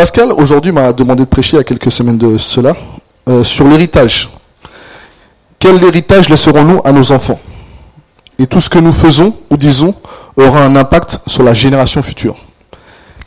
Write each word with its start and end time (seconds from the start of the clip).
Pascal, 0.00 0.32
aujourd'hui, 0.32 0.72
m'a 0.72 0.94
demandé 0.94 1.24
de 1.24 1.28
prêcher 1.28 1.56
il 1.56 1.58
y 1.58 1.60
a 1.60 1.64
quelques 1.64 1.92
semaines 1.92 2.16
de 2.16 2.38
cela 2.38 2.74
euh, 3.28 3.44
sur 3.44 3.68
l'héritage. 3.68 4.30
Quel 5.58 5.84
héritage 5.84 6.30
laisserons-nous 6.30 6.80
à 6.86 6.92
nos 6.92 7.12
enfants? 7.12 7.38
Et 8.38 8.46
tout 8.46 8.60
ce 8.60 8.70
que 8.70 8.78
nous 8.78 8.94
faisons 8.94 9.36
ou 9.50 9.58
disons 9.58 9.94
aura 10.36 10.64
un 10.64 10.74
impact 10.74 11.20
sur 11.26 11.42
la 11.42 11.52
génération 11.52 12.00
future. 12.00 12.34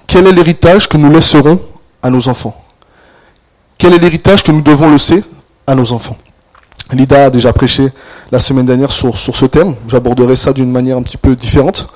Quel 0.08 0.26
est 0.26 0.32
l'héritage 0.32 0.90
que 0.90 0.98
nous 0.98 1.12
laisserons 1.12 1.60
à 2.02 2.10
nos 2.10 2.28
enfants? 2.28 2.60
Quel 3.78 3.94
est 3.94 4.00
l'héritage 4.00 4.42
que 4.42 4.52
nous 4.52 4.62
devons 4.62 4.90
laisser 4.90 5.24
à 5.68 5.76
nos 5.76 5.92
enfants? 5.92 6.18
Lida 6.92 7.26
a 7.26 7.30
déjà 7.30 7.54
prêché 7.54 7.88
la 8.32 8.40
semaine 8.40 8.66
dernière 8.66 8.92
sur, 8.92 9.16
sur 9.16 9.36
ce 9.36 9.46
thème. 9.46 9.76
J'aborderai 9.88 10.36
ça 10.36 10.52
d'une 10.52 10.72
manière 10.72 10.98
un 10.98 11.04
petit 11.04 11.18
peu 11.18 11.36
différente. 11.36 11.94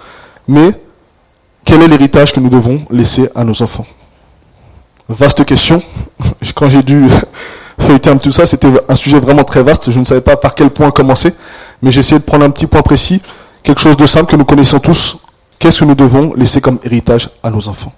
Mais 0.48 0.70
quel 1.66 1.82
est 1.82 1.88
l'héritage 1.88 2.32
que 2.32 2.40
nous 2.40 2.50
devons 2.50 2.86
laisser 2.92 3.28
à 3.34 3.44
nos 3.44 3.60
enfants? 3.64 3.88
Vaste 5.10 5.46
question. 5.46 5.82
Quand 6.56 6.70
j'ai 6.70 6.84
dû 6.84 7.08
feuilleter 7.80 8.10
un 8.10 8.18
tout 8.18 8.32
ça, 8.32 8.46
c'était 8.46 8.70
un 8.90 8.96
sujet 8.96 9.20
vraiment 9.20 9.44
très 9.44 9.64
vaste. 9.64 9.92
Je 9.92 10.00
ne 10.00 10.06
savais 10.06 10.22
pas 10.22 10.36
par 10.36 10.56
quel 10.56 10.70
point 10.70 10.92
commencer. 10.92 11.34
Mais 11.82 11.92
j'ai 11.92 12.00
essayé 12.00 12.20
de 12.20 12.26
prendre 12.26 12.44
un 12.46 12.50
petit 12.50 12.68
point 12.68 12.82
précis, 12.82 13.22
quelque 13.64 13.80
chose 13.82 13.98
de 13.98 14.06
simple 14.06 14.30
que 14.32 14.36
nous 14.36 14.46
connaissons 14.46 14.80
tous. 14.80 15.18
Qu'est-ce 15.60 15.80
que 15.80 15.86
nous 15.86 15.96
devons 15.96 16.34
laisser 16.34 16.62
comme 16.62 16.80
héritage 16.84 17.30
à 17.44 17.50
nos 17.50 17.68
enfants? 17.68 17.94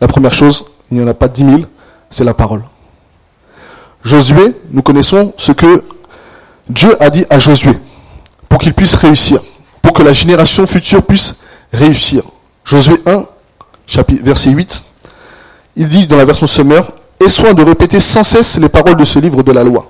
La 0.00 0.08
première 0.08 0.32
chose, 0.32 0.64
il 0.90 0.98
n'y 0.98 1.02
en 1.02 1.08
a 1.08 1.14
pas 1.14 1.28
dix 1.28 1.44
mille, 1.44 1.66
c'est 2.10 2.24
la 2.24 2.34
parole. 2.34 2.62
Josué, 4.02 4.54
nous 4.70 4.82
connaissons 4.82 5.32
ce 5.36 5.52
que 5.52 5.84
Dieu 6.68 6.96
a 7.02 7.10
dit 7.10 7.24
à 7.28 7.38
Josué 7.38 7.78
pour 8.48 8.58
qu'il 8.60 8.72
puisse 8.72 8.94
réussir, 8.94 9.40
pour 9.82 9.92
que 9.92 10.02
la 10.02 10.12
génération 10.12 10.66
future 10.66 11.02
puisse 11.02 11.36
réussir. 11.72 12.22
Josué 12.64 12.96
1, 13.06 13.24
chapitre, 13.86 14.24
verset 14.24 14.50
8, 14.50 14.82
il 15.80 15.88
dit 15.88 16.06
dans 16.06 16.18
la 16.18 16.26
version 16.26 16.46
Summer, 16.46 16.92
Aie 17.18 17.28
soin 17.30 17.54
de 17.54 17.62
répéter 17.62 18.00
sans 18.00 18.22
cesse 18.22 18.58
les 18.58 18.68
paroles 18.68 18.96
de 18.96 19.04
ce 19.04 19.18
livre 19.18 19.42
de 19.42 19.50
la 19.50 19.64
loi? 19.64 19.88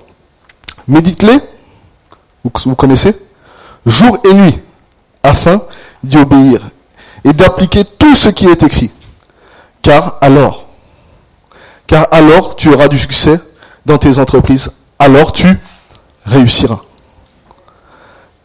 Médite-les, 0.87 1.37
vous 2.65 2.75
connaissez, 2.75 3.13
jour 3.85 4.17
et 4.23 4.33
nuit, 4.33 4.57
afin 5.21 5.61
d'y 6.01 6.17
obéir 6.17 6.61
et 7.25 7.33
d'appliquer 7.33 7.83
tout 7.83 8.15
ce 8.15 8.29
qui 8.29 8.47
est 8.47 8.63
écrit. 8.63 8.89
Car 9.81 10.17
alors, 10.21 10.65
car 11.87 12.07
alors 12.11 12.55
tu 12.55 12.73
auras 12.73 12.87
du 12.87 12.97
succès 12.97 13.37
dans 13.85 13.97
tes 13.97 14.17
entreprises, 14.17 14.71
alors 14.97 15.33
tu 15.33 15.59
réussiras. 16.25 16.79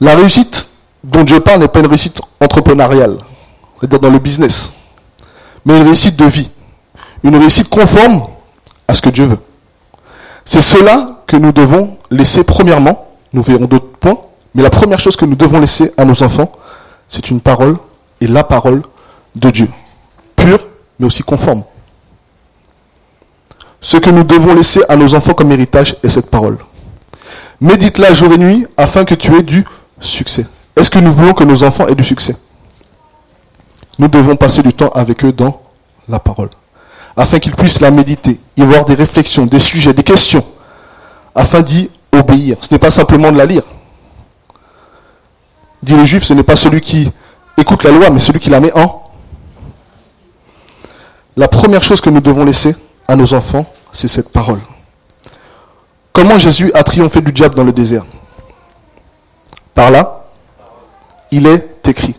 La 0.00 0.16
réussite 0.16 0.68
dont 1.04 1.22
Dieu 1.22 1.38
parle 1.38 1.60
n'est 1.60 1.68
pas 1.68 1.78
une 1.78 1.86
réussite 1.86 2.20
entrepreneuriale, 2.40 3.18
c'est-à-dire 3.78 4.00
dans 4.00 4.10
le 4.10 4.18
business, 4.18 4.72
mais 5.64 5.76
une 5.76 5.84
réussite 5.84 6.16
de 6.16 6.24
vie, 6.24 6.50
une 7.22 7.36
réussite 7.36 7.68
conforme 7.68 8.26
à 8.88 8.94
ce 8.94 9.02
que 9.02 9.10
Dieu 9.10 9.24
veut. 9.24 9.38
C'est 10.44 10.60
cela 10.60 11.22
que 11.26 11.36
nous 11.36 11.52
devons 11.52 11.96
laisser 12.10 12.44
premièrement, 12.44 13.08
nous 13.32 13.42
verrons 13.42 13.64
d'autres 13.64 13.90
points, 13.98 14.18
mais 14.54 14.62
la 14.62 14.70
première 14.70 15.00
chose 15.00 15.16
que 15.16 15.24
nous 15.24 15.34
devons 15.34 15.58
laisser 15.60 15.92
à 15.96 16.04
nos 16.04 16.22
enfants, 16.22 16.52
c'est 17.08 17.30
une 17.30 17.40
parole 17.40 17.76
et 18.20 18.26
la 18.26 18.44
parole 18.44 18.82
de 19.34 19.50
Dieu, 19.50 19.68
pure 20.36 20.60
mais 20.98 21.06
aussi 21.06 21.22
conforme. 21.22 21.64
Ce 23.80 23.96
que 23.98 24.10
nous 24.10 24.24
devons 24.24 24.54
laisser 24.54 24.80
à 24.88 24.96
nos 24.96 25.14
enfants 25.14 25.34
comme 25.34 25.52
héritage 25.52 25.96
est 26.02 26.08
cette 26.08 26.30
parole. 26.30 26.58
Médite-la 27.60 28.14
jour 28.14 28.32
et 28.32 28.38
nuit 28.38 28.66
afin 28.76 29.04
que 29.04 29.14
tu 29.14 29.34
aies 29.36 29.42
du 29.42 29.64
succès. 30.00 30.46
Est-ce 30.76 30.90
que 30.90 30.98
nous 30.98 31.12
voulons 31.12 31.32
que 31.32 31.44
nos 31.44 31.64
enfants 31.64 31.86
aient 31.86 31.94
du 31.94 32.04
succès? 32.04 32.36
Nous 33.98 34.08
devons 34.08 34.36
passer 34.36 34.62
du 34.62 34.72
temps 34.72 34.90
avec 34.90 35.24
eux 35.24 35.32
dans 35.32 35.60
la 36.08 36.18
parole, 36.18 36.50
afin 37.16 37.38
qu'ils 37.38 37.54
puissent 37.54 37.80
la 37.80 37.90
méditer, 37.90 38.38
y 38.56 38.62
voir 38.62 38.84
des 38.84 38.94
réflexions, 38.94 39.46
des 39.46 39.58
sujets, 39.58 39.94
des 39.94 40.02
questions, 40.02 40.44
afin 41.34 41.60
d'y 41.60 41.90
obéir. 42.12 42.58
Ce 42.60 42.72
n'est 42.72 42.78
pas 42.78 42.90
simplement 42.90 43.32
de 43.32 43.38
la 43.38 43.46
lire. 43.46 43.62
Dit 45.82 45.94
le 45.94 46.04
juif, 46.04 46.24
ce 46.24 46.34
n'est 46.34 46.42
pas 46.42 46.56
celui 46.56 46.80
qui 46.80 47.10
écoute 47.56 47.84
la 47.84 47.90
loi, 47.90 48.10
mais 48.10 48.18
celui 48.18 48.40
qui 48.40 48.50
la 48.50 48.60
met 48.60 48.76
en. 48.76 49.02
La 51.36 51.48
première 51.48 51.82
chose 51.82 52.00
que 52.00 52.10
nous 52.10 52.20
devons 52.20 52.44
laisser 52.44 52.74
à 53.08 53.16
nos 53.16 53.34
enfants, 53.34 53.66
c'est 53.92 54.08
cette 54.08 54.30
parole. 54.30 54.60
Comment 56.12 56.38
Jésus 56.38 56.70
a 56.74 56.82
triomphé 56.82 57.20
du 57.20 57.32
diable 57.32 57.54
dans 57.54 57.64
le 57.64 57.72
désert? 57.72 58.04
Par 59.74 59.90
là, 59.90 60.24
il 61.30 61.46
est 61.46 61.86
écrit. 61.86 62.14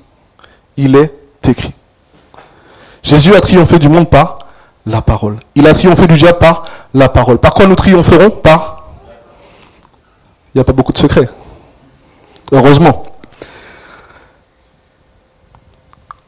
Il 0.76 0.96
est 0.96 1.12
écrit. 1.44 1.74
Jésus 3.02 3.34
a 3.36 3.42
triomphé 3.42 3.80
du 3.80 3.90
monde 3.90 4.10
par 4.10 4.37
la 4.88 5.02
parole. 5.02 5.38
Il 5.56 5.68
a 5.68 5.74
triomphé 5.74 6.08
du 6.08 6.16
diable 6.16 6.40
par 6.40 6.66
la 6.94 7.10
parole. 7.10 7.38
Par 7.38 7.54
quoi 7.54 7.68
nous 7.68 7.76
triompherons 7.76 8.30
Par... 8.30 8.90
Il 10.54 10.58
n'y 10.58 10.62
a 10.62 10.64
pas 10.64 10.74
beaucoup 10.74 10.94
de 10.94 10.98
secrets. 10.98 11.30
Heureusement. 12.52 13.06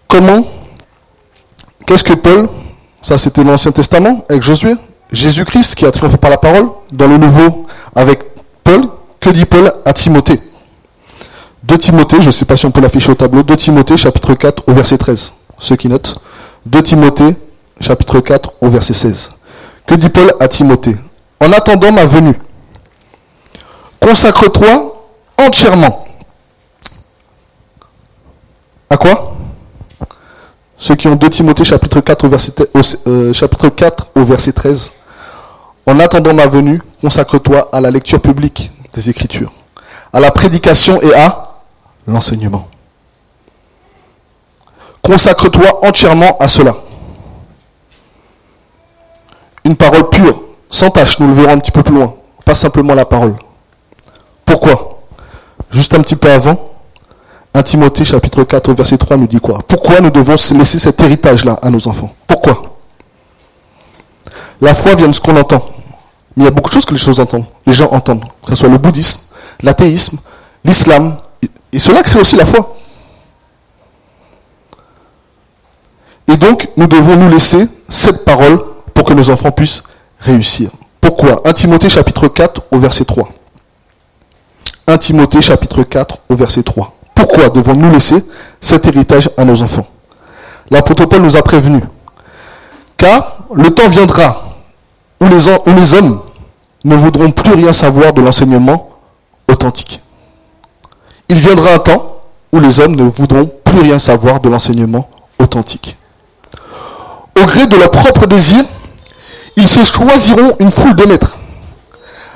Comment 0.07 0.45
Qu'est-ce 1.85 2.03
que 2.03 2.13
Paul 2.13 2.47
ça, 3.01 3.17
c'était 3.17 3.43
l'Ancien 3.43 3.71
Testament 3.71 4.25
avec 4.29 4.43
Josué. 4.43 4.75
Jésus-Christ 5.11 5.75
qui 5.75 5.85
a 5.85 5.91
triomphé 5.91 6.17
par 6.17 6.29
la 6.29 6.37
parole. 6.37 6.69
Dans 6.91 7.07
le 7.07 7.17
Nouveau, 7.17 7.65
avec 7.95 8.23
Paul. 8.63 8.89
Que 9.19 9.29
dit 9.29 9.45
Paul 9.45 9.73
à 9.85 9.93
Timothée 9.93 10.39
2 11.63 11.77
Timothée, 11.77 12.21
je 12.21 12.27
ne 12.27 12.31
sais 12.31 12.45
pas 12.45 12.55
si 12.55 12.65
on 12.65 12.71
peut 12.71 12.79
l'afficher 12.81 13.11
au 13.11 13.15
tableau. 13.15 13.43
2 13.43 13.55
Timothée, 13.57 13.97
chapitre 13.97 14.33
4, 14.33 14.63
au 14.67 14.73
verset 14.73 14.97
13. 14.97 15.33
Ceux 15.57 15.75
qui 15.75 15.89
notent. 15.89 16.19
2 16.65 16.81
Timothée, 16.83 17.35
chapitre 17.79 18.19
4, 18.19 18.53
au 18.62 18.69
verset 18.69 18.94
16. 18.94 19.31
Que 19.85 19.95
dit 19.95 20.09
Paul 20.09 20.34
à 20.40 20.47
Timothée? 20.47 20.95
En 21.40 21.51
attendant 21.53 21.91
ma 21.91 22.06
venue, 22.06 22.38
consacre-toi 24.00 25.06
entièrement. 25.38 26.06
À 28.89 28.97
quoi? 28.97 29.35
Ceux 30.78 30.95
qui 30.95 31.07
ont 31.07 31.16
2 31.16 31.29
Timothée 31.29 31.63
chapitre 31.66 32.00
4 32.00 32.25
au 32.25 32.29
verset, 32.29 32.53
euh, 33.07 33.34
chapitre 33.34 33.69
4 33.69 34.07
au 34.16 34.23
verset 34.23 34.53
13. 34.53 34.91
En 35.85 36.00
attendant 36.00 36.34
ma 36.34 36.47
venue, 36.47 36.81
consacre-toi 37.01 37.69
à 37.72 37.81
la 37.81 37.91
lecture 37.91 38.22
publique 38.22 38.72
des 38.94 39.09
Écritures, 39.09 39.51
à 40.13 40.19
la 40.19 40.31
prédication 40.31 41.01
et 41.01 41.13
à 41.13 41.56
l'enseignement. 42.07 42.68
Consacre-toi 45.01 45.85
entièrement 45.85 46.38
à 46.39 46.47
cela. 46.47 46.75
Une 49.65 49.75
parole 49.75 50.09
pure, 50.09 50.41
sans 50.69 50.89
tâche, 50.89 51.19
nous 51.19 51.27
le 51.27 51.33
verrons 51.33 51.53
un 51.53 51.59
petit 51.59 51.71
peu 51.71 51.83
plus 51.83 51.95
loin, 51.95 52.15
pas 52.45 52.53
simplement 52.53 52.93
la 52.93 53.05
parole. 53.05 53.35
Pourquoi? 54.45 55.01
Juste 55.71 55.93
un 55.93 56.01
petit 56.01 56.15
peu 56.15 56.31
avant, 56.31 56.57
1 57.53 57.63
Timothée 57.63 58.05
chapitre 58.05 58.43
4 58.43 58.73
verset 58.73 58.97
3 58.97 59.17
nous 59.17 59.27
dit 59.27 59.39
quoi? 59.39 59.59
Pourquoi 59.67 59.99
nous 59.99 60.09
devons 60.09 60.35
laisser 60.57 60.79
cet 60.79 61.01
héritage-là 61.01 61.57
à 61.61 61.69
nos 61.69 61.87
enfants? 61.87 62.13
Pourquoi? 62.27 62.77
La 64.61 64.73
foi 64.73 64.95
vient 64.95 65.07
de 65.07 65.13
ce 65.13 65.21
qu'on 65.21 65.37
entend. 65.37 65.63
Mais 66.35 66.43
il 66.43 66.45
y 66.45 66.47
a 66.47 66.51
beaucoup 66.51 66.69
de 66.69 66.73
choses 66.73 66.85
que 66.85 66.93
les 66.93 66.99
choses 66.99 67.19
entendent. 67.19 67.45
Les 67.65 67.73
gens 67.73 67.89
entendent. 67.91 68.25
Que 68.43 68.49
ce 68.49 68.55
soit 68.55 68.69
le 68.69 68.77
bouddhisme, 68.77 69.21
l'athéisme, 69.61 70.17
l'islam. 70.63 71.17
Et 71.73 71.79
cela 71.79 72.03
crée 72.03 72.19
aussi 72.19 72.35
la 72.35 72.45
foi. 72.45 72.75
Et 76.27 76.37
donc, 76.37 76.69
nous 76.77 76.87
devons 76.87 77.15
nous 77.15 77.29
laisser 77.29 77.67
cette 77.87 78.23
parole 78.25 78.63
que 79.09 79.13
nos 79.15 79.31
enfants 79.31 79.51
puissent 79.51 79.81
réussir. 80.19 80.69
Pourquoi? 81.01 81.41
1 81.43 81.53
Timothée 81.53 81.89
chapitre 81.89 82.27
4 82.27 82.61
au 82.69 82.77
verset 82.77 83.05
3. 83.05 83.27
1 84.85 84.97
Timothée 84.99 85.41
chapitre 85.41 85.81
4 85.81 86.19
au 86.29 86.35
verset 86.35 86.61
3. 86.61 86.93
Pourquoi 87.15 87.49
devons-nous 87.49 87.89
laisser 87.89 88.23
cet 88.61 88.85
héritage 88.85 89.31
à 89.35 89.45
nos 89.45 89.63
enfants? 89.63 89.87
L'apôtre 90.69 91.05
Paul 91.05 91.23
nous 91.23 91.35
a 91.35 91.41
prévenus. 91.41 91.81
Car 92.97 93.39
le 93.51 93.71
temps 93.71 93.89
viendra 93.89 94.44
où 95.19 95.25
les, 95.25 95.50
où 95.50 95.75
les 95.75 95.94
hommes 95.95 96.21
ne 96.83 96.95
voudront 96.95 97.31
plus 97.31 97.53
rien 97.53 97.73
savoir 97.73 98.13
de 98.13 98.21
l'enseignement 98.21 98.91
authentique. 99.47 100.03
Il 101.29 101.39
viendra 101.39 101.73
un 101.73 101.79
temps 101.79 102.21
où 102.51 102.59
les 102.59 102.79
hommes 102.79 102.95
ne 102.95 103.03
voudront 103.03 103.50
plus 103.63 103.79
rien 103.79 103.97
savoir 103.97 104.39
de 104.39 104.50
l'enseignement 104.50 105.09
authentique. 105.39 105.97
Au 107.41 107.45
gré 107.45 107.65
de 107.65 107.75
leur 107.75 107.89
propre 107.89 108.27
désir, 108.27 108.63
ils 109.56 109.68
se 109.68 109.84
choisiront 109.84 110.56
une 110.60 110.72
foule 110.72 110.96
de 110.96 111.06
maîtres 111.06 111.38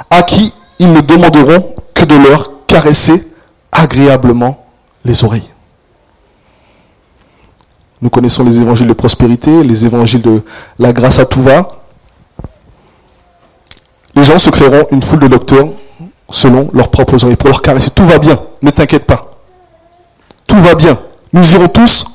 à 0.09 0.23
qui 0.23 0.53
ils 0.79 0.91
ne 0.91 1.01
demanderont 1.01 1.75
que 1.93 2.05
de 2.05 2.15
leur 2.15 2.65
caresser 2.67 3.31
agréablement 3.71 4.65
les 5.05 5.23
oreilles. 5.23 5.49
Nous 8.01 8.09
connaissons 8.09 8.43
les 8.43 8.59
évangiles 8.59 8.87
de 8.87 8.93
prospérité, 8.93 9.63
les 9.63 9.85
évangiles 9.85 10.21
de 10.21 10.41
la 10.77 10.91
grâce 10.91 11.19
à 11.19 11.25
tout 11.25 11.41
va. 11.41 11.71
Les 14.15 14.23
gens 14.23 14.37
se 14.37 14.49
créeront 14.49 14.87
une 14.91 15.01
foule 15.01 15.19
de 15.19 15.27
docteurs 15.27 15.69
selon 16.29 16.69
leurs 16.73 16.91
propres 16.91 17.23
oreilles 17.23 17.37
pour 17.37 17.49
leur 17.49 17.61
caresser. 17.61 17.91
Tout 17.91 18.03
va 18.03 18.19
bien, 18.19 18.39
ne 18.61 18.71
t'inquiète 18.71 19.05
pas. 19.05 19.31
Tout 20.45 20.59
va 20.59 20.75
bien. 20.75 20.97
Nous 21.31 21.49
irons 21.53 21.69
tous 21.69 22.05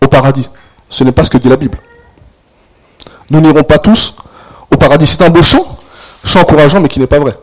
au 0.00 0.08
paradis. 0.08 0.48
Ce 0.88 1.04
n'est 1.04 1.12
pas 1.12 1.24
ce 1.24 1.30
que 1.30 1.38
dit 1.38 1.48
la 1.48 1.56
Bible. 1.56 1.78
Nous 3.30 3.40
n'irons 3.40 3.64
pas 3.64 3.78
tous 3.78 4.16
au 4.74 4.76
paradis. 4.76 5.06
C'est 5.06 5.22
un 5.22 5.30
beau 5.30 5.42
chant, 5.42 5.64
chant 6.24 6.40
encourageant, 6.40 6.80
mais 6.80 6.88
qui 6.88 7.00
n'est 7.00 7.06
pas 7.06 7.18
vrai. 7.18 7.36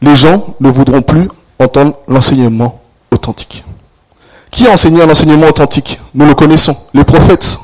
Les 0.00 0.16
gens 0.16 0.54
ne 0.60 0.68
voudront 0.68 1.02
plus 1.02 1.28
entendre 1.58 1.94
l'enseignement 2.08 2.80
authentique. 3.10 3.64
Qui 4.50 4.66
a 4.66 4.72
enseigné 4.72 5.02
un 5.02 5.08
enseignement 5.08 5.48
authentique? 5.48 6.00
Nous 6.14 6.26
le 6.26 6.34
connaissons, 6.34 6.76
les 6.92 7.04
prophètes. 7.04 7.58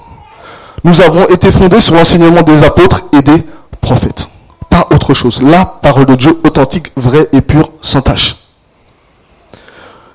Nous 0.85 1.01
avons 1.01 1.27
été 1.27 1.51
fondés 1.51 1.81
sur 1.81 1.95
l'enseignement 1.95 2.43
des 2.43 2.63
apôtres 2.63 3.03
et 3.13 3.23
des 3.23 3.43
prophètes. 3.81 4.31
Pas 4.71 4.87
autre 4.93 5.13
chose. 5.15 5.43
La 5.43 5.65
parole 5.65 6.07
de 6.07 6.15
Dieu 6.15 6.41
authentique, 6.45 6.93
vraie 6.97 7.29
et 7.33 7.41
pure, 7.41 7.73
sans 7.83 8.01
tâche. 8.01 8.37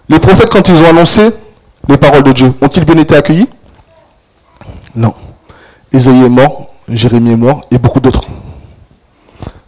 Les 0.10 0.20
prophètes, 0.20 0.50
quand 0.50 0.68
ils 0.70 0.82
ont 0.82 0.90
annoncé 0.90 1.30
les 1.88 1.98
paroles 1.98 2.24
de 2.24 2.32
Dieu, 2.32 2.54
ont-ils 2.62 2.86
bien 2.86 2.98
été 2.98 3.16
accueillis? 3.16 3.50
Non. 4.96 5.14
Isaïe 5.94 6.24
est 6.24 6.30
mort, 6.30 6.70
Jérémie 6.90 7.32
est 7.32 7.38
mort 7.38 7.62
et 7.72 7.78
beaucoup 7.78 8.00
d'autres. 8.00 8.28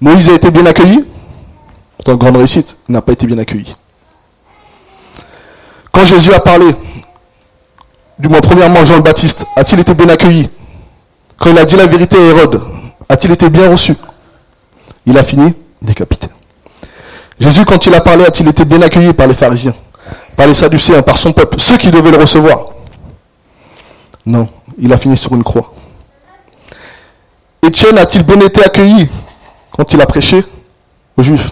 Moïse 0.01 0.29
a 0.29 0.33
été 0.33 0.51
bien 0.51 0.65
accueilli 0.65 1.05
une 2.11 2.17
grande 2.17 2.37
réussite, 2.37 2.77
il 2.87 2.91
n'a 2.93 3.01
pas 3.01 3.13
été 3.13 3.25
bien 3.25 3.37
accueilli. 3.37 3.75
Quand 5.91 6.05
Jésus 6.05 6.33
a 6.33 6.39
parlé, 6.39 6.67
du 8.19 8.27
moins 8.27 8.41
premièrement 8.41 8.83
Jean 8.83 8.97
le 8.97 9.01
Baptiste, 9.01 9.45
a-t-il 9.55 9.79
été 9.79 9.93
bien 9.93 10.09
accueilli? 10.09 10.49
Quand 11.37 11.49
il 11.49 11.57
a 11.57 11.65
dit 11.65 11.75
la 11.75 11.85
vérité 11.85 12.17
à 12.17 12.21
Hérode, 12.21 12.61
a-t-il 13.09 13.31
été 13.31 13.49
bien 13.49 13.69
reçu? 13.69 13.95
Il 15.05 15.17
a 15.17 15.23
fini 15.23 15.53
décapité. 15.81 16.27
Jésus, 17.39 17.65
quand 17.65 17.85
il 17.85 17.93
a 17.93 18.01
parlé, 18.01 18.25
a-t-il 18.25 18.47
été 18.47 18.65
bien 18.65 18.81
accueilli 18.81 19.13
par 19.13 19.27
les 19.27 19.33
pharisiens, 19.33 19.75
par 20.35 20.47
les 20.47 20.53
sadducéens, 20.53 21.01
par 21.01 21.17
son 21.17 21.33
peuple, 21.33 21.59
ceux 21.59 21.77
qui 21.77 21.91
devaient 21.91 22.11
le 22.11 22.17
recevoir? 22.17 22.69
Non, 24.25 24.47
il 24.77 24.91
a 24.93 24.97
fini 24.97 25.17
sur 25.17 25.33
une 25.35 25.43
croix. 25.43 25.73
Étienne 27.65 27.97
a-t-il 27.97 28.23
bien 28.23 28.39
été 28.41 28.63
accueilli 28.63 29.09
quand 29.71 29.91
il 29.91 29.99
a 29.99 30.05
prêché 30.05 30.45
aux 31.17 31.23
Juifs? 31.23 31.51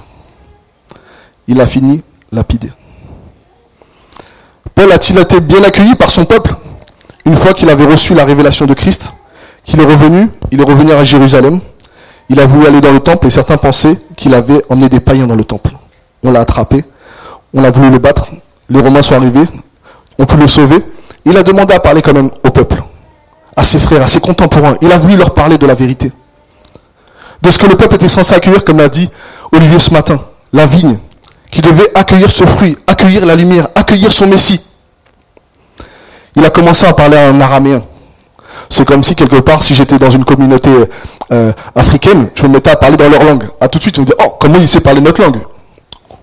Il 1.48 1.60
a 1.60 1.66
fini 1.66 2.04
lapidé. 2.32 2.72
Paul 4.76 4.92
a-t-il 4.92 5.18
été 5.18 5.40
bien 5.42 5.64
accueilli 5.64 5.96
par 5.96 6.12
son 6.12 6.26
peuple? 6.26 6.56
Une 7.26 7.36
fois 7.36 7.54
qu'il 7.54 7.68
avait 7.68 7.86
reçu 7.86 8.14
la 8.14 8.26
révélation 8.26 8.68
de 8.68 8.76
Christ, 8.76 9.12
qu'il 9.64 9.80
est 9.80 9.86
revenu, 9.86 10.30
il 10.52 10.62
est 10.62 10.64
revenu 10.64 10.92
à 10.92 11.04
Jérusalem, 11.04 11.60
il 12.30 12.40
a 12.40 12.46
voulu 12.46 12.68
aller 12.68 12.80
dans 12.80 12.92
le 12.94 13.00
temple 13.00 13.26
et 13.26 13.32
certains 13.32 13.58
pensaient 13.58 13.98
qu'il 14.16 14.36
avait 14.36 14.64
emmené 14.70 14.90
des 14.90 15.00
païens 15.00 15.26
dans 15.26 15.36
le 15.36 15.46
temple. 15.46 15.72
On 16.24 16.32
l'a 16.32 16.42
attrapé, 16.42 16.86
on 17.56 17.64
a 17.64 17.72
voulu 17.72 17.90
le 17.90 17.98
battre, 17.98 18.28
les 18.70 18.80
Romains 18.80 19.02
sont 19.02 19.16
arrivés, 19.16 19.46
ont 20.20 20.26
pu 20.28 20.38
le 20.38 20.46
sauver. 20.46 20.78
Il 21.26 21.36
a 21.38 21.42
demandé 21.44 21.74
à 21.74 21.80
parler 21.80 22.04
quand 22.04 22.14
même 22.14 22.30
au 22.44 22.52
peuple, 22.52 22.84
à 23.56 23.64
ses 23.64 23.80
frères, 23.80 24.04
à 24.04 24.08
ses 24.08 24.20
contemporains. 24.20 24.78
Il 24.82 24.92
a 24.92 24.98
voulu 24.98 25.16
leur 25.16 25.34
parler 25.34 25.58
de 25.58 25.66
la 25.66 25.76
vérité. 25.76 26.12
De 27.42 27.50
ce 27.50 27.58
que 27.58 27.66
le 27.66 27.76
peuple 27.76 27.96
était 27.96 28.08
censé 28.08 28.34
accueillir, 28.34 28.64
comme 28.64 28.78
l'a 28.78 28.90
dit 28.90 29.10
Olivier 29.52 29.80
ce 29.80 29.92
matin, 29.92 30.20
la 30.52 30.66
vigne, 30.66 30.98
qui 31.52 31.62
devait 31.62 31.96
accueillir 31.96 32.32
ce 32.32 32.46
fruit, 32.46 32.78
accueillir 32.88 33.26
la 33.26 33.36
lumière, 33.36 33.68
accueillir 33.76 34.12
son 34.12 34.28
Messie. 34.28 34.62
Il 36.36 36.44
a 36.44 36.50
commencé 36.50 36.86
à 36.86 36.94
parler 36.94 37.18
en 37.18 37.40
araméen. 37.40 37.84
C'est 38.70 38.86
comme 38.86 39.04
si 39.04 39.14
quelque 39.14 39.36
part, 39.36 39.62
si 39.62 39.76
j'étais 39.76 40.00
dans 40.00 40.10
une 40.10 40.26
communauté 40.26 40.72
euh, 41.32 41.52
africaine, 41.76 42.30
je 42.34 42.44
me 42.44 42.54
mettais 42.54 42.72
à 42.72 42.76
parler 42.76 42.98
dans 42.98 43.10
leur 43.10 43.24
langue. 43.24 43.44
À 43.60 43.68
tout 43.68 43.78
de 43.78 43.84
suite, 43.84 44.00
on 44.00 44.02
me 44.02 44.08
dit, 44.08 44.14
oh, 44.20 44.34
comment 44.40 44.58
il 44.58 44.68
sait 44.68 44.80
parler 44.80 45.02
notre 45.02 45.22
langue? 45.22 45.42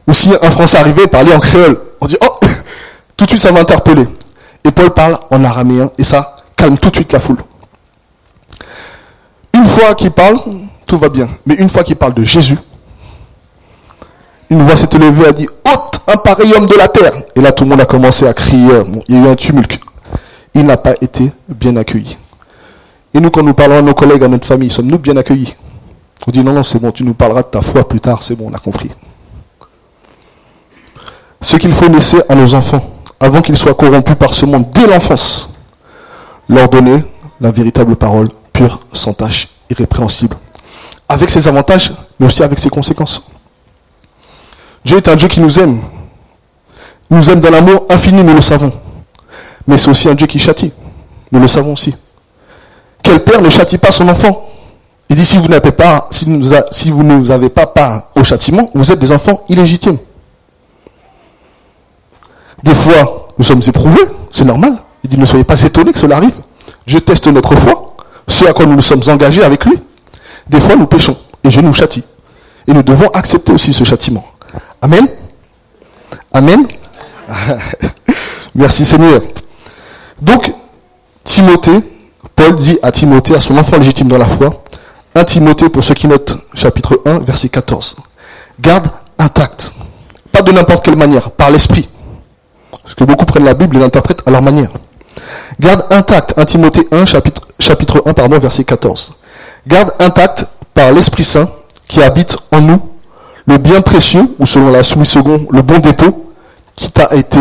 Ou 0.08 0.12
si 0.12 0.30
un 0.42 0.50
Français 0.50 0.78
arrivait 0.78 1.04
et 1.04 1.06
parlait 1.06 1.32
en 1.32 1.38
créole, 1.38 1.78
on 2.00 2.06
dit, 2.06 2.16
oh, 2.22 2.40
tout 3.16 3.24
de 3.24 3.30
suite 3.30 3.42
ça 3.42 3.52
m'a 3.52 3.60
interpellé. 3.60 4.08
Et 4.64 4.72
Paul 4.72 4.90
parle 4.90 5.18
en 5.30 5.44
araméen 5.44 5.90
et 5.96 6.02
ça 6.02 6.34
calme 6.60 6.78
tout 6.78 6.90
de 6.90 6.96
suite 6.96 7.12
la 7.12 7.18
foule. 7.18 7.38
Une 9.54 9.66
fois 9.66 9.94
qu'il 9.94 10.10
parle, 10.10 10.38
tout 10.86 10.98
va 10.98 11.08
bien. 11.08 11.28
Mais 11.46 11.54
une 11.54 11.68
fois 11.68 11.82
qu'il 11.82 11.96
parle 11.96 12.14
de 12.14 12.22
Jésus, 12.22 12.58
une 14.48 14.62
voix 14.62 14.76
s'est 14.76 14.88
élevée 14.92 15.24
et 15.24 15.28
a 15.28 15.32
dit, 15.32 15.48
ôte 15.48 16.00
un 16.06 16.16
pareil 16.18 16.52
homme 16.54 16.66
de 16.66 16.74
la 16.74 16.88
terre. 16.88 17.12
Et 17.34 17.40
là, 17.40 17.52
tout 17.52 17.64
le 17.64 17.70
monde 17.70 17.80
a 17.80 17.86
commencé 17.86 18.26
à 18.26 18.32
crier. 18.32 18.82
il 19.08 19.14
y 19.14 19.18
a 19.18 19.22
eu 19.22 19.28
un 19.28 19.36
tumulte 19.36 19.80
il 20.54 20.64
n'a 20.64 20.76
pas 20.76 20.94
été 21.00 21.32
bien 21.48 21.76
accueilli. 21.76 22.16
Et 23.14 23.20
nous, 23.20 23.30
quand 23.30 23.42
nous 23.42 23.54
parlons 23.54 23.78
à 23.78 23.82
nos 23.82 23.94
collègues, 23.94 24.24
à 24.24 24.28
notre 24.28 24.46
famille, 24.46 24.70
sommes-nous 24.70 24.98
bien 24.98 25.16
accueillis? 25.16 25.54
On 26.26 26.30
dit 26.30 26.44
non, 26.44 26.52
non, 26.52 26.62
c'est 26.62 26.78
bon, 26.78 26.90
tu 26.90 27.04
nous 27.04 27.14
parleras 27.14 27.42
de 27.42 27.48
ta 27.48 27.62
foi 27.62 27.86
plus 27.88 28.00
tard, 28.00 28.22
c'est 28.22 28.36
bon, 28.36 28.50
on 28.50 28.54
a 28.54 28.58
compris. 28.58 28.90
Ce 31.40 31.56
qu'il 31.56 31.72
faut 31.72 31.88
laisser 31.88 32.18
à 32.28 32.34
nos 32.34 32.54
enfants, 32.54 32.82
avant 33.18 33.40
qu'ils 33.40 33.56
soient 33.56 33.74
corrompus 33.74 34.16
par 34.16 34.34
ce 34.34 34.44
monde 34.44 34.66
dès 34.74 34.86
l'enfance, 34.86 35.50
leur 36.50 36.68
donner 36.68 37.04
la 37.40 37.52
véritable 37.52 37.96
parole 37.96 38.28
pure, 38.52 38.80
sans 38.92 39.12
tache, 39.12 39.48
irrépréhensible. 39.70 40.36
Avec 41.08 41.30
ses 41.30 41.46
avantages, 41.48 41.92
mais 42.18 42.26
aussi 42.26 42.42
avec 42.42 42.58
ses 42.58 42.68
conséquences. 42.68 43.30
Dieu 44.84 44.96
est 44.96 45.08
un 45.08 45.16
Dieu 45.16 45.28
qui 45.28 45.40
nous 45.40 45.58
aime. 45.58 45.80
Il 47.10 47.16
nous 47.16 47.30
aime 47.30 47.40
dans 47.40 47.50
l'amour 47.50 47.86
infini, 47.88 48.22
nous 48.22 48.34
le 48.34 48.40
savons. 48.40 48.72
Mais 49.66 49.76
c'est 49.76 49.90
aussi 49.90 50.08
un 50.08 50.14
Dieu 50.14 50.26
qui 50.26 50.38
châtie. 50.38 50.72
Nous 51.30 51.40
le 51.40 51.46
savons 51.46 51.72
aussi. 51.72 51.94
Quel 53.02 53.22
père 53.22 53.40
ne 53.40 53.48
châtie 53.48 53.78
pas 53.78 53.92
son 53.92 54.08
enfant? 54.08 54.46
Il 55.08 55.16
dit 55.16 55.24
si 55.24 55.38
vous 55.38 55.48
n'avez 55.48 55.72
pas, 55.72 56.08
si, 56.10 56.24
vous 56.90 57.02
ne 57.02 57.30
avez 57.30 57.48
pas 57.48 57.66
part 57.66 58.10
au 58.16 58.24
châtiment, 58.24 58.70
vous 58.74 58.90
êtes 58.90 58.98
des 58.98 59.12
enfants 59.12 59.44
illégitimes. 59.48 59.98
Des 62.62 62.74
fois, 62.74 63.28
nous 63.38 63.44
sommes 63.44 63.62
éprouvés, 63.66 64.02
c'est 64.30 64.44
normal. 64.44 64.76
Il 65.04 65.10
dit 65.10 65.18
ne 65.18 65.24
soyez 65.24 65.44
pas 65.44 65.60
étonnés 65.62 65.92
que 65.92 65.98
cela 65.98 66.16
arrive. 66.16 66.40
Je 66.86 66.98
teste 66.98 67.26
notre 67.28 67.54
foi, 67.56 67.96
ce 68.28 68.44
à 68.46 68.52
quoi 68.52 68.66
nous 68.66 68.74
nous 68.74 68.80
sommes 68.80 69.02
engagés 69.08 69.42
avec 69.42 69.64
lui. 69.64 69.78
Des 70.48 70.60
fois, 70.60 70.76
nous 70.76 70.86
péchons 70.86 71.16
et 71.44 71.50
je 71.50 71.60
nous 71.60 71.72
châtie. 71.72 72.02
Et 72.66 72.72
nous 72.72 72.82
devons 72.82 73.08
accepter 73.10 73.52
aussi 73.52 73.72
ce 73.72 73.84
châtiment. 73.84 74.24
Amen. 74.82 75.06
Amen. 76.32 76.66
Merci 78.54 78.84
Seigneur. 78.84 79.20
Donc, 80.20 80.52
Timothée, 81.24 81.80
Paul 82.34 82.56
dit 82.56 82.78
à 82.82 82.92
Timothée, 82.92 83.34
à 83.34 83.40
son 83.40 83.56
enfant 83.56 83.78
légitime 83.78 84.08
dans 84.08 84.18
la 84.18 84.26
foi, 84.26 84.62
1 85.14 85.24
Timothée, 85.24 85.68
pour 85.68 85.82
ceux 85.82 85.94
qui 85.94 86.06
notent, 86.06 86.36
chapitre 86.54 87.00
1, 87.04 87.20
verset 87.20 87.48
14. 87.48 87.96
Garde 88.60 88.88
intact. 89.18 89.72
Pas 90.32 90.42
de 90.42 90.52
n'importe 90.52 90.84
quelle 90.84 90.96
manière, 90.96 91.30
par 91.30 91.50
l'esprit. 91.50 91.88
Parce 92.82 92.94
que 92.94 93.04
beaucoup 93.04 93.24
prennent 93.24 93.44
la 93.44 93.54
Bible 93.54 93.76
et 93.76 93.80
l'interprètent 93.80 94.22
à 94.26 94.30
leur 94.30 94.42
manière. 94.42 94.70
Garde 95.58 95.84
intact, 95.90 96.34
1 96.38 96.44
Timothée 96.44 96.86
1, 96.90 97.04
chapitre, 97.04 97.42
chapitre 97.58 98.02
1, 98.06 98.12
pardon, 98.12 98.38
verset 98.38 98.64
14. 98.64 99.14
Garde 99.66 99.92
intact 100.00 100.46
par 100.74 100.92
l'Esprit 100.92 101.24
Saint 101.24 101.48
qui 101.88 102.02
habite 102.02 102.36
en 102.52 102.60
nous 102.60 102.80
le 103.46 103.58
bien 103.58 103.80
précieux, 103.80 104.22
ou 104.38 104.46
selon 104.46 104.70
la 104.70 104.82
soumise 104.82 105.08
second, 105.08 105.46
le 105.50 105.62
bon 105.62 105.78
dépôt 105.78 106.32
qui 106.76 106.90
t'a 106.90 107.14
été 107.14 107.40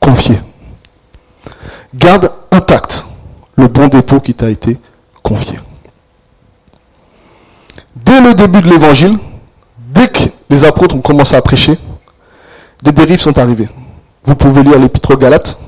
confié 0.00 0.40
garde 1.94 2.30
intact 2.50 3.06
le 3.56 3.68
bon 3.68 3.88
dépôt 3.88 4.20
qui 4.20 4.34
t'a 4.34 4.50
été 4.50 4.76
confié. 5.22 5.58
Dès 7.96 8.20
le 8.20 8.34
début 8.34 8.62
de 8.62 8.70
l'évangile, 8.70 9.18
dès 9.78 10.08
que 10.08 10.24
les 10.48 10.64
apôtres 10.64 10.94
ont 10.94 11.00
commencé 11.00 11.34
à 11.34 11.42
prêcher, 11.42 11.76
des 12.82 12.92
dérives 12.92 13.20
sont 13.20 13.36
arrivées. 13.38 13.68
Vous 14.24 14.36
pouvez 14.36 14.62
lire 14.62 14.78
l'épître 14.78 15.12
aux 15.12 15.16
Galates. 15.16 15.58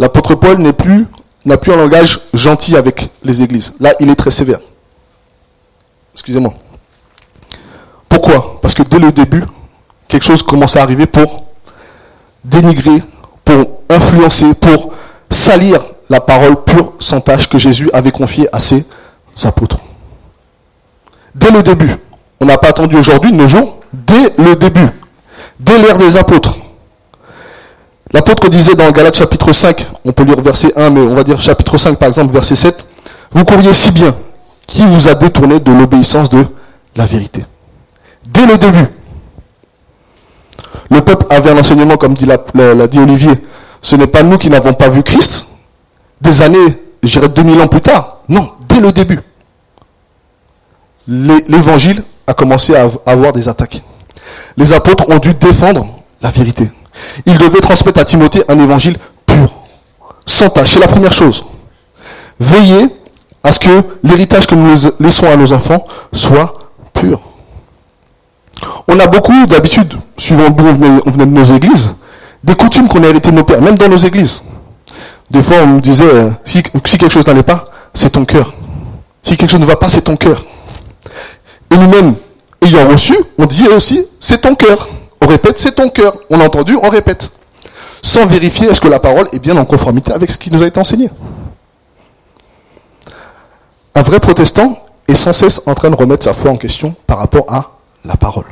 L'apôtre 0.00 0.34
Paul 0.34 0.58
n'a 0.58 0.72
plus 0.72 1.06
un 1.44 1.76
langage 1.76 2.20
gentil 2.32 2.74
avec 2.74 3.10
les 3.22 3.42
églises. 3.42 3.74
Là, 3.80 3.92
il 4.00 4.08
est 4.08 4.16
très 4.16 4.30
sévère. 4.30 4.58
Excusez-moi. 6.14 6.54
Pourquoi? 8.08 8.58
Parce 8.62 8.72
que 8.72 8.82
dès 8.82 8.98
le 8.98 9.12
début, 9.12 9.44
quelque 10.08 10.24
chose 10.24 10.42
commence 10.42 10.74
à 10.76 10.82
arriver 10.82 11.04
pour 11.04 11.44
dénigrer, 12.42 13.02
pour 13.44 13.82
influencer, 13.90 14.54
pour 14.54 14.94
salir 15.28 15.82
la 16.08 16.22
parole 16.22 16.64
pure 16.64 16.94
sans 16.98 17.20
tâche 17.20 17.50
que 17.50 17.58
Jésus 17.58 17.90
avait 17.92 18.10
confiée 18.10 18.48
à 18.54 18.58
ses 18.58 18.86
apôtres. 19.44 19.80
Dès 21.34 21.50
le 21.50 21.62
début. 21.62 21.94
On 22.40 22.46
n'a 22.46 22.56
pas 22.56 22.68
attendu 22.68 22.96
aujourd'hui, 22.96 23.32
nos 23.32 23.46
jours, 23.46 23.80
dès 23.92 24.32
le 24.38 24.56
début. 24.56 24.88
Dès 25.58 25.76
l'ère 25.76 25.98
des 25.98 26.16
apôtres. 26.16 26.56
L'apôtre 28.12 28.48
disait 28.48 28.74
dans 28.74 28.90
Galates 28.90 29.16
chapitre 29.16 29.52
5, 29.52 29.86
on 30.04 30.12
peut 30.12 30.24
lire 30.24 30.40
verset 30.40 30.72
1, 30.76 30.90
mais 30.90 31.00
on 31.00 31.14
va 31.14 31.22
dire 31.22 31.40
chapitre 31.40 31.78
5 31.78 31.96
par 31.96 32.08
exemple, 32.08 32.32
verset 32.32 32.56
7, 32.56 32.84
vous 33.30 33.44
courriez 33.44 33.72
si 33.72 33.92
bien, 33.92 34.14
qui 34.66 34.84
vous 34.84 35.08
a 35.08 35.14
détourné 35.14 35.60
de 35.60 35.72
l'obéissance 35.72 36.28
de 36.28 36.44
la 36.96 37.06
vérité? 37.06 37.44
Dès 38.26 38.46
le 38.46 38.58
début. 38.58 38.86
Le 40.90 41.00
peuple 41.02 41.26
avait 41.30 41.50
un 41.50 41.58
enseignement, 41.58 41.96
comme 41.96 42.14
dit 42.14 42.26
l'a 42.26 42.86
dit 42.88 42.98
Olivier, 42.98 43.32
ce 43.80 43.94
n'est 43.94 44.08
pas 44.08 44.24
nous 44.24 44.38
qui 44.38 44.50
n'avons 44.50 44.74
pas 44.74 44.88
vu 44.88 45.04
Christ, 45.04 45.46
des 46.20 46.42
années, 46.42 46.82
je 47.02 47.08
dirais 47.12 47.28
2000 47.28 47.60
ans 47.60 47.68
plus 47.68 47.80
tard. 47.80 48.18
Non, 48.28 48.50
dès 48.68 48.80
le 48.80 48.92
début. 48.92 49.20
L'évangile 51.06 52.02
a 52.26 52.34
commencé 52.34 52.74
à 52.74 52.88
avoir 53.06 53.32
des 53.32 53.48
attaques. 53.48 53.82
Les 54.56 54.72
apôtres 54.72 55.08
ont 55.08 55.18
dû 55.18 55.32
défendre 55.34 55.86
la 56.20 56.30
vérité. 56.30 56.70
Ils 57.26 57.38
devaient 57.38 57.60
transmettre 57.60 58.00
à 58.00 58.04
Timothée 58.04 58.42
un 58.48 58.58
évangile 58.58 58.96
pur, 59.26 59.54
sans 60.26 60.50
tâche. 60.50 60.72
C'est 60.74 60.80
la 60.80 60.88
première 60.88 61.12
chose. 61.12 61.44
Veillez 62.38 62.86
à 63.42 63.52
ce 63.52 63.60
que 63.60 63.82
l'héritage 64.02 64.46
que 64.46 64.54
nous 64.54 64.74
laissons 64.98 65.26
à 65.30 65.36
nos 65.36 65.52
enfants 65.52 65.84
soit 66.12 66.54
pur. 66.92 67.20
On 68.88 68.98
a 68.98 69.06
beaucoup 69.06 69.46
d'habitudes, 69.46 69.94
suivant 70.16 70.50
d'où 70.50 70.66
on 70.66 70.72
venait, 70.72 71.26
de 71.26 71.30
nos 71.30 71.44
églises, 71.44 71.92
des 72.42 72.54
coutumes 72.54 72.88
qu'on 72.88 73.02
a 73.04 73.08
héritées 73.08 73.30
de 73.30 73.36
nos 73.36 73.44
pères, 73.44 73.60
même 73.60 73.78
dans 73.78 73.88
nos 73.88 73.96
églises. 73.96 74.42
Des 75.30 75.42
fois, 75.42 75.58
on 75.62 75.66
nous 75.66 75.80
disait, 75.80 76.04
euh, 76.04 76.30
si, 76.44 76.62
quelque 76.62 77.08
chose 77.08 77.26
n'allait 77.26 77.42
pas, 77.42 77.66
c'est 77.94 78.10
ton 78.10 78.24
cœur. 78.24 78.52
Si 79.22 79.36
quelque 79.36 79.50
chose 79.50 79.60
ne 79.60 79.66
va 79.66 79.76
pas, 79.76 79.88
c'est 79.88 80.02
ton 80.02 80.16
cœur. 80.16 80.44
Et 81.72 81.76
nous-mêmes, 81.76 82.14
ayant 82.62 82.88
reçu, 82.88 83.14
on 83.38 83.46
dit 83.46 83.68
aussi, 83.68 84.04
c'est 84.18 84.40
ton 84.40 84.54
cœur. 84.54 84.88
On 85.22 85.26
répète, 85.26 85.58
c'est 85.58 85.72
ton 85.72 85.88
cœur. 85.88 86.16
On 86.30 86.40
a 86.40 86.44
entendu, 86.44 86.76
on 86.82 86.88
répète. 86.88 87.30
Sans 88.02 88.26
vérifier 88.26 88.68
est-ce 88.68 88.80
que 88.80 88.88
la 88.88 88.98
parole 88.98 89.28
est 89.32 89.38
bien 89.38 89.56
en 89.56 89.64
conformité 89.64 90.12
avec 90.12 90.30
ce 90.30 90.38
qui 90.38 90.50
nous 90.50 90.62
a 90.62 90.66
été 90.66 90.80
enseigné. 90.80 91.10
Un 93.94 94.02
vrai 94.02 94.20
protestant 94.20 94.78
est 95.08 95.14
sans 95.14 95.32
cesse 95.32 95.60
en 95.66 95.74
train 95.74 95.90
de 95.90 95.96
remettre 95.96 96.24
sa 96.24 96.32
foi 96.32 96.50
en 96.50 96.56
question 96.56 96.94
par 97.06 97.18
rapport 97.18 97.44
à 97.52 97.72
la 98.04 98.16
parole. 98.16 98.46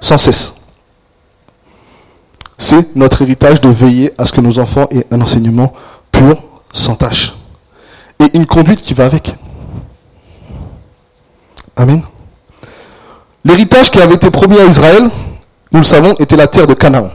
Sans 0.00 0.16
cesse. 0.16 0.54
C'est 2.56 2.96
notre 2.96 3.22
héritage 3.22 3.60
de 3.60 3.68
veiller 3.68 4.12
à 4.18 4.24
ce 4.24 4.32
que 4.32 4.40
nos 4.40 4.58
enfants 4.58 4.88
aient 4.90 5.06
un 5.10 5.20
enseignement 5.20 5.72
pur, 6.10 6.42
sans 6.72 6.94
tâche. 6.94 7.34
Et 8.18 8.36
une 8.36 8.46
conduite 8.46 8.82
qui 8.82 8.94
va 8.94 9.04
avec. 9.04 9.34
Amen. 11.76 12.02
L'héritage 13.44 13.90
qui 13.90 14.00
avait 14.00 14.14
été 14.14 14.30
promis 14.30 14.58
à 14.58 14.64
Israël, 14.64 15.08
nous 15.72 15.80
le 15.80 15.84
savons, 15.84 16.14
était 16.14 16.36
la 16.36 16.46
terre 16.46 16.66
de 16.66 16.74
Canaan. 16.74 17.10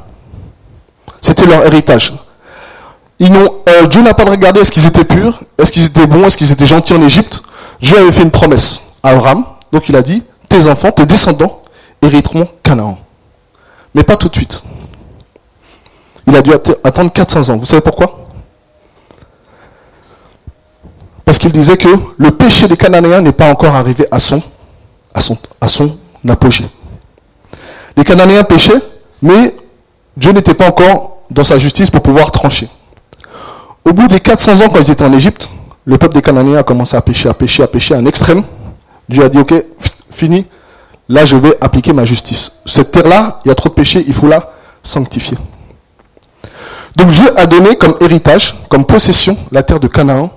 C'était 1.22 1.46
leur 1.46 1.66
héritage. 1.66 2.14
Euh, 3.22 3.88
Dieu 3.88 4.02
n'a 4.02 4.14
pas 4.14 4.26
regardé 4.26 4.62
est-ce 4.62 4.72
qu'ils 4.72 4.86
étaient 4.86 5.06
purs, 5.06 5.42
est-ce 5.58 5.72
qu'ils 5.72 5.86
étaient 5.86 6.06
bons, 6.06 6.26
est-ce 6.26 6.38
qu'ils 6.38 6.52
étaient 6.52 6.66
gentils 6.66 6.94
en 6.94 7.02
Égypte. 7.02 7.42
Dieu 7.82 7.98
avait 7.98 8.12
fait 8.12 8.24
une 8.24 8.32
promesse 8.32 8.82
à 9.02 9.10
Abraham. 9.10 9.46
Donc 9.72 9.90
il 9.90 9.96
a 9.96 10.02
dit, 10.02 10.24
tes 10.50 10.68
enfants, 10.68 10.92
tes 10.92 11.06
descendants 11.06 11.62
hériteront 12.02 12.48
Canaan. 12.62 12.98
Mais 13.96 14.04
pas 14.04 14.18
tout 14.18 14.30
de 14.30 14.36
suite. 14.36 14.64
Il 16.28 16.36
a 16.36 16.42
dû 16.42 16.52
attendre 16.84 17.12
400 17.12 17.50
ans. 17.54 17.58
Vous 17.58 17.66
savez 17.66 17.82
pourquoi? 17.82 18.28
Parce 21.26 21.38
qu'il 21.38 21.52
disait 21.52 21.78
que 21.78 21.88
le 22.18 22.32
péché 22.32 22.68
des 22.68 22.78
Cananéens 22.78 23.22
n'est 23.22 23.32
pas 23.32 23.50
encore 23.50 23.76
arrivé 23.76 24.06
à 24.12 24.20
son 24.20 24.42
apogée. 26.28 26.66
Les 27.96 28.04
Cananéens 28.04 28.44
péchaient, 28.44 28.82
mais 29.22 29.56
Dieu 30.18 30.32
n'était 30.32 30.54
pas 30.54 30.68
encore 30.68 31.18
dans 31.30 31.44
sa 31.44 31.58
justice 31.58 31.90
pour 31.90 32.02
pouvoir 32.02 32.32
trancher. 32.32 32.70
Au 33.86 33.94
bout 33.94 34.08
des 34.08 34.20
400 34.20 34.62
ans, 34.62 34.70
quand 34.70 34.80
ils 34.80 34.92
étaient 34.92 35.04
en 35.04 35.14
Égypte, 35.14 35.50
le 35.86 35.98
peuple 35.98 36.16
des 36.16 36.22
Cananéens 36.22 36.60
a 36.60 36.64
commencé 36.64 36.96
à 36.96 37.02
pécher, 37.02 37.30
à 37.30 37.34
pécher, 37.34 37.64
à 37.64 37.68
pécher 37.68 37.96
à 37.96 37.98
un 37.98 38.06
extrême. 38.06 38.44
Dieu 39.10 39.24
a 39.24 39.30
dit, 39.30 39.38
ok, 39.38 39.54
fini, 40.12 40.46
là 41.10 41.26
je 41.26 41.36
vais 41.36 41.56
appliquer 41.62 41.94
ma 41.94 42.06
justice. 42.06 42.60
Cette 42.66 42.92
terre-là, 42.92 43.40
il 43.44 43.50
y 43.50 43.52
a 43.52 43.56
trop 43.56 43.70
de 43.70 43.74
péchés, 43.74 44.04
il 44.08 44.14
faut 44.14 44.28
la 44.28 44.52
sanctifier. 44.82 45.38
Donc 46.96 47.10
Dieu 47.10 47.26
a 47.38 47.48
donné 47.48 47.76
comme 47.76 47.96
héritage, 48.00 48.56
comme 48.70 48.86
possession, 48.86 49.36
la 49.52 49.64
terre 49.64 49.80
de 49.80 49.88
Canaan 49.88 50.30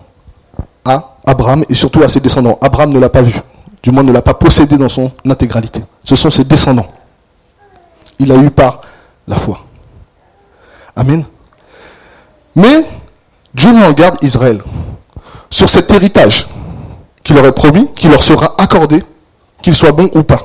à 0.85 1.17
Abraham 1.27 1.65
et 1.69 1.75
surtout 1.75 2.03
à 2.03 2.09
ses 2.09 2.21
descendants. 2.21 2.59
Abraham 2.63 2.91
ne 2.91 2.99
l'a 2.99 3.09
pas 3.09 3.23
vu, 3.23 3.35
du 3.83 3.91
moins 3.91 4.03
ne 4.03 4.13
l'a 4.13 4.23
pas 4.23 4.35
possédé 4.35 4.77
dans 4.77 4.89
son 4.89 5.11
intégralité. 5.29 5.83
Ce 6.03 6.17
sont 6.17 6.31
ses 6.31 6.45
descendants. 6.45 6.87
Il 8.19 8.33
a 8.33 8.37
eu 8.37 8.51
par 8.51 8.81
la 9.27 9.37
foi. 9.37 9.61
Amen. 10.95 11.25
Mais 12.55 12.85
Dieu 13.55 13.73
nous 13.73 13.85
en 13.85 13.93
garde 13.93 14.17
Israël 14.23 14.63
sur 15.51 15.69
cet 15.69 15.91
héritage 15.91 16.47
qu'il 17.23 17.37
leur 17.37 17.47
est 17.47 17.53
promis, 17.53 17.89
qui 17.95 18.09
leur 18.09 18.23
sera 18.23 18.55
accordé, 18.59 19.03
qu'il 19.63 19.75
soit 19.75 19.93
bon 19.93 20.09
ou 20.15 20.23
pas. 20.23 20.43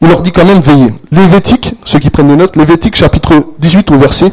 Il 0.00 0.08
leur 0.08 0.22
dit 0.22 0.32
quand 0.32 0.44
même 0.44 0.60
veiller. 0.60 0.94
Lévitique, 1.10 1.74
ceux 1.84 1.98
qui 1.98 2.10
prennent 2.10 2.28
des 2.28 2.36
notes, 2.36 2.56
Lévitique 2.56 2.96
chapitre 2.96 3.44
18 3.58 3.90
au 3.90 3.98
verset 3.98 4.32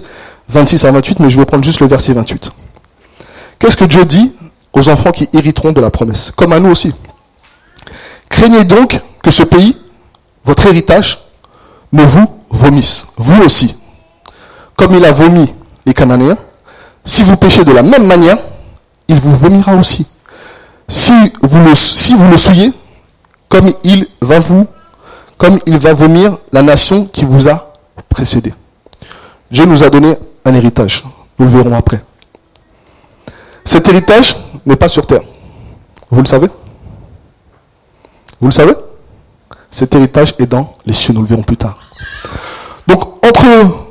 26 0.49 0.85
à 0.85 0.91
28, 0.91 1.19
mais 1.19 1.29
je 1.29 1.39
vais 1.39 1.45
prendre 1.45 1.63
juste 1.63 1.79
le 1.79 1.87
verset 1.87 2.13
28. 2.13 2.51
Qu'est-ce 3.59 3.77
que 3.77 3.85
Dieu 3.85 4.05
dit 4.05 4.33
aux 4.73 4.89
enfants 4.89 5.11
qui 5.11 5.29
hériteront 5.33 5.71
de 5.71 5.81
la 5.81 5.89
promesse? 5.89 6.31
Comme 6.35 6.51
à 6.51 6.59
nous 6.59 6.69
aussi. 6.69 6.93
Craignez 8.29 8.65
donc 8.65 8.99
que 9.23 9.31
ce 9.31 9.43
pays, 9.43 9.77
votre 10.43 10.65
héritage, 10.67 11.19
ne 11.93 12.03
vous 12.03 12.25
vomisse, 12.50 13.05
vous 13.15 13.43
aussi. 13.43 13.77
Comme 14.75 14.95
il 14.95 15.05
a 15.05 15.12
vomi 15.12 15.53
les 15.85 15.93
Cananéens, 15.93 16.38
si 17.05 17.23
vous 17.23 17.38
péchez 17.38 17.63
de 17.63 17.71
la 17.71 17.83
même 17.83 18.07
manière, 18.07 18.38
il 19.07 19.17
vous 19.17 19.35
vomira 19.35 19.75
aussi. 19.75 20.07
Si 20.88 21.13
vous 21.41 21.59
le, 21.59 21.75
si 21.75 22.15
vous 22.15 22.29
le 22.29 22.38
souillez, 22.38 22.73
comme 23.47 23.71
il 23.83 24.07
va 24.21 24.39
vous, 24.39 24.65
comme 25.38 25.59
il 25.65 25.77
va 25.77 25.93
vomir 25.93 26.38
la 26.51 26.63
nation 26.63 27.05
qui 27.05 27.25
vous 27.25 27.47
a 27.47 27.73
précédé. 28.09 28.53
Dieu 29.51 29.65
nous 29.65 29.83
a 29.83 29.89
donné 29.89 30.15
un 30.45 30.53
héritage. 30.55 31.03
Nous 31.38 31.45
le 31.45 31.51
verrons 31.51 31.75
après. 31.75 32.03
Cet 33.63 33.88
héritage 33.88 34.35
n'est 34.65 34.75
pas 34.75 34.88
sur 34.88 35.05
terre. 35.05 35.21
Vous 36.09 36.21
le 36.21 36.27
savez? 36.27 36.47
Vous 38.39 38.47
le 38.47 38.51
savez? 38.51 38.73
Cet 39.69 39.93
héritage 39.95 40.35
est 40.39 40.45
dans 40.47 40.75
les 40.85 40.93
cieux, 40.93 41.13
nous 41.13 41.21
le 41.21 41.27
verrons 41.27 41.43
plus 41.43 41.57
tard. 41.57 41.82
Donc, 42.88 43.25
entre 43.25 43.45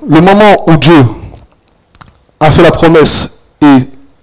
le 0.08 0.20
moment 0.20 0.68
où 0.68 0.76
Dieu 0.76 1.04
a 2.40 2.50
fait 2.50 2.62
la 2.62 2.70
promesse 2.70 3.38
et 3.60 3.78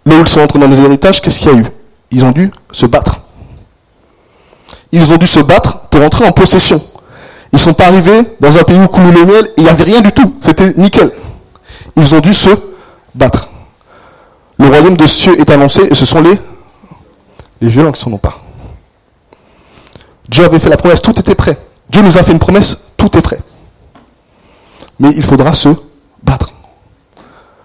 là 0.05 0.17
où 0.17 0.21
ils 0.21 0.27
sont 0.27 0.41
entrés 0.41 0.59
dans 0.59 0.67
les 0.67 0.79
héritages, 0.79 1.21
qu'est-ce 1.21 1.39
qu'il 1.39 1.51
y 1.51 1.55
a 1.55 1.57
eu? 1.57 1.65
Ils 2.11 2.25
ont 2.25 2.31
dû 2.31 2.51
se 2.71 2.85
battre. 2.85 3.21
Ils 4.91 5.11
ont 5.13 5.17
dû 5.17 5.27
se 5.27 5.39
battre 5.39 5.79
pour 5.89 6.01
entrer 6.01 6.25
en 6.25 6.31
possession. 6.31 6.81
Ils 7.51 7.59
sont 7.59 7.73
pas 7.73 7.85
arrivés 7.85 8.21
dans 8.39 8.57
un 8.57 8.63
pays 8.63 8.79
où 8.79 8.87
coule 8.87 9.11
le 9.11 9.25
miel 9.25 9.45
et 9.45 9.61
il 9.61 9.63
n'y 9.63 9.69
avait 9.69 9.83
rien 9.83 10.01
du 10.01 10.11
tout. 10.11 10.35
C'était 10.41 10.73
nickel. 10.75 11.11
Ils 11.95 12.13
ont 12.13 12.19
dû 12.19 12.33
se 12.33 12.49
battre. 13.15 13.49
Le 14.57 14.67
royaume 14.67 14.97
de 14.97 15.07
cieux 15.07 15.39
est 15.39 15.49
annoncé 15.49 15.81
et 15.89 15.95
ce 15.95 16.05
sont 16.05 16.21
les, 16.21 16.39
les 17.61 17.69
violents 17.69 17.91
qui 17.91 18.01
s'en 18.01 18.11
ont 18.11 18.17
pas. 18.17 18.37
Dieu 20.27 20.45
avait 20.45 20.59
fait 20.59 20.69
la 20.69 20.77
promesse, 20.77 21.01
tout 21.01 21.17
était 21.19 21.35
prêt. 21.35 21.57
Dieu 21.89 22.01
nous 22.01 22.17
a 22.17 22.23
fait 22.23 22.31
une 22.31 22.39
promesse, 22.39 22.77
tout 22.97 23.17
est 23.17 23.21
prêt. 23.21 23.39
Mais 24.99 25.09
il 25.15 25.23
faudra 25.23 25.53
se 25.53 25.69
battre. 26.23 26.53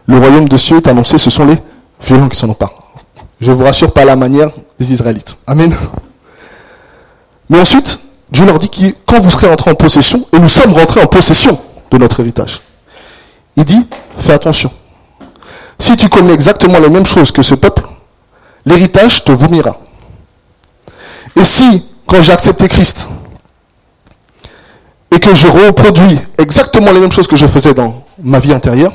Le 0.07 0.19
royaume 0.19 0.49
de 0.49 0.57
cieux 0.57 0.77
est 0.77 0.89
annoncé, 0.89 1.19
ce 1.19 1.31
sont 1.31 1.47
les 1.47 1.59
violents 2.01 2.29
qui 2.29 2.39
s'en 2.39 2.49
ont 2.49 2.55
pas. 2.55 2.73
Je 3.41 3.51
vous 3.51 3.65
rassure, 3.65 3.93
pas 3.93 4.05
la 4.05 4.17
manière 4.17 4.51
des 4.79 4.93
Israélites. 4.93 5.37
Amen. 5.47 5.75
Mais 7.49 7.61
ensuite, 7.61 8.01
Dieu 8.31 8.47
leur 8.47 8.59
dit 8.59 8.69
que 8.69 8.97
quand 9.07 9.21
vous 9.21 9.31
serez 9.31 9.49
rentrés 9.49 9.71
en 9.71 9.75
possession, 9.75 10.25
et 10.33 10.39
nous 10.39 10.49
sommes 10.49 10.73
rentrés 10.73 11.03
en 11.03 11.07
possession 11.07 11.59
de 11.91 11.99
notre 11.99 12.21
héritage, 12.21 12.61
il 13.57 13.65
dit, 13.65 13.87
fais 14.19 14.33
attention. 14.33 14.71
Si 15.79 15.97
tu 15.97 16.09
commets 16.09 16.35
exactement 16.35 16.79
les 16.79 16.89
mêmes 16.89 17.07
choses 17.07 17.33
que 17.33 17.43
ce 17.43 17.55
peuple, 17.55 17.83
l'héritage 18.65 19.25
te 19.25 19.33
vomira. 19.33 19.77
Et 21.37 21.45
si, 21.45 21.85
quand 22.07 22.23
j'ai 22.23 22.33
accepté 22.33 22.69
Christ, 22.69 23.09
et 25.15 25.21
que 25.21 25.33
je 25.33 25.47
reproduis 25.47 26.19
exactement 26.39 26.91
les 26.91 26.99
mêmes 26.99 27.13
choses 27.13 27.29
que 27.29 27.37
je 27.37 27.47
faisais 27.47 27.73
dans 27.73 28.03
ma 28.21 28.41
vie 28.41 28.53
antérieure, 28.53 28.93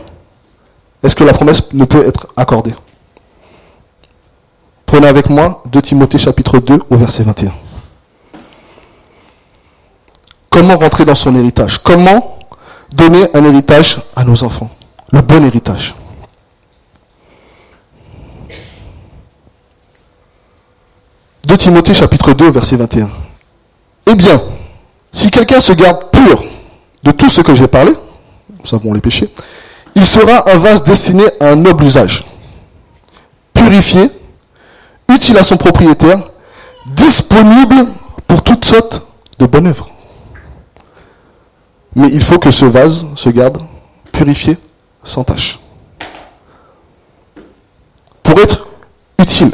est-ce 1.01 1.15
que 1.15 1.23
la 1.23 1.31
promesse 1.31 1.71
ne 1.71 1.85
peut 1.85 2.05
être 2.05 2.27
accordée? 2.35 2.75
Prenez 4.85 5.07
avec 5.07 5.29
moi 5.29 5.63
2 5.71 5.81
Timothée 5.81 6.17
chapitre 6.17 6.59
2 6.59 6.81
au 6.89 6.97
verset 6.97 7.23
21. 7.23 7.53
Comment 10.49 10.77
rentrer 10.77 11.05
dans 11.05 11.15
son 11.15 11.33
héritage? 11.35 11.77
Comment 11.81 12.39
donner 12.91 13.27
un 13.33 13.45
héritage 13.45 14.01
à 14.15 14.25
nos 14.25 14.43
enfants? 14.43 14.69
Le 15.13 15.21
bon 15.21 15.45
héritage. 15.45 15.95
De 21.45 21.55
Timothée 21.55 21.93
chapitre 21.93 22.33
2 22.33 22.51
verset 22.51 22.75
21. 22.75 23.09
Eh 24.07 24.15
bien, 24.15 24.41
si 25.11 25.31
quelqu'un 25.31 25.59
se 25.59 25.73
garde 25.73 26.11
pur 26.11 26.43
de 27.03 27.11
tout 27.11 27.29
ce 27.29 27.41
que 27.41 27.55
j'ai 27.55 27.67
parlé, 27.67 27.91
nous 28.59 28.65
savons 28.65 28.93
les 28.93 29.01
péchés, 29.01 29.29
il 29.95 30.05
sera 30.05 30.49
un 30.49 30.57
vase 30.57 30.83
destiné 30.83 31.23
à 31.39 31.49
un 31.49 31.55
noble 31.55 31.83
usage, 31.83 32.25
purifié, 33.53 34.11
utile 35.09 35.37
à 35.37 35.43
son 35.43 35.57
propriétaire, 35.57 36.19
disponible 36.85 37.87
pour 38.27 38.43
toutes 38.43 38.65
sortes 38.65 39.05
de 39.39 39.45
bonnes 39.45 39.67
œuvres. 39.67 39.89
Mais 41.95 42.09
il 42.11 42.21
faut 42.21 42.37
que 42.37 42.51
ce 42.51 42.65
vase 42.65 43.07
se 43.15 43.29
garde 43.29 43.57
purifié, 44.11 44.57
sans 45.03 45.23
tache. 45.23 45.59
Pour 48.21 48.39
être 48.39 48.67
utile. 49.17 49.51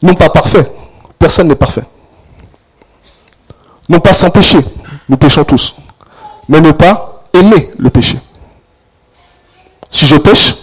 Non 0.00 0.14
pas 0.14 0.30
parfait. 0.30 0.70
Personne 1.18 1.48
n'est 1.48 1.54
parfait. 1.54 1.84
Non 3.92 4.00
pas 4.00 4.14
sans 4.14 4.30
péché. 4.30 4.58
Nous 5.08 5.18
péchons 5.18 5.44
tous. 5.44 5.76
Mais 6.48 6.60
ne 6.62 6.72
pas 6.72 7.22
aimer 7.34 7.70
le 7.78 7.90
péché. 7.90 8.18
Si 9.90 10.06
je 10.06 10.16
pêche, 10.16 10.56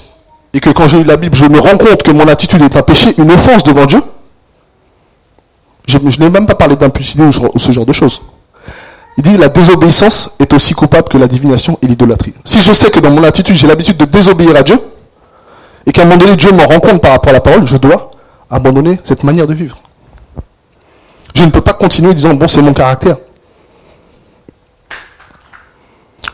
et 0.51 0.59
que 0.59 0.71
quand 0.71 0.87
je 0.87 0.97
lis 0.97 1.03
la 1.03 1.15
Bible, 1.15 1.35
je 1.35 1.45
me 1.45 1.59
rends 1.59 1.77
compte 1.77 2.01
que 2.01 2.09
mon 2.09 2.27
attitude 2.27 2.63
est 2.63 2.75
un 2.75 2.81
péché, 2.81 3.13
une 3.19 3.31
offense 3.31 3.63
devant 3.63 3.85
Dieu, 3.85 4.01
je, 5.87 5.97
n'ai 6.19 6.29
même 6.29 6.47
pas 6.47 6.55
parlé 6.55 6.75
d'impulsité 6.75 7.21
ou 7.21 7.59
ce 7.59 7.71
genre 7.71 7.85
de 7.85 7.93
choses. 7.93 8.21
Il 9.17 9.23
dit 9.23 9.37
la 9.37 9.49
désobéissance 9.49 10.31
est 10.39 10.51
aussi 10.51 10.73
coupable 10.73 11.07
que 11.09 11.17
la 11.19 11.27
divination 11.27 11.77
et 11.83 11.87
l'idolâtrie. 11.87 12.33
Si 12.43 12.61
je 12.61 12.73
sais 12.73 12.89
que 12.89 12.99
dans 12.99 13.11
mon 13.11 13.23
attitude, 13.23 13.55
j'ai 13.55 13.67
l'habitude 13.67 13.97
de 13.97 14.05
désobéir 14.05 14.55
à 14.55 14.63
Dieu, 14.63 14.79
et 15.85 15.91
qu'à 15.91 16.01
un 16.01 16.05
moment 16.05 16.17
donné, 16.17 16.35
Dieu 16.35 16.51
me 16.51 16.63
rend 16.63 16.79
compte 16.79 17.01
par 17.01 17.11
rapport 17.11 17.29
à 17.29 17.33
la 17.33 17.41
parole, 17.41 17.67
je 17.67 17.77
dois 17.77 18.09
abandonner 18.49 18.99
cette 19.03 19.23
manière 19.23 19.45
de 19.45 19.53
vivre. 19.53 19.77
Je 21.39 21.45
ne 21.45 21.51
peux 21.51 21.61
pas 21.61 21.71
continuer 21.71 22.13
disant, 22.13 22.33
bon, 22.33 22.49
c'est 22.49 22.61
mon 22.61 22.73
caractère. 22.73 23.15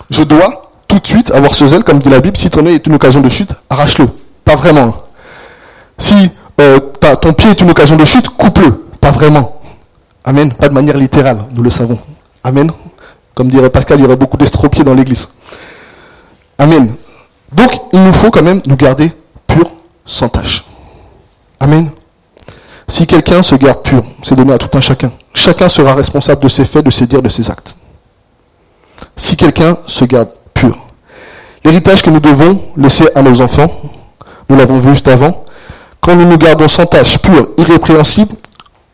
Je 0.09 0.23
dois 0.23 0.71
tout 0.87 0.97
de 0.97 1.05
suite 1.05 1.29
avoir 1.29 1.53
ce 1.53 1.67
zèle, 1.67 1.83
comme 1.83 1.99
dit 1.99 2.09
la 2.09 2.19
Bible, 2.19 2.35
si 2.35 2.49
ton 2.49 2.65
œil 2.65 2.73
est 2.73 2.87
une 2.87 2.95
occasion 2.95 3.21
de 3.21 3.29
chute, 3.29 3.51
arrache-le. 3.69 4.07
Pas 4.43 4.55
vraiment. 4.55 4.95
Si 5.99 6.31
euh, 6.59 6.79
ton 7.21 7.33
pied 7.33 7.51
est 7.51 7.61
une 7.61 7.69
occasion 7.69 7.97
de 7.97 8.03
chute, 8.03 8.29
coupe-le. 8.29 8.71
Pas 8.99 9.11
vraiment. 9.11 9.61
Amen. 10.23 10.51
Pas 10.51 10.69
de 10.69 10.73
manière 10.73 10.97
littérale, 10.97 11.37
nous 11.53 11.61
le 11.61 11.69
savons. 11.69 11.99
Amen. 12.43 12.71
Comme 13.35 13.49
dirait 13.49 13.69
Pascal, 13.69 13.99
il 13.99 14.01
y 14.01 14.05
aurait 14.05 14.15
beaucoup 14.15 14.37
d'estropiés 14.37 14.83
dans 14.83 14.95
l'église. 14.95 15.29
Amen. 16.57 16.95
Donc, 17.51 17.79
il 17.93 18.03
nous 18.03 18.13
faut 18.13 18.31
quand 18.31 18.41
même 18.41 18.63
nous 18.65 18.75
garder 18.75 19.11
purs, 19.45 19.69
sans 20.03 20.29
tâche. 20.29 20.65
Amen. 21.59 21.91
Si 22.87 23.07
quelqu'un 23.07 23.41
se 23.41 23.55
garde 23.55 23.81
pur, 23.81 24.03
c'est 24.23 24.35
donné 24.35 24.53
à 24.53 24.57
tout 24.57 24.75
un 24.77 24.81
chacun. 24.81 25.11
Chacun 25.33 25.69
sera 25.69 25.95
responsable 25.95 26.41
de 26.41 26.47
ses 26.47 26.65
faits, 26.65 26.85
de 26.85 26.91
ses 26.91 27.07
dires, 27.07 27.21
de 27.21 27.29
ses 27.29 27.49
actes. 27.49 27.75
Si 29.17 29.35
quelqu'un 29.35 29.77
se 29.85 30.05
garde 30.05 30.29
pur. 30.53 30.77
L'héritage 31.63 32.03
que 32.03 32.09
nous 32.11 32.19
devons 32.19 32.61
laisser 32.77 33.05
à 33.15 33.21
nos 33.21 33.41
enfants, 33.41 33.71
nous 34.49 34.55
l'avons 34.55 34.79
vu 34.79 34.89
juste 34.89 35.07
avant, 35.07 35.43
quand 35.99 36.15
nous 36.15 36.25
nous 36.25 36.37
gardons 36.37 36.67
sans 36.67 36.85
tâche, 36.85 37.17
pure, 37.17 37.49
irrépréhensible, 37.57 38.35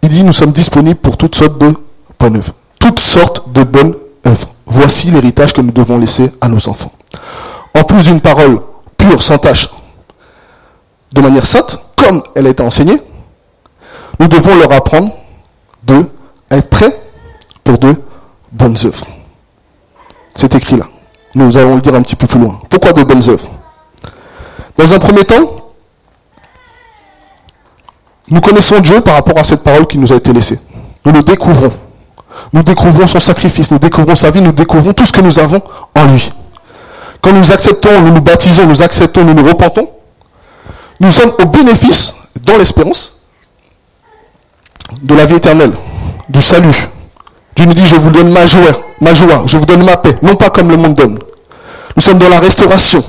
il 0.02 0.10
dit 0.10 0.24
nous 0.24 0.32
sommes 0.32 0.52
disponibles 0.54 1.00
pour 1.00 1.18
toutes 1.18 1.36
sortes 1.36 1.58
de 1.60 1.74
bonnes 2.18 2.38
œuvres. 2.38 2.54
Toutes 2.80 3.00
sortes 3.00 3.52
de 3.52 3.64
bonnes 3.64 3.96
œuvres. 4.26 4.48
Voici 4.66 5.12
l'héritage 5.12 5.52
que 5.52 5.62
nous 5.62 5.74
devons 5.74 5.98
laisser 5.98 6.32
à 6.40 6.48
nos 6.48 6.70
enfants. 6.70 6.94
En 7.76 7.84
plus 7.84 8.04
d'une 8.04 8.22
parole 8.22 8.62
pure, 8.98 9.22
sans 9.22 9.38
tâche, 9.38 9.70
de 11.12 11.22
manière 11.22 11.46
sainte, 11.46 11.78
comme 11.98 12.24
elle 12.36 12.48
a 12.48 12.50
été 12.50 12.64
enseignée, 12.64 12.98
nous 14.22 14.28
devons 14.28 14.56
leur 14.56 14.72
apprendre 14.72 15.10
de 15.82 16.06
être 16.52 16.70
prêts 16.70 16.96
pour 17.64 17.80
de 17.80 17.96
bonnes 18.52 18.78
œuvres. 18.86 19.08
C'est 20.36 20.54
écrit 20.54 20.78
là. 20.78 20.86
Nous 21.34 21.58
allons 21.58 21.74
le 21.74 21.82
dire 21.82 21.96
un 21.96 22.04
petit 22.04 22.16
peu 22.16 22.28
plus 22.28 22.38
loin. 22.38 22.60
Pourquoi 22.70 22.94
de 22.94 23.02
bonnes 23.02 23.28
œuvres? 23.28 23.50
Dans 24.78 24.94
un 24.94 25.00
premier 25.00 25.24
temps, 25.24 25.74
nous 28.28 28.42
connaissons 28.42 28.80
Dieu 28.80 29.02
par 29.02 29.16
rapport 29.16 29.40
à 29.40 29.44
cette 29.44 29.64
parole 29.64 29.88
qui 29.88 29.98
nous 29.98 30.14
a 30.14 30.18
été 30.18 30.32
laissée. 30.32 30.60
Nous 31.04 31.12
le 31.12 31.24
découvrons. 31.24 31.74
Nous 32.54 32.62
découvrons 32.62 33.08
son 33.08 33.20
sacrifice, 33.20 33.72
nous 33.72 33.80
découvrons 33.80 34.16
sa 34.16 34.30
vie, 34.30 34.42
nous 34.42 34.52
découvrons 34.52 34.94
tout 34.94 35.06
ce 35.08 35.12
que 35.12 35.22
nous 35.22 35.40
avons 35.40 35.64
en 35.96 36.06
lui. 36.06 36.32
Quand 37.22 37.34
nous 37.34 37.52
acceptons, 37.52 38.02
nous 38.02 38.14
nous 38.14 38.22
baptisons, 38.22 38.68
nous 38.68 38.84
acceptons, 38.84 39.24
nous 39.24 39.34
nous 39.34 39.48
repentons, 39.48 39.90
nous 41.00 41.10
sommes 41.10 41.34
au 41.40 41.48
bénéfice, 41.48 42.16
dans 42.46 42.58
l'espérance, 42.58 43.21
de 45.02 45.16
la 45.16 45.26
vie 45.26 45.36
éternelle, 45.36 45.72
du 46.30 46.42
salut. 46.42 46.88
Dieu 47.56 47.66
nous 47.66 47.74
dit, 47.74 47.86
je 47.86 47.96
vous 47.96 48.10
donne 48.10 48.32
ma 48.32 48.46
joie, 48.46 48.72
ma 49.00 49.14
joie, 49.14 49.44
je 49.46 49.58
vous 49.58 49.66
donne 49.66 49.84
ma 49.84 49.98
paix, 49.98 50.18
non 50.22 50.36
pas 50.36 50.50
comme 50.50 50.70
le 50.70 50.78
monde 50.78 50.96
donne. 50.96 51.20
Nous 51.96 52.02
sommes 52.02 52.18
dans 52.18 52.30
la 52.30 52.40
restauration, 52.40 53.04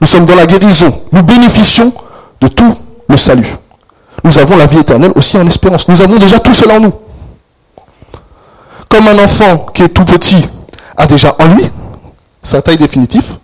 nous 0.00 0.06
sommes 0.06 0.24
dans 0.24 0.36
la 0.36 0.46
guérison, 0.46 0.92
nous 1.12 1.22
bénéficions 1.22 1.92
de 2.40 2.48
tout 2.48 2.76
le 3.08 3.16
salut. 3.16 3.56
Nous 4.22 4.38
avons 4.38 4.56
la 4.56 4.66
vie 4.66 4.78
éternelle 4.78 5.12
aussi 5.16 5.36
en 5.38 5.46
espérance. 5.46 5.88
Nous 5.88 6.00
avons 6.00 6.16
déjà 6.16 6.38
tout 6.40 6.52
cela 6.52 6.74
en 6.74 6.80
nous. 6.80 6.92
Comme 8.88 9.06
un 9.08 9.18
enfant 9.24 9.66
qui 9.72 9.82
est 9.82 9.88
tout 9.88 10.04
petit 10.04 10.46
a 10.96 11.06
déjà 11.06 11.34
en 11.38 11.46
lui 11.54 11.70
sa 12.42 12.62
taille 12.62 12.76
définitive, 12.76 13.36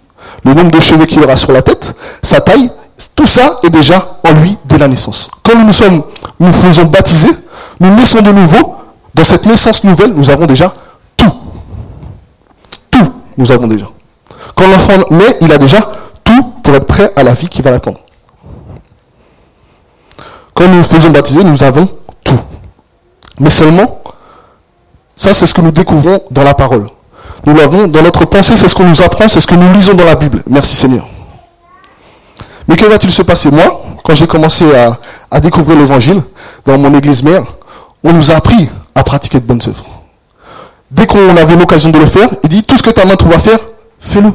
le 0.45 0.55
nombre 0.55 0.71
de 0.71 0.81
cheveux 0.81 1.07
qu'il 1.07 1.23
aura 1.23 1.37
sur 1.37 1.53
la 1.53 1.63
tête, 1.63 1.95
sa 2.23 2.41
taille, 2.41 2.71
tout 3.15 3.27
ça 3.27 3.59
est 3.63 3.71
déjà 3.71 4.19
en 4.25 4.33
lui 4.33 4.57
dès 4.65 4.79
la 4.79 4.89
naissance. 4.89 5.31
Quand 5.43 5.55
nous 5.59 5.71
nous 6.41 6.53
faisons 6.53 6.85
baptiser, 6.85 7.31
nous 7.81 7.95
naissons 7.95 8.21
de 8.23 8.33
nouveau, 8.33 8.77
dans 9.15 9.25
cette 9.25 9.47
naissance 9.47 9.85
nouvelle, 9.85 10.13
nous 10.13 10.31
avons 10.31 10.47
déjà 10.47 10.73
tout. 11.17 11.33
Tout, 12.91 13.13
nous 13.37 13.51
avons 13.53 13.67
déjà. 13.67 13.87
Quand 14.55 14.69
l'enfant 14.69 14.95
naît, 15.11 15.37
il 15.41 15.53
a 15.53 15.59
déjà 15.59 15.81
tout 16.25 16.43
pour 16.63 16.75
être 16.75 16.87
prêt 16.87 17.13
à 17.17 17.23
la 17.23 17.35
vie 17.35 17.49
qui 17.49 17.63
va 17.63 17.71
l'attendre. 17.71 18.01
Quand 20.55 20.69
nous 20.69 20.83
faisons 20.83 21.11
baptiser, 21.11 21.45
nous 21.45 21.63
avons 21.63 21.89
tout. 22.25 22.41
Mais 23.39 23.51
seulement, 23.51 24.03
ça 25.15 25.35
c'est 25.35 25.47
ce 25.47 25.53
que 25.53 25.61
nous 25.61 25.71
découvrons 25.71 26.23
dans 26.31 26.45
la 26.45 26.55
parole. 26.55 26.87
Nous 27.45 27.55
l'avons 27.55 27.87
dans 27.89 28.03
notre 28.03 28.25
pensée, 28.25 28.57
c'est 28.57 28.69
ce 28.69 28.75
qu'on 28.75 28.89
nous 28.89 29.03
apprend, 29.03 29.29
c'est 29.29 29.41
ce 29.41 29.47
que 29.47 29.55
nous 29.55 29.73
lisons 29.73 29.95
dans 29.95 30.07
la 30.07 30.15
Bible. 30.15 30.43
Merci 30.47 30.75
Seigneur. 30.75 31.07
Mais 32.67 32.77
que 32.77 32.87
va-t-il 32.87 33.13
se 33.13 33.23
passer? 33.23 33.51
Moi, 33.51 33.83
quand 34.03 34.15
j'ai 34.15 34.27
commencé 34.27 34.65
à 35.31 35.41
découvrir 35.41 35.79
l'évangile 35.79 36.23
dans 36.65 36.79
mon 36.79 36.93
église 36.97 37.23
mère, 37.23 37.45
on 38.07 38.13
nous 38.13 38.31
a 38.31 38.35
appris 38.37 38.69
à 38.95 39.03
pratiquer 39.03 39.41
de 39.41 39.45
bonnes 39.45 39.61
œuvres. 39.67 39.85
Dès 40.93 41.07
qu'on 41.07 41.37
avait 41.37 41.57
l'occasion 41.57 41.91
de 41.91 41.99
le 41.99 42.07
faire, 42.07 42.29
il 42.45 42.49
dit 42.49 42.63
tout 42.63 42.77
ce 42.77 42.83
que 42.85 42.91
ta 42.91 43.05
main 43.05 43.17
trouve 43.17 43.33
à 43.35 43.41
faire, 43.41 43.59
fais-le. 43.99 44.33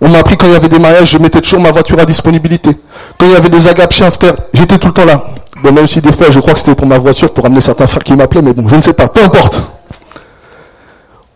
On 0.00 0.08
m'a 0.08 0.18
appris 0.18 0.36
quand 0.36 0.46
il 0.46 0.52
y 0.52 0.56
avait 0.56 0.68
des 0.68 0.80
mariages, 0.80 1.12
je 1.12 1.18
mettais 1.18 1.40
toujours 1.40 1.60
ma 1.60 1.70
voiture 1.70 1.98
à 2.00 2.04
disponibilité. 2.04 2.70
Quand 3.16 3.26
il 3.26 3.32
y 3.32 3.36
avait 3.36 3.48
des 3.48 3.68
agapes 3.68 3.92
frère, 3.94 4.34
j'étais 4.52 4.76
tout 4.76 4.88
le 4.88 4.92
temps 4.92 5.04
là. 5.04 5.24
Bon, 5.62 5.72
même 5.72 5.86
si 5.86 6.00
des 6.00 6.12
fois, 6.12 6.32
je 6.32 6.40
crois 6.40 6.54
que 6.54 6.58
c'était 6.58 6.74
pour 6.74 6.88
ma 6.88 6.98
voiture, 6.98 7.32
pour 7.32 7.46
amener 7.46 7.60
certains 7.60 7.86
frères 7.86 8.02
qui 8.02 8.16
m'appelaient, 8.16 8.42
mais 8.42 8.52
bon, 8.52 8.66
je 8.68 8.74
ne 8.74 8.82
sais 8.82 8.92
pas, 8.92 9.06
peu 9.06 9.22
importe. 9.22 9.62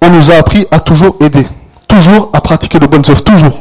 On 0.03 0.11
nous 0.11 0.33
a 0.33 0.35
appris 0.35 0.67
à 0.73 0.81
toujours 0.81 1.17
aider, 1.21 1.47
toujours 1.87 2.31
à 2.33 2.41
pratiquer 2.41 2.81
de 2.81 2.87
bonnes 2.87 3.05
œuvres, 3.09 3.23
toujours. 3.23 3.61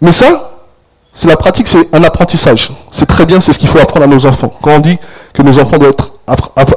Mais 0.00 0.12
ça, 0.12 0.48
c'est 1.12 1.28
la 1.28 1.36
pratique, 1.36 1.68
c'est 1.68 1.94
un 1.94 2.04
apprentissage. 2.04 2.70
C'est 2.92 3.06
très 3.06 3.24
bien, 3.24 3.40
c'est 3.40 3.52
ce 3.52 3.58
qu'il 3.58 3.68
faut 3.68 3.78
apprendre 3.78 4.04
à 4.04 4.08
nos 4.08 4.24
enfants. 4.26 4.52
Quand 4.62 4.72
on 4.72 4.78
dit 4.78 4.98
que 5.32 5.42
nos 5.42 5.58
enfants 5.58 5.78
doivent 5.78 5.94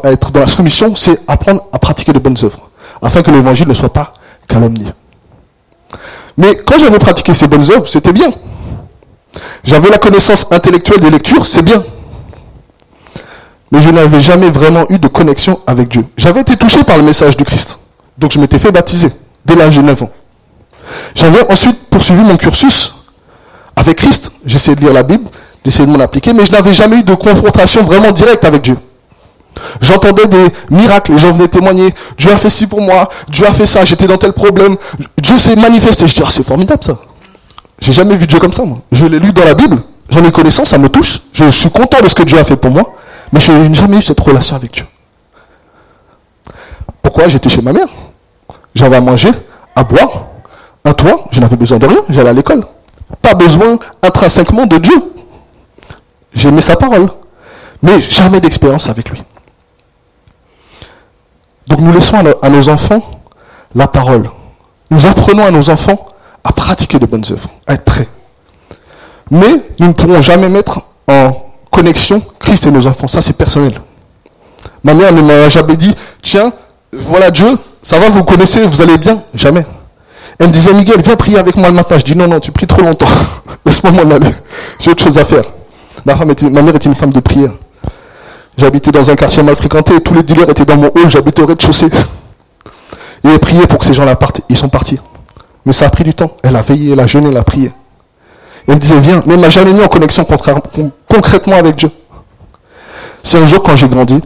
être, 0.03 0.31
dans 0.31 0.39
la 0.39 0.47
soumission, 0.47 0.95
c'est 0.95 1.19
apprendre 1.27 1.63
à 1.71 1.79
pratiquer 1.79 2.13
de 2.13 2.19
bonnes 2.19 2.37
œuvres, 2.43 2.69
afin 3.01 3.21
que 3.21 3.31
l'évangile 3.31 3.67
ne 3.67 3.73
soit 3.73 3.91
pas 3.91 4.11
calomnié. 4.47 4.87
Mais 6.37 6.55
quand 6.55 6.79
j'avais 6.79 6.99
pratiqué 6.99 7.33
ces 7.33 7.47
bonnes 7.47 7.69
œuvres, 7.71 7.87
c'était 7.87 8.13
bien. 8.13 8.31
J'avais 9.63 9.89
la 9.89 9.97
connaissance 9.97 10.47
intellectuelle 10.51 10.99
des 10.99 11.09
lectures, 11.09 11.45
c'est 11.45 11.61
bien. 11.61 11.83
Mais 13.71 13.81
je 13.81 13.89
n'avais 13.89 14.19
jamais 14.19 14.49
vraiment 14.49 14.85
eu 14.89 14.99
de 14.99 15.07
connexion 15.07 15.59
avec 15.65 15.87
Dieu. 15.87 16.05
J'avais 16.17 16.41
été 16.41 16.57
touché 16.57 16.83
par 16.83 16.97
le 16.97 17.03
message 17.03 17.37
du 17.37 17.45
Christ. 17.45 17.79
Donc 18.17 18.31
je 18.31 18.39
m'étais 18.39 18.59
fait 18.59 18.71
baptiser 18.71 19.09
dès 19.45 19.55
l'âge 19.55 19.77
de 19.77 19.81
9 19.81 20.03
ans. 20.03 20.09
J'avais 21.15 21.49
ensuite 21.49 21.89
poursuivi 21.89 22.21
mon 22.21 22.35
cursus 22.35 22.95
avec 23.75 23.97
Christ, 23.97 24.31
j'essayais 24.45 24.75
de 24.75 24.81
lire 24.81 24.93
la 24.93 25.03
Bible, 25.03 25.27
j'essayais 25.65 25.85
de 25.85 25.91
m'en 25.91 25.99
appliquer, 25.99 26.33
mais 26.33 26.45
je 26.45 26.51
n'avais 26.51 26.73
jamais 26.73 26.97
eu 26.97 27.03
de 27.03 27.13
confrontation 27.13 27.83
vraiment 27.83 28.11
directe 28.11 28.45
avec 28.45 28.61
Dieu. 28.61 28.77
J'entendais 29.81 30.27
des 30.27 30.47
miracles, 30.69 31.13
les 31.13 31.17
gens 31.17 31.31
venaient 31.31 31.47
témoigner, 31.47 31.93
Dieu 32.17 32.31
a 32.31 32.37
fait 32.37 32.49
ci 32.49 32.67
pour 32.67 32.81
moi, 32.81 33.09
Dieu 33.27 33.45
a 33.45 33.53
fait 33.53 33.65
ça, 33.65 33.83
j'étais 33.83 34.07
dans 34.07 34.17
tel 34.17 34.33
problème, 34.33 34.77
Dieu 35.21 35.37
s'est 35.37 35.55
manifesté. 35.55 36.07
Je 36.07 36.15
dis, 36.15 36.21
ah, 36.25 36.29
c'est 36.29 36.45
formidable 36.45 36.83
ça. 36.83 36.97
J'ai 37.79 37.91
jamais 37.91 38.15
vu 38.15 38.27
Dieu 38.27 38.39
comme 38.39 38.53
ça, 38.53 38.63
moi. 38.63 38.77
Je 38.91 39.05
l'ai 39.05 39.19
lu 39.19 39.31
dans 39.33 39.43
la 39.43 39.53
Bible, 39.53 39.81
j'en 40.09 40.23
ai 40.23 40.31
connaissance, 40.31 40.69
ça 40.69 40.77
me 40.77 40.89
touche, 40.89 41.19
je 41.33 41.49
suis 41.49 41.69
content 41.69 42.01
de 42.01 42.07
ce 42.07 42.15
que 42.15 42.23
Dieu 42.23 42.37
a 42.37 42.43
fait 42.43 42.55
pour 42.55 42.71
moi, 42.71 42.93
mais 43.33 43.39
je 43.39 43.51
n'ai 43.51 43.73
jamais 43.73 43.97
eu 43.97 44.01
cette 44.01 44.19
relation 44.19 44.55
avec 44.55 44.71
Dieu. 44.71 44.85
Pourquoi? 47.01 47.27
J'étais 47.27 47.49
chez 47.49 47.61
ma 47.61 47.73
mère. 47.73 47.87
J'avais 48.73 48.95
à 48.95 49.01
manger, 49.01 49.31
à 49.75 49.83
boire, 49.83 50.27
un 50.85 50.93
toit, 50.93 51.25
je 51.31 51.41
n'avais 51.41 51.57
besoin 51.57 51.77
de 51.77 51.85
rien, 51.85 51.99
j'allais 52.09 52.29
à 52.29 52.33
l'école. 52.33 52.63
Pas 53.21 53.33
besoin 53.33 53.77
intrinsèquement 54.01 54.65
de 54.65 54.77
Dieu. 54.77 55.03
J'aimais 56.33 56.61
sa 56.61 56.75
parole, 56.75 57.09
mais 57.81 57.99
jamais 57.99 58.39
d'expérience 58.39 58.89
avec 58.89 59.09
lui. 59.09 59.23
Donc 61.67 61.79
nous 61.79 61.93
laissons 61.93 62.17
à 62.41 62.49
nos 62.49 62.69
enfants 62.69 63.21
la 63.75 63.87
parole. 63.87 64.29
Nous 64.89 65.05
apprenons 65.05 65.45
à 65.45 65.51
nos 65.51 65.69
enfants 65.69 66.05
à 66.43 66.51
pratiquer 66.51 66.99
de 66.99 67.05
bonnes 67.05 67.23
œuvres, 67.31 67.49
à 67.67 67.73
être 67.73 67.85
prêts. 67.85 68.07
Mais 69.29 69.51
nous 69.79 69.87
ne 69.87 69.93
pourrons 69.93 70.21
jamais 70.21 70.49
mettre 70.49 70.81
en 71.07 71.45
connexion 71.71 72.21
Christ 72.39 72.67
et 72.67 72.71
nos 72.71 72.85
enfants. 72.87 73.07
Ça, 73.07 73.21
c'est 73.21 73.33
personnel. 73.33 73.79
Ma 74.83 74.93
mère 74.93 75.13
ne 75.13 75.21
m'a 75.21 75.47
jamais 75.47 75.77
dit, 75.77 75.95
tiens, 76.21 76.51
voilà 76.91 77.31
Dieu, 77.31 77.47
ça 77.81 77.99
va, 77.99 78.09
vous 78.09 78.23
connaissez, 78.23 78.65
vous 78.65 78.81
allez 78.81 78.97
bien? 78.97 79.23
Jamais. 79.33 79.65
Elle 80.39 80.47
me 80.47 80.51
disait, 80.51 80.73
Miguel, 80.73 81.01
viens 81.01 81.15
prier 81.15 81.37
avec 81.37 81.55
moi 81.55 81.69
le 81.69 81.75
matin. 81.75 81.97
Je 81.97 82.03
dis, 82.03 82.15
non, 82.15 82.27
non, 82.27 82.39
tu 82.39 82.51
pries 82.51 82.67
trop 82.67 82.81
longtemps. 82.81 83.07
Laisse-moi 83.65 83.91
m'en 83.91 84.11
aller. 84.11 84.33
J'ai 84.79 84.91
autre 84.91 85.03
chose 85.03 85.17
à 85.17 85.25
faire. 85.25 85.43
Ma, 86.05 86.15
femme 86.15 86.31
était, 86.31 86.49
ma 86.49 86.61
mère 86.61 86.75
était 86.75 86.89
une 86.89 86.95
femme 86.95 87.11
de 87.11 87.19
prière. 87.19 87.51
J'habitais 88.57 88.91
dans 88.91 89.09
un 89.09 89.15
quartier 89.15 89.43
mal 89.43 89.55
fréquenté, 89.55 89.99
tous 90.01 90.13
les 90.13 90.23
dealers 90.23 90.49
étaient 90.49 90.65
dans 90.65 90.77
mon 90.77 90.91
hall, 90.95 91.09
j'habitais 91.09 91.41
au 91.41 91.45
rez-de-chaussée. 91.45 91.87
Et 93.23 93.27
elle 93.29 93.39
priait 93.39 93.67
pour 93.67 93.79
que 93.79 93.85
ces 93.85 93.93
gens-là 93.93 94.15
partent. 94.15 94.41
Ils 94.49 94.57
sont 94.57 94.69
partis. 94.69 94.99
Mais 95.65 95.73
ça 95.73 95.85
a 95.85 95.89
pris 95.89 96.03
du 96.03 96.13
temps. 96.13 96.31
Elle 96.43 96.55
a 96.55 96.61
veillé, 96.61 96.93
elle 96.93 96.99
a 96.99 97.07
jeûné, 97.07 97.29
elle 97.29 97.37
a 97.37 97.43
prié. 97.43 97.67
Et 97.67 98.71
il 98.71 98.75
me 98.75 98.79
disait, 98.79 98.99
viens, 98.99 99.23
mais 99.25 99.35
il 99.35 99.39
m'a 99.39 99.49
jamais 99.49 99.73
mis 99.73 99.81
en 99.81 99.87
connexion 99.87 100.25
concrètement 100.25 101.55
avec 101.55 101.75
Dieu. 101.75 101.89
C'est 103.23 103.39
un 103.39 103.45
jour 103.45 103.61
quand 103.61 103.75
j'ai 103.75 103.87
grandi, 103.87 104.19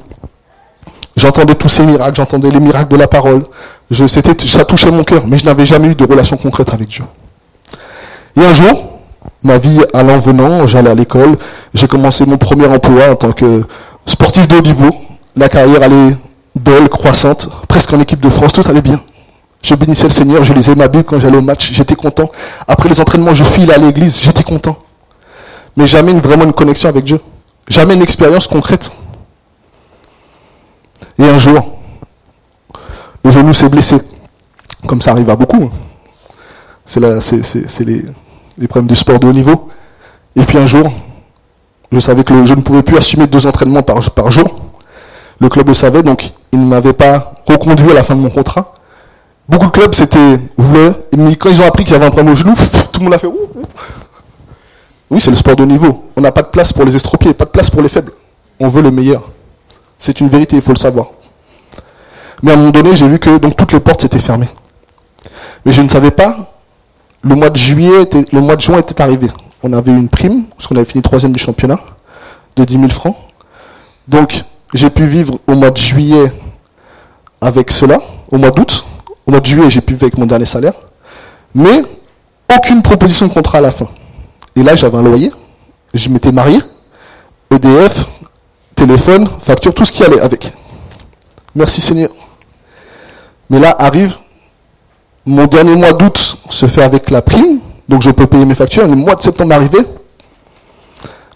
j'entendais 1.16 1.56
tous 1.56 1.70
ces 1.70 1.84
miracles, 1.84 2.16
j'entendais 2.16 2.50
les 2.50 2.60
miracles 2.60 2.92
de 2.92 2.98
la 2.98 3.08
parole. 3.08 3.44
Je, 3.92 4.06
ça 4.08 4.66
touchait 4.66 4.92
mon 4.92 5.04
cœur, 5.04 5.28
mais 5.28 5.38
je 5.38 5.46
n'avais 5.46 5.66
jamais 5.66 5.90
eu 5.90 5.96
de 5.96 6.06
relation 6.06 6.38
concrète 6.38 6.74
avec 6.74 6.88
Dieu. 6.88 7.04
Et 8.38 8.44
un 8.44 8.54
jour, 8.54 8.95
ma 9.46 9.60
vie 9.60 9.80
allant 9.94 10.18
venant, 10.18 10.66
j'allais 10.66 10.90
à 10.90 10.96
l'école, 10.96 11.38
j'ai 11.74 11.88
commencé 11.88 12.26
mon 12.26 12.38
premier 12.38 12.66
emploi 12.66 13.12
en 13.12 13.16
tant 13.16 13.32
que 13.32 13.64
sportif 14.06 14.48
de 14.48 14.58
haut 14.58 14.62
niveau. 14.62 14.90
La 15.36 15.50
carrière 15.50 15.84
allait 15.84 16.18
belle, 16.56 16.90
croissante, 16.90 17.50
presque 17.68 17.94
en 17.94 18.00
équipe 18.00 18.20
de 18.20 18.30
France, 18.30 18.54
tout 18.54 18.64
allait 18.68 18.82
bien. 18.82 19.00
Je 19.62 19.76
bénissais 19.76 20.06
le 20.06 20.14
Seigneur, 20.14 20.44
je 20.44 20.54
lisais 20.54 20.74
ma 20.76 20.88
Bible 20.88 21.04
quand 21.04 21.20
j'allais 21.20 21.38
au 21.38 21.42
match, 21.42 21.72
j'étais 21.72 21.96
content. 21.96 22.30
Après 22.68 22.90
les 22.90 23.00
entraînements, 23.00 23.34
je 23.34 23.44
filais 23.44 23.74
à 23.74 23.78
l'église, 23.78 24.20
j'étais 24.20 24.44
content. 24.44 24.78
Mais 25.78 25.86
jamais 25.86 26.14
vraiment 26.14 26.46
une 26.46 26.54
connexion 26.54 26.90
avec 26.90 27.04
Dieu. 27.04 27.20
Jamais 27.68 27.94
une 27.94 28.02
expérience 28.02 28.48
concrète. 28.48 28.92
Et 31.20 31.24
un 31.24 31.38
jour, 31.38 31.78
le 33.24 33.32
genou 33.32 33.54
s'est 33.54 33.70
blessé. 33.70 33.98
Comme 34.88 35.02
ça 35.02 35.12
arrive 35.12 35.30
à 35.30 35.36
beaucoup. 35.36 35.70
C'est 36.86 37.00
les, 37.00 38.06
les 38.58 38.68
problèmes 38.68 38.88
du 38.88 38.96
sport 38.96 39.20
de 39.20 39.28
haut 39.28 39.34
niveau. 39.34 39.70
Et 40.36 40.44
puis 40.44 40.58
un 40.58 40.66
jour, 40.66 40.92
je 41.92 42.00
savais 42.00 42.24
que 42.24 42.46
je 42.46 42.54
ne 42.54 42.62
pouvais 42.62 42.84
plus 42.84 42.98
assumer 42.98 43.28
deux 43.28 43.48
entraînements 43.48 43.84
par, 43.84 44.32
jour. 44.32 44.60
Le 45.40 45.50
club 45.50 45.68
le 45.68 45.74
savait, 45.74 46.04
donc 46.04 46.32
il 46.52 46.60
ne 46.60 46.66
m'avait 46.66 46.94
pas 46.94 47.34
reconduit 47.48 47.92
à 47.92 47.94
la 47.94 48.04
fin 48.04 48.16
de 48.16 48.22
mon 48.22 48.30
contrat. 48.30 48.74
Beaucoup 49.48 49.68
de 49.68 49.72
clubs, 49.72 49.94
c'était, 49.94 50.40
mais 51.16 51.36
quand 51.36 51.50
ils 51.50 51.62
ont 51.62 51.68
appris 51.68 51.84
qu'il 51.84 51.94
y 51.94 51.96
avait 51.96 52.06
un 52.06 52.12
problème 52.12 52.34
au 52.34 52.36
genou, 52.36 52.54
tout 52.92 53.00
le 53.00 53.04
monde 53.06 53.14
a 53.14 53.20
fait, 53.20 53.28
oui, 55.10 55.22
c'est 55.22 55.30
le 55.30 55.36
sport 55.36 55.56
de 55.56 55.64
haut 55.64 55.68
niveau. 55.68 56.06
On 56.16 56.22
n'a 56.22 56.32
pas 56.32 56.42
de 56.42 56.48
place 56.48 56.74
pour 56.74 56.84
les 56.84 56.96
estropiés, 56.96 57.34
pas 57.34 57.46
de 57.46 57.52
place 57.52 57.70
pour 57.70 57.82
les 57.82 57.90
faibles. 57.90 58.12
On 58.60 58.68
veut 58.68 58.82
le 58.82 58.92
meilleur. 58.92 59.30
C'est 60.00 60.20
une 60.20 60.30
vérité, 60.30 60.56
il 60.56 60.62
faut 60.62 60.74
le 60.74 60.80
savoir. 60.80 61.12
Mais 62.42 62.52
à 62.52 62.54
un 62.56 62.58
moment 62.58 62.72
donné, 62.72 62.96
j'ai 62.96 63.08
vu 63.08 63.20
que 63.20 63.38
donc 63.38 63.56
toutes 63.56 63.72
les 63.72 63.80
portes 63.80 64.02
s'étaient 64.02 64.20
fermées. 64.20 64.50
Mais 65.64 65.72
je 65.72 65.82
ne 65.82 65.90
savais 65.90 66.12
pas, 66.12 66.55
le 67.26 67.34
mois 67.34 67.50
de 67.50 67.58
juillet, 67.58 68.08
le 68.32 68.40
mois 68.40 68.56
de 68.56 68.62
juin 68.62 68.78
était 68.78 69.02
arrivé. 69.02 69.28
On 69.64 69.74
avait 69.74 69.92
une 69.92 70.10
prime, 70.10 70.44
parce 70.56 70.68
qu'on 70.68 70.76
avait 70.76 70.86
fini 70.86 71.02
troisième 71.02 71.32
du 71.32 71.40
championnat, 71.40 71.80
de 72.56 72.64
10 72.64 72.74
000 72.76 72.90
francs. 72.90 73.16
Donc, 74.08 74.44
j'ai 74.76 74.92
pu 74.92 75.06
vivre 75.06 75.40
au 75.48 75.56
mois 75.56 75.72
de 75.72 75.78
juillet 75.78 76.32
avec 77.42 77.72
cela, 77.72 78.00
au 78.32 78.38
mois 78.38 78.52
d'août. 78.52 78.86
Au 79.26 79.32
mois 79.32 79.40
de 79.40 79.46
juillet, 79.46 79.72
j'ai 79.72 79.82
pu 79.82 79.94
vivre 79.94 80.04
avec 80.04 80.20
mon 80.20 80.28
dernier 80.28 80.46
salaire. 80.46 80.74
Mais 81.56 81.82
aucune 82.56 82.84
proposition 82.84 83.28
de 83.28 83.34
contrat 83.34 83.58
à 83.58 83.62
la 83.62 83.72
fin. 83.72 83.88
Et 84.56 84.62
là, 84.62 84.76
j'avais 84.76 84.98
un 84.98 85.02
loyer. 85.02 85.32
Je 85.96 86.10
m'étais 86.10 86.32
marié. 86.32 86.60
EDF, 87.50 88.06
téléphone, 88.76 89.28
facture, 89.40 89.74
tout 89.74 89.84
ce 89.84 89.92
qui 89.92 90.04
allait 90.04 90.22
avec. 90.22 90.54
Merci 91.56 91.82
Seigneur. 91.82 92.10
Mais 93.50 93.60
là 93.60 93.76
arrive, 93.80 94.16
mon 95.26 95.46
dernier 95.48 95.76
mois 95.76 95.94
d'août 95.94 96.38
se 96.50 96.68
fait 96.68 96.84
avec 96.84 97.10
la 97.10 97.22
prime, 97.22 97.60
donc 97.90 98.02
je 98.04 98.12
peux 98.12 98.28
payer 98.28 98.46
mes 98.46 98.56
factures. 98.56 98.88
Le 98.88 98.96
mois 98.96 99.16
de 99.16 99.22
septembre 99.24 99.56
arrivé, 99.56 99.80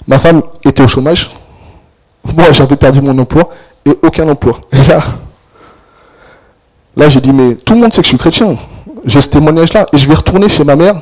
ma 0.08 0.20
femme 0.20 0.42
était 0.66 0.84
au 0.84 0.88
chômage. 0.88 1.32
Moi, 2.36 2.52
j'avais 2.52 2.76
perdu 2.76 3.02
mon 3.02 3.18
emploi 3.18 3.50
et 3.86 3.98
aucun 4.02 4.28
emploi. 4.30 4.60
Et 4.72 4.84
là, 4.84 5.02
là 6.96 7.10
j'ai 7.10 7.22
dit, 7.22 7.32
mais 7.32 7.56
tout 7.56 7.74
le 7.74 7.82
monde 7.82 7.94
sait 7.94 8.02
que 8.02 8.06
je 8.06 8.10
suis 8.10 8.18
chrétien. 8.18 8.58
J'ai 9.06 9.22
ce 9.22 9.30
témoignage-là 9.30 9.88
et 9.94 9.98
je 9.98 10.08
vais 10.08 10.16
retourner 10.16 10.50
chez 10.50 10.64
ma 10.64 10.76
mère, 10.76 11.02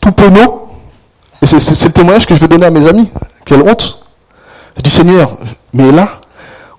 tout 0.00 0.12
penaud. 0.12 0.66
Et 1.40 1.46
c'est 1.46 1.84
le 1.84 1.92
témoignage 1.92 2.26
que 2.26 2.34
je 2.34 2.40
veux 2.40 2.48
donner 2.48 2.66
à 2.66 2.70
mes 2.70 2.86
amis. 2.88 3.08
Quelle 3.44 3.62
honte. 3.62 4.04
Je 4.76 4.82
dis, 4.82 4.90
Seigneur, 4.90 5.36
mais 5.72 5.92
là, 5.92 6.20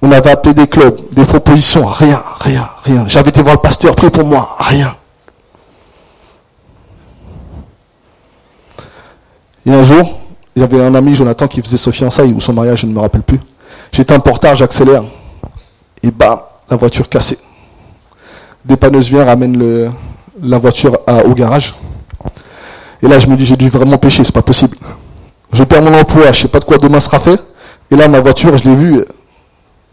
on 0.01 0.11
avait 0.11 0.31
appelé 0.31 0.53
des 0.53 0.67
clubs, 0.67 0.99
des 1.11 1.25
propositions, 1.25 1.85
rien, 1.85 2.21
rien, 2.39 2.69
rien. 2.83 3.07
J'avais 3.07 3.29
été 3.29 3.41
voir 3.41 3.55
le 3.55 3.61
pasteur, 3.61 3.95
pris 3.95 4.09
pour 4.09 4.25
moi, 4.25 4.55
rien. 4.59 4.95
Et 9.65 9.71
un 9.71 9.83
jour, 9.83 10.19
il 10.55 10.61
y 10.61 10.65
avait 10.65 10.81
un 10.81 10.95
ami, 10.95 11.15
Jonathan, 11.15 11.47
qui 11.47 11.61
faisait 11.61 11.77
son 11.77 11.91
fiançailles 11.91 12.33
ou 12.33 12.39
son 12.39 12.53
mariage, 12.53 12.81
je 12.81 12.85
ne 12.85 12.93
me 12.93 12.99
rappelle 12.99 13.23
plus. 13.23 13.39
J'étais 13.91 14.13
en 14.13 14.19
portage, 14.19 14.59
j'accélère. 14.59 15.03
Et 16.01 16.11
bam, 16.11 16.39
la 16.69 16.77
voiture 16.77 17.09
cassée. 17.09 17.37
Dépanneuse 18.63 19.09
vient, 19.09 19.25
ramène 19.25 19.91
la 20.41 20.57
voiture 20.57 20.97
au 21.25 21.33
garage. 21.33 21.75
Et 23.01 23.07
là, 23.07 23.19
je 23.19 23.27
me 23.27 23.35
dis, 23.35 23.45
j'ai 23.45 23.57
dû 23.57 23.69
vraiment 23.69 23.97
pécher, 23.97 24.23
c'est 24.23 24.33
pas 24.33 24.41
possible. 24.41 24.77
Je 25.51 25.63
perds 25.63 25.81
mon 25.81 25.97
emploi, 25.97 26.31
je 26.31 26.41
sais 26.41 26.47
pas 26.47 26.59
de 26.59 26.65
quoi 26.65 26.77
demain 26.77 26.99
sera 26.99 27.19
fait. 27.19 27.39
Et 27.91 27.95
là, 27.95 28.07
ma 28.07 28.19
voiture, 28.19 28.57
je 28.57 28.69
l'ai 28.69 28.75
vue 28.75 29.05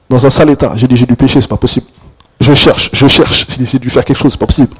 dans 0.08 0.24
un 0.24 0.30
sale 0.30 0.50
état. 0.50 0.72
J'ai 0.76 0.86
dit, 0.88 0.96
j'ai 0.96 1.06
dû 1.06 1.16
pécher, 1.16 1.40
c'est 1.40 1.48
pas 1.48 1.56
possible. 1.56 1.86
Je 2.40 2.54
cherche, 2.54 2.90
je 2.92 3.06
cherche. 3.06 3.46
J'ai 3.58 3.64
j'ai 3.64 3.78
dû 3.78 3.90
faire 3.90 4.04
quelque 4.04 4.18
chose, 4.18 4.32
c'est 4.32 4.38
pas 4.38 4.46
possible. 4.46 4.74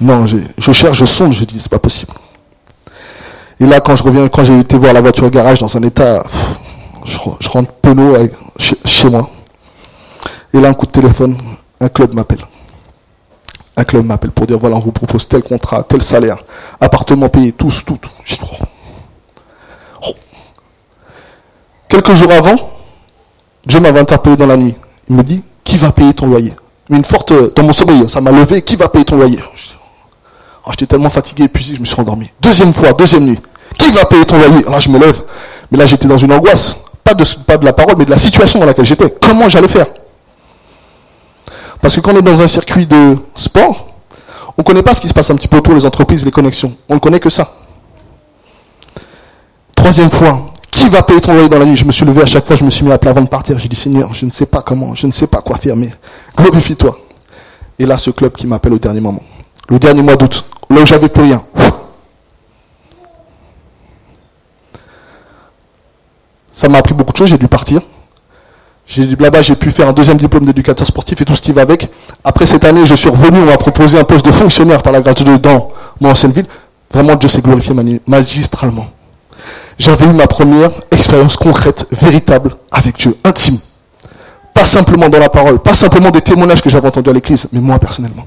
Non, 0.00 0.26
je 0.26 0.72
cherche, 0.72 0.98
je 0.98 1.04
sonde, 1.04 1.32
je 1.32 1.44
dis, 1.44 1.58
c'est 1.60 1.70
pas 1.70 1.78
possible. 1.78 2.12
Et 3.60 3.66
là, 3.66 3.80
quand 3.80 3.96
je 3.96 4.02
reviens, 4.04 4.28
quand 4.28 4.44
j'ai 4.44 4.58
été 4.58 4.76
voir 4.76 4.92
la 4.92 5.00
voiture 5.00 5.28
garage 5.30 5.58
dans 5.58 5.76
un 5.76 5.82
état, 5.82 6.22
je, 7.04 7.48
rentre 7.48 7.72
penaud 7.72 8.14
chez, 8.58 9.08
moi. 9.08 9.30
Et 10.54 10.60
là, 10.60 10.68
un 10.68 10.74
coup 10.74 10.86
de 10.86 10.92
téléphone, 10.92 11.36
un 11.80 11.88
club 11.88 12.14
m'appelle. 12.14 12.46
Un 13.76 13.84
club 13.84 14.04
m'appelle 14.04 14.30
pour 14.30 14.46
dire, 14.46 14.58
voilà, 14.58 14.76
on 14.76 14.80
vous 14.80 14.92
propose 14.92 15.26
tel 15.26 15.42
contrat, 15.42 15.82
tel 15.82 16.02
salaire, 16.02 16.38
appartement 16.80 17.28
payé, 17.28 17.52
tout, 17.52 17.70
tout. 17.84 17.96
tout. 17.96 18.10
Quelques 21.88 22.14
jours 22.14 22.30
avant, 22.32 22.56
Dieu 23.68 23.80
m'avait 23.80 24.00
interpellé 24.00 24.34
dans 24.34 24.46
la 24.46 24.56
nuit. 24.56 24.74
Il 25.10 25.16
me 25.16 25.22
dit, 25.22 25.42
qui 25.62 25.76
va 25.76 25.92
payer 25.92 26.14
ton 26.14 26.26
loyer? 26.26 26.54
Une 26.88 27.04
forte, 27.04 27.34
dans 27.54 27.62
mon 27.62 27.72
sommeil, 27.72 28.08
ça 28.08 28.22
m'a 28.22 28.32
levé, 28.32 28.62
qui 28.62 28.76
va 28.76 28.88
payer 28.88 29.04
ton 29.04 29.16
loyer? 29.16 29.38
Oh, 30.64 30.70
J'étais 30.70 30.86
tellement 30.86 31.10
fatigué, 31.10 31.44
épuisé, 31.44 31.74
je 31.74 31.80
me 31.80 31.84
suis 31.84 32.00
endormi. 32.00 32.30
Deuxième 32.40 32.72
fois, 32.72 32.94
deuxième 32.94 33.26
nuit, 33.26 33.38
qui 33.78 33.92
va 33.92 34.06
payer 34.06 34.24
ton 34.24 34.38
loyer? 34.38 34.64
Là, 34.64 34.80
je 34.80 34.88
me 34.88 34.98
lève. 34.98 35.22
Mais 35.70 35.76
là, 35.76 35.84
j'étais 35.84 36.08
dans 36.08 36.16
une 36.16 36.32
angoisse. 36.32 36.78
Pas 37.04 37.14
de, 37.14 37.64
la 37.64 37.72
parole, 37.74 37.96
mais 37.98 38.06
de 38.06 38.10
la 38.10 38.16
situation 38.16 38.58
dans 38.58 38.64
laquelle 38.64 38.86
j'étais. 38.86 39.10
Comment 39.20 39.50
j'allais 39.50 39.68
faire? 39.68 39.86
Parce 41.82 41.94
que 41.94 42.00
quand 42.00 42.14
on 42.14 42.18
est 42.18 42.22
dans 42.22 42.40
un 42.40 42.48
circuit 42.48 42.86
de 42.86 43.16
sport, 43.34 43.88
on 44.56 44.62
ne 44.62 44.64
connaît 44.64 44.82
pas 44.82 44.94
ce 44.94 45.00
qui 45.02 45.08
se 45.08 45.14
passe 45.14 45.30
un 45.30 45.36
petit 45.36 45.48
peu 45.48 45.58
autour 45.58 45.74
des 45.74 45.84
entreprises, 45.84 46.24
les 46.24 46.30
connexions. 46.30 46.72
On 46.88 46.94
ne 46.94 47.00
connaît 47.00 47.20
que 47.20 47.30
ça. 47.30 47.52
Troisième 49.76 50.10
fois, 50.10 50.52
qui 50.70 50.88
va 50.88 51.02
payer 51.02 51.20
ton 51.20 51.34
loyer 51.34 51.48
dans 51.48 51.58
la 51.58 51.64
nuit? 51.64 51.76
Je 51.76 51.84
me 51.84 51.92
suis 51.92 52.04
levé 52.04 52.22
à 52.22 52.26
chaque 52.26 52.46
fois, 52.46 52.56
je 52.56 52.64
me 52.64 52.70
suis 52.70 52.84
mis 52.84 52.92
à 52.92 52.98
plat 52.98 53.10
avant 53.10 53.22
de 53.22 53.28
partir. 53.28 53.58
J'ai 53.58 53.68
dit 53.68 53.76
Seigneur, 53.76 54.14
je 54.14 54.26
ne 54.26 54.30
sais 54.30 54.46
pas 54.46 54.62
comment, 54.62 54.94
je 54.94 55.06
ne 55.06 55.12
sais 55.12 55.26
pas 55.26 55.40
quoi 55.40 55.56
faire, 55.56 55.76
mais 55.76 55.90
glorifie-toi. 56.36 56.98
Et 57.78 57.86
là, 57.86 57.96
ce 57.98 58.10
club 58.10 58.32
qui 58.32 58.46
m'appelle 58.46 58.72
au 58.72 58.78
dernier 58.78 59.00
moment, 59.00 59.22
le 59.68 59.78
dernier 59.78 60.02
mois 60.02 60.16
d'août, 60.16 60.44
là 60.70 60.82
où 60.82 60.86
j'avais 60.86 61.08
plus 61.08 61.22
rien. 61.22 61.42
Ça 66.52 66.68
m'a 66.68 66.78
appris 66.78 66.94
beaucoup 66.94 67.12
de 67.12 67.18
choses, 67.18 67.28
j'ai 67.28 67.38
dû 67.38 67.46
partir. 67.46 67.80
J'ai 68.84 69.04
là-bas, 69.16 69.42
j'ai 69.42 69.54
pu 69.54 69.70
faire 69.70 69.88
un 69.88 69.92
deuxième 69.92 70.16
diplôme 70.16 70.44
d'éducateur 70.44 70.86
sportif 70.86 71.20
et 71.20 71.24
tout 71.24 71.34
ce 71.34 71.42
qui 71.42 71.52
va 71.52 71.62
avec. 71.62 71.88
Après 72.24 72.46
cette 72.46 72.64
année, 72.64 72.84
je 72.84 72.94
suis 72.94 73.10
revenu, 73.10 73.38
on 73.40 73.44
m'a 73.44 73.58
proposé 73.58 73.98
un 73.98 74.04
poste 74.04 74.26
de 74.26 74.32
fonctionnaire 74.32 74.82
par 74.82 74.92
la 74.92 75.00
grâce 75.00 75.16
de 75.16 75.24
Dieu 75.24 75.38
dans 75.38 75.70
mon 76.00 76.10
ancienne 76.10 76.32
ville. 76.32 76.46
Vraiment, 76.92 77.14
Dieu 77.14 77.28
s'est 77.28 77.42
glorifié 77.42 77.74
magistralement 78.06 78.86
j'avais 79.78 80.06
eu 80.06 80.12
ma 80.12 80.26
première 80.26 80.70
expérience 80.90 81.36
concrète, 81.36 81.86
véritable, 81.92 82.56
avec 82.70 82.96
Dieu, 82.96 83.16
intime. 83.24 83.58
Pas 84.54 84.64
simplement 84.64 85.08
dans 85.08 85.18
la 85.18 85.28
parole, 85.28 85.58
pas 85.58 85.74
simplement 85.74 86.10
des 86.10 86.20
témoignages 86.20 86.62
que 86.62 86.70
j'avais 86.70 86.88
entendus 86.88 87.10
à 87.10 87.12
l'église, 87.12 87.48
mais 87.52 87.60
moi 87.60 87.78
personnellement. 87.78 88.26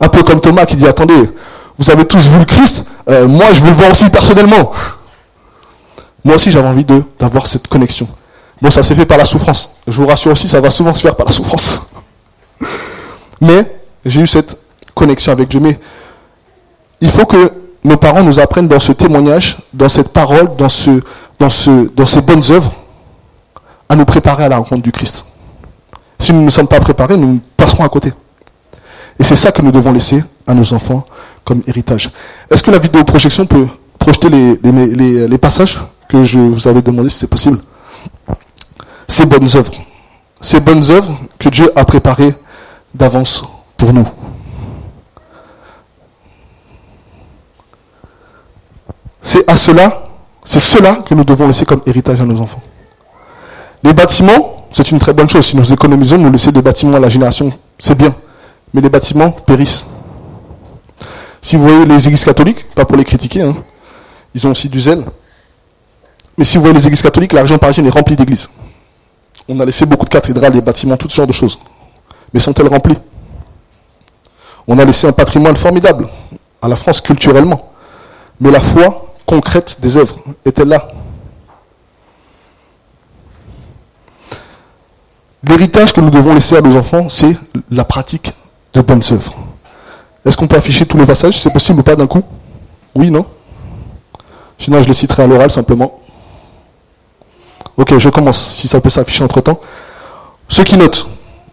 Un 0.00 0.08
peu 0.08 0.22
comme 0.22 0.40
Thomas 0.40 0.66
qui 0.66 0.76
dit, 0.76 0.86
attendez, 0.86 1.30
vous 1.78 1.90
avez 1.90 2.06
tous 2.06 2.28
vu 2.28 2.38
le 2.38 2.44
Christ, 2.44 2.86
euh, 3.08 3.28
moi 3.28 3.46
je 3.52 3.62
veux 3.62 3.70
le 3.70 3.76
voir 3.76 3.90
aussi 3.90 4.08
personnellement. 4.08 4.72
Moi 6.24 6.36
aussi 6.36 6.50
j'avais 6.50 6.68
envie 6.68 6.86
d'avoir 7.18 7.46
cette 7.46 7.68
connexion. 7.68 8.08
Bon, 8.60 8.70
ça 8.70 8.82
s'est 8.84 8.94
fait 8.94 9.06
par 9.06 9.18
la 9.18 9.24
souffrance. 9.24 9.76
Je 9.88 10.00
vous 10.00 10.06
rassure 10.06 10.30
aussi, 10.30 10.46
ça 10.46 10.60
va 10.60 10.70
souvent 10.70 10.94
se 10.94 11.00
faire 11.00 11.16
par 11.16 11.26
la 11.26 11.32
souffrance. 11.32 11.80
Mais 13.40 13.76
j'ai 14.06 14.20
eu 14.20 14.26
cette 14.26 14.56
connexion 14.94 15.32
avec 15.32 15.48
Dieu. 15.48 15.58
Mais 15.58 15.78
il 17.00 17.10
faut 17.10 17.26
que 17.26 17.52
nos 17.84 17.96
parents 17.96 18.22
nous 18.22 18.38
apprennent 18.38 18.68
dans 18.68 18.78
ce 18.78 18.92
témoignage, 18.92 19.58
dans 19.72 19.88
cette 19.88 20.12
parole, 20.12 20.54
dans, 20.56 20.68
ce, 20.68 21.02
dans, 21.38 21.48
ce, 21.50 21.88
dans 21.94 22.06
ces 22.06 22.20
bonnes 22.20 22.42
œuvres, 22.50 22.72
à 23.88 23.96
nous 23.96 24.04
préparer 24.04 24.44
à 24.44 24.48
la 24.48 24.58
rencontre 24.58 24.82
du 24.82 24.92
Christ. 24.92 25.24
Si 26.18 26.32
nous 26.32 26.42
ne 26.42 26.50
sommes 26.50 26.68
pas 26.68 26.78
préparés, 26.80 27.16
nous 27.16 27.40
passerons 27.56 27.84
à 27.84 27.88
côté. 27.88 28.12
Et 29.18 29.24
c'est 29.24 29.36
ça 29.36 29.52
que 29.52 29.60
nous 29.60 29.72
devons 29.72 29.92
laisser 29.92 30.22
à 30.46 30.54
nos 30.54 30.72
enfants 30.72 31.04
comme 31.44 31.62
héritage. 31.66 32.10
Est-ce 32.50 32.62
que 32.62 32.70
la 32.70 32.78
vidéo 32.78 33.04
projection 33.04 33.44
peut 33.46 33.66
projeter 33.98 34.28
les, 34.28 34.58
les, 34.62 35.28
les 35.28 35.38
passages 35.38 35.80
que 36.08 36.22
je 36.22 36.38
vous 36.38 36.68
avais 36.68 36.82
demandé 36.82 37.08
si 37.08 37.18
c'est 37.18 37.26
possible? 37.26 37.58
Ces 39.08 39.26
bonnes 39.26 39.48
œuvres. 39.56 39.72
Ces 40.40 40.60
bonnes 40.60 40.90
œuvres 40.90 41.14
que 41.38 41.48
Dieu 41.48 41.70
a 41.76 41.84
préparées 41.84 42.34
d'avance 42.94 43.44
pour 43.76 43.92
nous. 43.92 44.06
C'est 49.22 49.48
à 49.48 49.56
cela, 49.56 50.08
c'est 50.44 50.60
cela 50.60 50.96
que 50.96 51.14
nous 51.14 51.24
devons 51.24 51.46
laisser 51.46 51.64
comme 51.64 51.80
héritage 51.86 52.20
à 52.20 52.24
nos 52.24 52.40
enfants. 52.40 52.60
Les 53.84 53.92
bâtiments, 53.92 54.66
c'est 54.72 54.90
une 54.90 54.98
très 54.98 55.12
bonne 55.12 55.28
chose. 55.28 55.46
Si 55.46 55.56
nous 55.56 55.72
économisons, 55.72 56.18
nous 56.18 56.30
laisser 56.30 56.50
des 56.50 56.60
bâtiments 56.60 56.96
à 56.96 57.00
la 57.00 57.08
génération, 57.08 57.52
c'est 57.78 57.96
bien. 57.96 58.14
Mais 58.74 58.80
les 58.80 58.90
bâtiments 58.90 59.30
périssent. 59.30 59.86
Si 61.40 61.56
vous 61.56 61.62
voyez 61.62 61.84
les 61.84 62.06
églises 62.06 62.24
catholiques, 62.24 62.68
pas 62.74 62.84
pour 62.84 62.96
les 62.96 63.04
critiquer, 63.04 63.42
hein, 63.42 63.56
ils 64.34 64.46
ont 64.46 64.50
aussi 64.50 64.68
du 64.68 64.80
zèle. 64.80 65.04
Mais 66.36 66.44
si 66.44 66.56
vous 66.56 66.62
voyez 66.62 66.74
les 66.74 66.86
églises 66.86 67.02
catholiques, 67.02 67.32
la 67.32 67.42
région 67.42 67.58
parisienne 67.58 67.86
est 67.86 67.90
remplie 67.90 68.16
d'églises. 68.16 68.48
On 69.48 69.58
a 69.60 69.64
laissé 69.64 69.86
beaucoup 69.86 70.04
de 70.04 70.10
cathédrales, 70.10 70.52
des 70.52 70.60
bâtiments, 70.60 70.96
tout 70.96 71.08
ce 71.08 71.16
genre 71.16 71.26
de 71.26 71.32
choses. 71.32 71.58
Mais 72.32 72.40
sont-elles 72.40 72.68
remplies? 72.68 72.98
On 74.66 74.78
a 74.78 74.84
laissé 74.84 75.06
un 75.06 75.12
patrimoine 75.12 75.56
formidable 75.56 76.08
à 76.60 76.68
la 76.68 76.76
France 76.76 77.00
culturellement. 77.00 77.72
Mais 78.40 78.50
la 78.50 78.60
foi 78.60 79.11
concrète 79.32 79.78
des 79.80 79.96
œuvres 79.96 80.16
est-elle 80.44 80.68
là 80.68 80.88
L'héritage 85.42 85.94
que 85.94 86.02
nous 86.02 86.10
devons 86.10 86.34
laisser 86.34 86.54
à 86.54 86.60
nos 86.60 86.76
enfants, 86.76 87.08
c'est 87.08 87.34
la 87.70 87.84
pratique 87.84 88.34
de 88.74 88.82
bonnes 88.82 89.02
œuvres. 89.10 89.34
Est-ce 90.26 90.36
qu'on 90.36 90.46
peut 90.46 90.56
afficher 90.56 90.84
tous 90.84 90.98
les 90.98 91.06
passages? 91.06 91.40
C'est 91.40 91.50
possible 91.50 91.80
ou 91.80 91.82
pas 91.82 91.96
d'un 91.96 92.06
coup? 92.06 92.22
Oui, 92.94 93.10
non? 93.10 93.24
Sinon, 94.58 94.82
je 94.82 94.88
les 94.88 94.94
citerai 94.94 95.22
à 95.22 95.26
l'oral 95.26 95.50
simplement. 95.50 95.98
Ok, 97.78 97.96
je 97.96 98.10
commence, 98.10 98.50
si 98.50 98.68
ça 98.68 98.82
peut 98.82 98.90
s'afficher 98.90 99.24
entre 99.24 99.40
temps. 99.40 99.60
Ceux 100.46 100.64
qui 100.64 100.76
notent, 100.76 101.08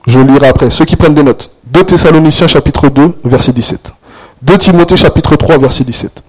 je 0.06 0.20
lirai 0.20 0.50
après. 0.50 0.70
Ceux 0.70 0.84
qui 0.84 0.98
prennent 0.98 1.16
des 1.16 1.24
notes. 1.24 1.52
2 1.68 1.86
Thessaloniciens 1.86 2.48
chapitre 2.48 2.90
2, 2.90 3.22
verset 3.24 3.54
17. 3.54 3.94
2 4.42 4.58
Timothée 4.58 4.98
chapitre 4.98 5.38
3, 5.38 5.58
verset 5.58 5.86
17. 5.86 6.24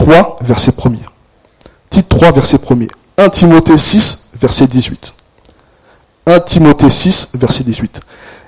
Tite 0.00 0.06
3, 0.06 0.38
verset 0.40 0.72
1er. 0.72 0.96
Tite 1.90 2.08
3, 2.08 2.32
verset 2.32 2.56
1er. 2.56 2.88
1 3.18 3.28
Timothée 3.28 3.76
6, 3.76 4.30
verset 4.40 4.66
18. 4.66 5.14
1 6.24 6.40
Timothée 6.40 6.88
6, 6.88 7.30
verset 7.34 7.64
18. 7.64 8.00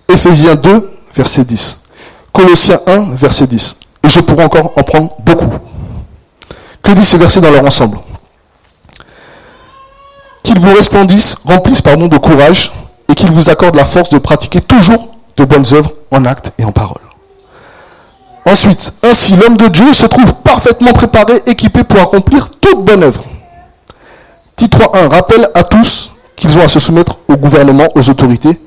Éphésiens 0.09 0.55
2, 0.55 0.91
verset 1.15 1.45
10. 1.45 1.81
Colossiens 2.33 2.81
1, 2.87 3.15
verset 3.15 3.47
10. 3.47 3.77
Et 4.03 4.09
je 4.09 4.21
pourrais 4.21 4.45
encore 4.45 4.73
en 4.77 4.83
prendre 4.83 5.15
beaucoup. 5.21 5.51
Que 6.81 6.93
dit 6.93 7.05
ces 7.05 7.19
versets 7.19 7.43
dans 7.43 7.51
leur 7.51 7.67
ensemble? 7.67 7.99
Qu'il 10.43 10.59
vous 10.59 10.75
resplendisse, 10.75 11.37
remplisse 11.45 11.83
pardon, 11.83 12.07
de 12.07 12.17
courage 12.17 12.73
et 13.11 13.15
qu'il 13.15 13.31
vous 13.31 13.51
accorde 13.51 13.77
la 13.77 13.85
force 13.85 14.09
de 14.09 14.19
pratiquer 14.19 14.62
toujours 14.62 15.15
de 15.37 15.45
bonnes 15.45 15.67
œuvres 15.73 15.93
en 16.11 16.25
actes 16.25 16.51
et 16.59 16.65
en 16.65 16.73
paroles. 16.73 17.12
Ensuite, 18.45 18.93
ainsi 19.03 19.37
l'homme 19.37 19.57
de 19.57 19.69
Dieu 19.69 19.93
se 19.93 20.07
trouve 20.07 20.35
parfaitement 20.35 20.93
préparé, 20.93 21.43
équipé 21.47 21.85
pour 21.85 22.01
accomplir 22.01 22.51
toute 22.61 22.85
bonne 22.85 23.05
œuvre. 23.05 23.23
Titre 24.57 24.79
3.1 24.79 25.09
rappelle 25.09 25.49
à 25.55 25.63
tous 25.63 26.11
qu'ils 26.35 26.59
ont 26.59 26.63
à 26.63 26.69
se 26.69 26.81
soumettre 26.81 27.19
au 27.29 27.37
gouvernement, 27.37 27.89
aux 27.95 28.11
autorités, 28.11 28.61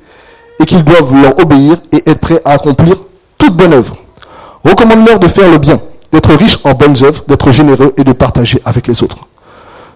et 0.58 0.64
qu'ils 0.64 0.82
doivent 0.82 1.14
leur 1.14 1.38
obéir 1.38 1.76
et 1.92 2.08
être 2.08 2.20
prêts 2.20 2.40
à 2.44 2.52
accomplir 2.52 2.96
toute 3.36 3.54
bonne 3.54 3.74
œuvre. 3.74 3.96
Recommande-leur 4.64 5.18
de 5.18 5.28
faire 5.28 5.50
le 5.50 5.58
bien, 5.58 5.78
d'être 6.10 6.34
riches 6.34 6.58
en 6.64 6.72
bonnes 6.72 6.96
œuvres, 7.04 7.22
d'être 7.28 7.50
généreux 7.50 7.92
et 7.98 8.04
de 8.04 8.12
partager 8.12 8.60
avec 8.64 8.86
les 8.86 9.02
autres. 9.02 9.26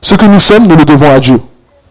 Ce 0.02 0.14
que 0.14 0.26
nous 0.26 0.38
sommes, 0.38 0.66
nous 0.66 0.76
le 0.76 0.84
devons 0.84 1.10
à 1.10 1.20
Dieu. 1.20 1.40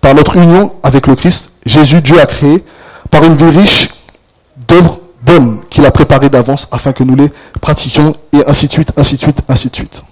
Par 0.01 0.13
notre 0.13 0.37
union 0.37 0.73
avec 0.83 1.07
le 1.07 1.15
Christ, 1.15 1.51
Jésus, 1.65 2.01
Dieu 2.01 2.19
a 2.19 2.25
créé, 2.25 2.63
par 3.09 3.23
une 3.23 3.35
vie 3.35 3.57
riche 3.57 3.89
d'œuvres 4.67 4.98
bonnes 5.29 5.59
qu'il 5.69 5.85
a 5.85 5.91
préparées 5.91 6.29
d'avance 6.29 6.67
afin 6.71 6.91
que 6.91 7.03
nous 7.03 7.15
les 7.15 7.31
pratiquions, 7.61 8.15
et 8.33 8.41
ainsi 8.47 8.67
de 8.67 8.71
suite, 8.71 8.91
ainsi 8.97 9.15
de 9.15 9.21
suite, 9.21 9.41
ainsi 9.47 9.69
de 9.69 9.75
suite. 9.75 10.03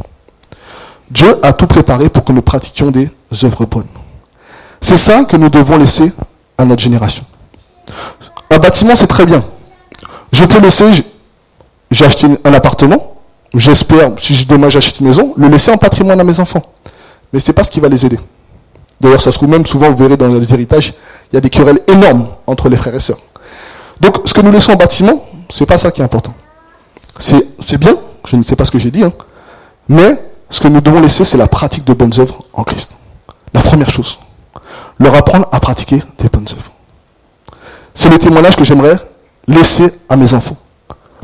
Dieu 1.10 1.38
a 1.42 1.54
tout 1.54 1.68
préparé 1.68 2.10
pour 2.10 2.24
que 2.24 2.32
nous 2.32 2.42
pratiquions 2.42 2.92
des 2.92 3.10
œuvres 3.44 3.66
bonnes. 3.66 3.88
C'est 4.82 4.98
ça 4.98 5.24
que 5.24 5.38
nous 5.38 5.50
devons 5.50 5.78
laisser 5.78 6.12
à 6.58 6.66
notre 6.66 6.82
génération. 6.82 7.24
Un 8.52 8.60
bâtiment, 8.60 8.96
c'est 8.96 9.08
très 9.08 9.26
bien. 9.26 9.44
Je 10.32 10.46
peux 10.46 10.60
laisser, 10.60 10.86
j'ai 11.90 12.06
acheté 12.06 12.28
un 12.44 12.54
appartement, 12.54 13.16
j'espère, 13.54 14.12
si 14.18 14.46
demain 14.46 14.70
j'achète 14.70 15.00
une 15.00 15.08
maison, 15.08 15.34
le 15.38 15.48
laisser 15.48 15.72
en 15.72 15.78
patrimoine 15.78 16.20
à 16.20 16.24
mes 16.24 16.40
enfants. 16.40 16.64
Mais 17.34 17.40
ce 17.40 17.48
n'est 17.48 17.54
pas 17.54 17.64
ce 17.64 17.72
qui 17.72 17.80
va 17.80 17.88
les 17.88 18.06
aider. 18.06 18.20
D'ailleurs, 19.00 19.22
ça 19.22 19.32
se 19.32 19.38
trouve 19.38 19.50
même 19.50 19.66
souvent, 19.66 19.90
vous 19.90 19.98
verrez 19.98 20.18
dans 20.18 20.28
les 20.28 20.54
héritages, 20.54 20.94
il 21.32 21.36
y 21.36 21.38
a 21.38 21.42
des 21.42 21.50
querelles 21.50 21.82
énormes 21.88 22.28
entre 22.46 22.68
les 22.70 22.78
frères 22.78 22.96
et 22.96 23.00
sœurs. 23.00 23.20
Donc, 24.00 24.28
ce 24.28 24.34
que 24.34 24.42
nous 24.42 24.52
laissons 24.52 24.74
en 24.74 24.76
bâtiment, 24.76 25.26
c'est 25.50 25.66
pas 25.66 25.78
ça 25.78 25.92
qui 25.92 26.02
est 26.02 26.04
important. 26.04 26.34
C'est 27.18 27.78
bien, 27.80 27.96
je 28.26 28.36
ne 28.36 28.44
sais 28.44 28.56
pas 28.56 28.66
ce 28.66 28.72
que 28.72 28.80
j'ai 28.80 28.92
dit, 28.92 29.04
hein, 29.04 29.12
mais 29.90 30.22
ce 30.50 30.62
que 30.62 30.68
nous 30.68 30.82
devons 30.82 31.02
laisser, 31.02 31.24
c'est 31.24 31.38
la 31.38 31.48
pratique 31.48 31.86
de 31.86 31.94
bonnes 31.94 32.14
œuvres 32.20 32.44
en 32.54 32.64
Christ. 32.64 32.92
La 33.54 33.62
première 33.62 33.90
chose. 33.90 34.20
Leur 35.00 35.16
apprendre 35.16 35.48
à 35.52 35.60
pratiquer 35.60 36.02
des 36.20 36.30
bonnes 36.30 36.46
œuvres. 36.52 36.72
C'est 37.94 38.10
le 38.10 38.20
témoignage 38.20 38.56
que 38.56 38.64
j'aimerais 38.64 38.98
laisser 39.48 39.92
à 40.10 40.16
mes 40.16 40.34
enfants. 40.34 40.58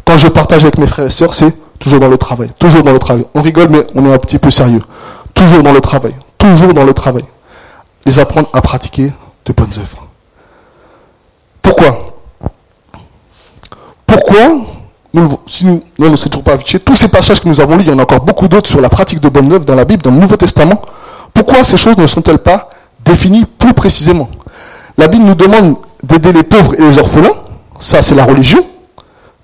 Quand 0.05 0.17
je 0.17 0.27
partage 0.27 0.63
avec 0.63 0.77
mes 0.77 0.87
frères 0.87 1.07
et 1.07 1.11
sœurs, 1.11 1.33
c'est 1.33 1.53
toujours 1.79 1.99
dans 1.99 2.07
le 2.07 2.17
travail. 2.17 2.49
Toujours 2.59 2.83
dans 2.83 2.91
le 2.91 2.99
travail. 2.99 3.25
On 3.35 3.41
rigole, 3.41 3.69
mais 3.69 3.85
on 3.95 4.05
est 4.05 4.13
un 4.13 4.17
petit 4.17 4.39
peu 4.39 4.49
sérieux. 4.49 4.81
Toujours 5.33 5.63
dans 5.63 5.73
le 5.73 5.81
travail. 5.81 6.13
Toujours 6.37 6.73
dans 6.73 6.83
le 6.83 6.93
travail. 6.93 7.25
Les 8.05 8.19
apprendre 8.19 8.49
à 8.53 8.61
pratiquer 8.61 9.11
de 9.45 9.53
bonnes 9.53 9.73
œuvres. 9.77 10.07
Pourquoi? 11.61 12.12
Pourquoi 14.13 14.65
si 15.47 15.65
nous, 15.65 15.81
non, 15.99 16.11
ne 16.11 16.15
toujours 16.15 16.43
pas 16.43 16.53
affiché, 16.53 16.79
tous 16.79 16.95
ces 16.95 17.07
passages 17.07 17.41
que 17.41 17.47
nous 17.47 17.61
avons 17.61 17.77
lus, 17.77 17.83
il 17.83 17.89
y 17.89 17.93
en 17.93 17.99
a 17.99 18.03
encore 18.03 18.21
beaucoup 18.21 18.47
d'autres 18.47 18.69
sur 18.69 18.81
la 18.81 18.89
pratique 18.89 19.19
de 19.19 19.29
bonnes 19.29 19.51
œuvres 19.51 19.65
dans 19.65 19.75
la 19.75 19.85
Bible, 19.85 20.03
dans 20.03 20.11
le 20.11 20.17
Nouveau 20.17 20.37
Testament. 20.37 20.81
Pourquoi 21.33 21.63
ces 21.63 21.77
choses 21.77 21.97
ne 21.97 22.05
sont-elles 22.05 22.39
pas 22.39 22.69
définies 23.05 23.45
plus 23.45 23.73
précisément? 23.73 24.29
La 24.97 25.07
Bible 25.07 25.23
nous 25.23 25.35
demande 25.35 25.77
d'aider 26.03 26.31
les 26.31 26.43
pauvres 26.43 26.75
et 26.75 26.81
les 26.81 26.97
orphelins. 26.99 27.33
Ça, 27.79 28.01
c'est 28.01 28.15
la 28.15 28.25
religion 28.25 28.65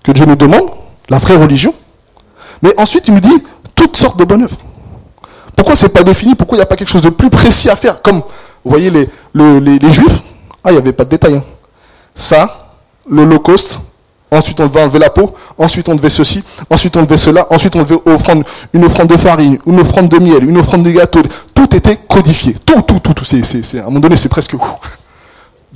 que 0.03 0.11
Dieu 0.11 0.25
nous 0.25 0.35
demande, 0.35 0.69
la 1.09 1.17
vraie 1.17 1.35
religion. 1.35 1.73
Mais 2.61 2.73
ensuite, 2.79 3.07
il 3.07 3.15
nous 3.15 3.19
dit 3.19 3.43
toutes 3.75 3.97
sortes 3.97 4.17
de 4.17 4.23
bonnes 4.23 4.43
œuvres. 4.43 4.57
Pourquoi 5.55 5.75
c'est 5.75 5.89
pas 5.89 6.03
défini? 6.03 6.35
Pourquoi 6.35 6.57
il 6.57 6.59
n'y 6.59 6.63
a 6.63 6.67
pas 6.67 6.75
quelque 6.75 6.91
chose 6.91 7.01
de 7.01 7.09
plus 7.09 7.29
précis 7.29 7.69
à 7.69 7.75
faire? 7.75 8.01
Comme, 8.01 8.17
vous 8.63 8.71
voyez, 8.71 8.89
les, 8.91 9.09
les, 9.33 9.91
Juifs, 9.91 10.23
ah, 10.63 10.69
il 10.69 10.73
n'y 10.73 10.77
avait 10.77 10.93
pas 10.93 11.05
de 11.05 11.09
détails. 11.09 11.35
Hein. 11.35 11.43
Ça, 12.15 12.71
l'Holocauste, 13.09 13.79
ensuite 14.31 14.59
on 14.59 14.67
devait 14.67 14.81
enlever 14.81 14.99
la 14.99 15.09
peau, 15.09 15.33
ensuite 15.57 15.89
on 15.89 15.95
devait 15.95 16.09
ceci, 16.09 16.43
ensuite 16.69 16.95
on 16.97 17.03
devait 17.03 17.17
cela, 17.17 17.47
ensuite 17.49 17.75
on 17.75 17.79
devait 17.79 17.99
offrande, 18.05 18.43
une 18.73 18.85
offrande 18.85 19.07
de 19.07 19.17
farine, 19.17 19.59
une 19.65 19.79
offrande 19.79 20.09
de 20.09 20.17
miel, 20.17 20.47
une 20.47 20.57
offrande 20.57 20.83
de 20.83 20.91
gâteau. 20.91 21.21
Tout 21.53 21.75
était 21.75 21.97
codifié. 22.07 22.55
Tout, 22.65 22.81
tout, 22.81 22.99
tout, 22.99 23.13
tout. 23.13 23.25
À 23.35 23.79
un 23.79 23.83
moment 23.85 23.99
donné, 23.99 24.15
c'est 24.15 24.29
presque... 24.29 24.55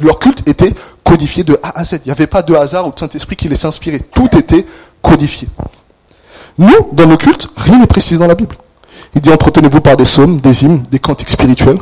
Leur 0.02 0.18
culte 0.18 0.48
était 0.48 0.74
codifié 1.04 1.44
de 1.44 1.60
A 1.62 1.80
à 1.80 1.86
Z. 1.86 2.00
Il 2.06 2.08
n'y 2.08 2.12
avait 2.12 2.28
pas 2.28 2.42
de 2.42 2.56
hasard 2.56 2.88
ou 2.88 2.92
de 2.92 3.00
Saint-Esprit 3.00 3.36
qui 3.36 3.48
les 3.48 3.66
inspirait. 3.66 4.00
Tout 4.00 4.30
était 4.38 4.66
codifié. 5.02 5.48
Nous, 6.58 6.90
dans 6.94 7.06
nos 7.06 7.18
cultes, 7.18 7.50
rien 7.56 7.80
n'est 7.80 7.88
précisé 7.88 8.18
dans 8.18 8.28
la 8.28 8.36
Bible. 8.36 8.56
Il 9.16 9.22
dit 9.22 9.30
entretenez-vous 9.30 9.82
par 9.82 9.96
des 9.96 10.06
psaumes, 10.06 10.40
des 10.40 10.66
hymnes, 10.66 10.84
des 10.90 11.00
cantiques 11.00 11.30
spirituels. 11.30 11.78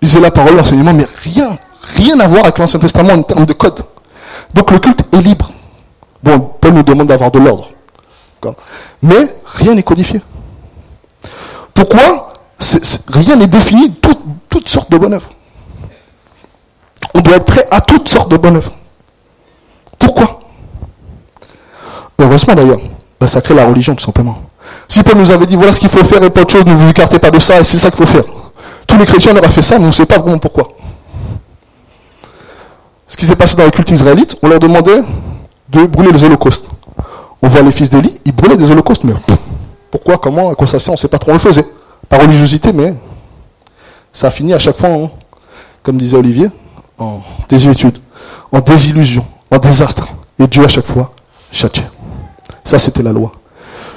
Lisez 0.00 0.20
la 0.20 0.30
parole, 0.30 0.56
l'enseignement, 0.56 0.92
mais 0.92 1.06
rien, 1.24 1.58
rien 1.96 2.18
à 2.20 2.28
voir 2.28 2.44
avec 2.44 2.58
l'Ancien 2.58 2.78
Testament 2.78 3.14
en 3.14 3.22
termes 3.22 3.46
de 3.46 3.52
code. 3.52 3.82
Donc 4.54 4.70
le 4.70 4.78
culte 4.78 5.02
est 5.12 5.20
libre. 5.20 5.50
Bon, 6.22 6.38
Paul 6.60 6.74
nous 6.74 6.82
demande 6.82 7.08
d'avoir 7.08 7.30
de 7.30 7.38
l'ordre. 7.38 7.68
Mais 9.02 9.34
rien 9.44 9.74
n'est 9.74 9.82
codifié. 9.82 10.20
Pourquoi 11.74 12.28
Rien 13.08 13.36
n'est 13.36 13.46
défini, 13.46 13.94
toutes 14.48 14.68
sortes 14.68 14.90
de 14.90 14.98
bonnes 14.98 15.14
œuvres. 15.14 15.30
On 17.14 17.20
doit 17.20 17.36
être 17.36 17.46
prêt 17.46 17.66
à 17.70 17.80
toutes 17.80 18.08
sortes 18.08 18.30
de 18.30 18.36
bonnes 18.36 18.56
œuvres. 18.56 18.72
Pourquoi? 19.98 20.40
Heureusement 22.18 22.54
d'ailleurs, 22.54 22.80
ça 23.26 23.40
crée 23.40 23.54
la 23.54 23.64
religion 23.64 23.94
tout 23.94 24.04
simplement. 24.04 24.42
Si 24.88 25.02
Paul 25.02 25.16
nous 25.16 25.30
avait 25.30 25.46
dit 25.46 25.56
voilà 25.56 25.72
ce 25.72 25.80
qu'il 25.80 25.88
faut 25.88 26.04
faire 26.04 26.22
et 26.22 26.30
pas 26.30 26.42
autre 26.42 26.52
chose, 26.52 26.66
ne 26.66 26.74
vous 26.74 26.88
écartez 26.88 27.18
pas 27.18 27.30
de 27.30 27.38
ça 27.38 27.58
et 27.60 27.64
c'est 27.64 27.78
ça 27.78 27.90
qu'il 27.90 27.98
faut 27.98 28.12
faire. 28.12 28.24
Tous 28.86 28.98
les 28.98 29.06
chrétiens 29.06 29.36
auraient 29.36 29.48
fait 29.50 29.62
ça, 29.62 29.78
mais 29.78 29.84
on 29.84 29.88
ne 29.88 29.92
sait 29.92 30.06
pas 30.06 30.18
vraiment 30.18 30.38
pourquoi. 30.38 30.68
Ce 33.06 33.16
qui 33.16 33.24
s'est 33.24 33.36
passé 33.36 33.56
dans 33.56 33.64
le 33.64 33.70
culte 33.70 33.90
israélite, 33.90 34.36
on 34.42 34.48
leur 34.48 34.58
demandait 34.58 35.02
de 35.70 35.86
brûler 35.86 36.12
les 36.12 36.24
holocaustes. 36.24 36.66
On 37.42 37.48
voit 37.48 37.62
les 37.62 37.72
fils 37.72 37.88
d'Élie, 37.88 38.20
ils 38.24 38.34
brûlaient 38.34 38.56
des 38.56 38.70
holocaustes, 38.70 39.04
mais 39.04 39.14
pourquoi, 39.90 40.18
comment, 40.18 40.50
à 40.50 40.54
quoi 40.54 40.66
ça 40.66 40.78
sert, 40.78 40.90
on 40.90 40.94
ne 40.94 40.98
sait 40.98 41.08
pas 41.08 41.18
trop. 41.18 41.30
On 41.30 41.34
le 41.34 41.40
faisait. 41.40 41.66
Par 42.08 42.20
religiosité, 42.20 42.72
mais 42.72 42.94
ça 44.12 44.28
a 44.28 44.30
fini 44.30 44.52
à 44.52 44.58
chaque 44.58 44.76
fois, 44.76 44.90
hein. 44.90 45.10
comme 45.82 45.96
disait 45.96 46.16
Olivier, 46.16 46.48
en 46.98 47.20
désuétude, 47.48 47.98
en 48.52 48.60
désillusion, 48.60 49.24
en 49.50 49.58
désastre. 49.58 50.08
Et 50.38 50.46
Dieu 50.46 50.64
à 50.64 50.68
chaque 50.68 50.86
fois 50.86 51.12
châtiait. 51.52 51.88
Ça, 52.64 52.78
c'était 52.78 53.02
la 53.02 53.12
loi. 53.12 53.32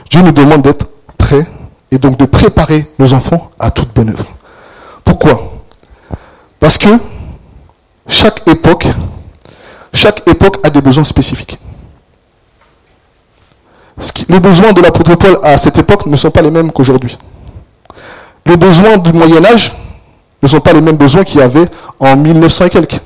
Dieu 0.09 0.21
nous 0.21 0.31
demande 0.31 0.62
d'être 0.62 0.88
prêts 1.17 1.45
et 1.91 1.97
donc 1.97 2.17
de 2.17 2.25
préparer 2.25 2.88
nos 2.99 3.13
enfants 3.13 3.49
à 3.59 3.71
toute 3.71 3.93
bonne 3.93 4.09
œuvre. 4.09 4.25
Pourquoi? 5.03 5.53
Parce 6.59 6.77
que 6.77 6.89
chaque 8.07 8.47
époque, 8.47 8.88
chaque 9.93 10.27
époque 10.27 10.57
a 10.63 10.69
des 10.69 10.81
besoins 10.81 11.03
spécifiques. 11.03 11.57
Les 14.29 14.39
besoins 14.39 14.73
de 14.73 14.82
l'apôtre 14.82 15.15
Paul 15.15 15.39
à 15.43 15.58
cette 15.58 15.77
époque 15.77 16.06
ne 16.06 16.15
sont 16.15 16.32
pas 16.32 16.41
les 16.41 16.51
mêmes 16.51 16.71
qu'aujourd'hui. 16.71 17.17
Les 18.45 18.58
besoins 18.58 18.97
du 18.97 19.13
Moyen 19.13 19.45
Âge 19.45 19.71
ne 20.41 20.47
sont 20.47 20.60
pas 20.60 20.73
les 20.73 20.82
mêmes 20.82 20.97
besoins 20.97 21.23
qu'il 21.23 21.39
y 21.39 21.43
avait 21.43 21.65
en 21.99 22.15
1900 22.15 22.65
et 22.65 22.69
quelques. 22.69 22.99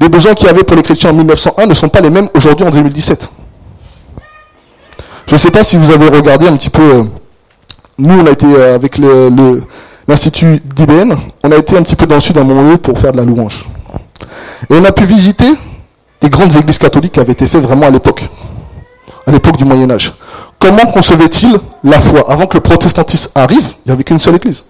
Les 0.00 0.08
besoins 0.08 0.34
qu'il 0.34 0.46
y 0.46 0.50
avait 0.50 0.64
pour 0.64 0.76
les 0.76 0.82
chrétiens 0.82 1.10
en 1.10 1.14
1901 1.14 1.66
ne 1.66 1.74
sont 1.74 1.88
pas 1.88 2.00
les 2.00 2.10
mêmes 2.10 2.28
aujourd'hui 2.34 2.66
en 2.66 2.70
2017. 2.70 3.30
Je 5.26 5.32
ne 5.34 5.38
sais 5.38 5.50
pas 5.50 5.62
si 5.62 5.76
vous 5.76 5.90
avez 5.90 6.08
regardé 6.08 6.46
un 6.46 6.56
petit 6.56 6.70
peu. 6.70 6.82
Euh, 6.82 7.04
nous, 7.98 8.20
on 8.20 8.26
a 8.26 8.30
été 8.30 8.46
euh, 8.46 8.74
avec 8.74 8.98
l'Institut 10.06 10.60
d'IBN, 10.64 11.14
on 11.42 11.52
a 11.52 11.56
été 11.56 11.76
un 11.76 11.82
petit 11.82 11.96
peu 11.96 12.06
dans 12.06 12.16
le 12.16 12.20
sud 12.20 12.36
à 12.36 12.44
Montréal 12.44 12.78
pour 12.78 12.98
faire 12.98 13.12
de 13.12 13.16
la 13.16 13.24
louange. 13.24 13.64
Et 14.70 14.74
on 14.74 14.84
a 14.84 14.92
pu 14.92 15.04
visiter 15.04 15.46
des 16.20 16.28
grandes 16.28 16.54
églises 16.56 16.78
catholiques 16.78 17.12
qui 17.12 17.20
avaient 17.20 17.32
été 17.32 17.46
faites 17.46 17.62
vraiment 17.62 17.86
à 17.86 17.90
l'époque, 17.90 18.28
à 19.26 19.30
l'époque 19.30 19.56
du 19.56 19.64
Moyen 19.64 19.90
Âge. 19.90 20.12
Comment 20.58 20.86
concevait-il 20.86 21.58
la 21.82 22.00
foi 22.00 22.24
Avant 22.30 22.46
que 22.46 22.56
le 22.56 22.62
protestantisme 22.62 23.30
arrive, 23.34 23.74
il 23.84 23.88
n'y 23.88 23.92
avait 23.92 24.04
qu'une 24.04 24.20
seule 24.20 24.36
église. 24.36 24.64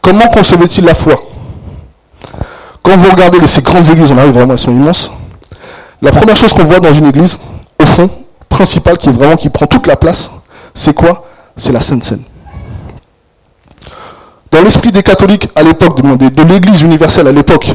Comment 0.00 0.28
concevait-il 0.28 0.84
la 0.84 0.94
foi 0.94 1.20
Quand 2.82 2.96
vous 2.96 3.10
regardez 3.10 3.44
ces 3.46 3.62
grandes 3.62 3.88
églises, 3.88 4.12
on 4.12 4.18
arrive 4.18 4.32
vraiment, 4.32 4.52
elles 4.52 4.58
sont 4.58 4.72
immenses. 4.72 5.10
La 6.02 6.10
première 6.12 6.36
chose 6.36 6.52
qu'on 6.52 6.64
voit 6.64 6.80
dans 6.80 6.92
une 6.92 7.06
église, 7.06 7.38
au 7.80 7.84
fond, 7.84 8.08
principale, 8.48 8.98
qui 8.98 9.08
est 9.08 9.12
vraiment 9.12 9.36
qui 9.36 9.50
prend 9.50 9.66
toute 9.66 9.86
la 9.86 9.96
place, 9.96 10.30
c'est 10.74 10.94
quoi 10.94 11.26
C'est 11.56 11.72
la 11.72 11.80
Sainte 11.80 12.04
Seine. 12.04 12.22
Dans 14.50 14.62
l'esprit 14.62 14.90
des 14.90 15.02
catholiques 15.02 15.48
à 15.54 15.62
l'époque, 15.62 16.00
de, 16.00 16.42
l'Église 16.42 16.82
universelle 16.82 17.28
à 17.28 17.32
l'époque 17.32 17.72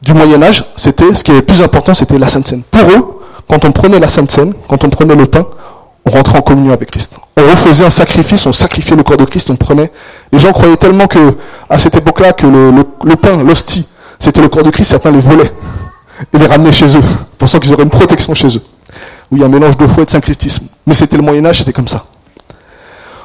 du 0.00 0.14
Moyen 0.14 0.42
Âge, 0.42 0.64
c'était 0.76 1.14
ce 1.14 1.22
qui 1.22 1.30
est 1.30 1.36
le 1.36 1.42
plus 1.42 1.62
important, 1.62 1.94
c'était 1.94 2.18
la 2.18 2.26
Sainte 2.28 2.48
Seine. 2.48 2.62
Pour 2.70 2.90
eux, 2.90 3.11
quand 3.48 3.64
on 3.64 3.72
prenait 3.72 3.98
la 3.98 4.08
Sainte 4.08 4.30
Seine, 4.30 4.54
quand 4.68 4.84
on 4.84 4.90
prenait 4.90 5.14
le 5.14 5.26
pain, 5.26 5.46
on 6.04 6.10
rentrait 6.10 6.38
en 6.38 6.42
communion 6.42 6.72
avec 6.72 6.90
Christ. 6.90 7.16
On 7.36 7.42
refaisait 7.42 7.84
un 7.84 7.90
sacrifice, 7.90 8.46
on 8.46 8.52
sacrifiait 8.52 8.96
le 8.96 9.02
corps 9.02 9.16
de 9.16 9.24
Christ, 9.24 9.50
on 9.50 9.56
prenait. 9.56 9.92
Les 10.32 10.38
gens 10.38 10.52
croyaient 10.52 10.76
tellement 10.76 11.06
que, 11.06 11.36
à 11.68 11.78
cette 11.78 11.94
époque-là, 11.96 12.32
que 12.32 12.46
le, 12.46 13.16
pain, 13.16 13.42
l'hostie, 13.42 13.86
c'était 14.18 14.40
le 14.40 14.48
corps 14.48 14.64
de 14.64 14.70
Christ, 14.70 14.90
certains 14.90 15.10
les 15.10 15.20
volaient 15.20 15.52
et 16.32 16.38
les 16.38 16.46
ramenaient 16.46 16.72
chez 16.72 16.96
eux, 16.96 17.02
pensant 17.38 17.58
qu'ils 17.58 17.72
auraient 17.72 17.84
une 17.84 17.90
protection 17.90 18.34
chez 18.34 18.48
eux. 18.48 18.62
A 19.40 19.44
un 19.44 19.48
mélange 19.48 19.78
de 19.78 19.86
foi 19.86 20.02
et 20.02 20.06
de 20.06 20.10
syncristisme. 20.10 20.66
Mais 20.86 20.92
c'était 20.92 21.16
le 21.16 21.22
Moyen-Âge, 21.22 21.58
c'était 21.58 21.72
comme 21.72 21.88
ça. 21.88 22.04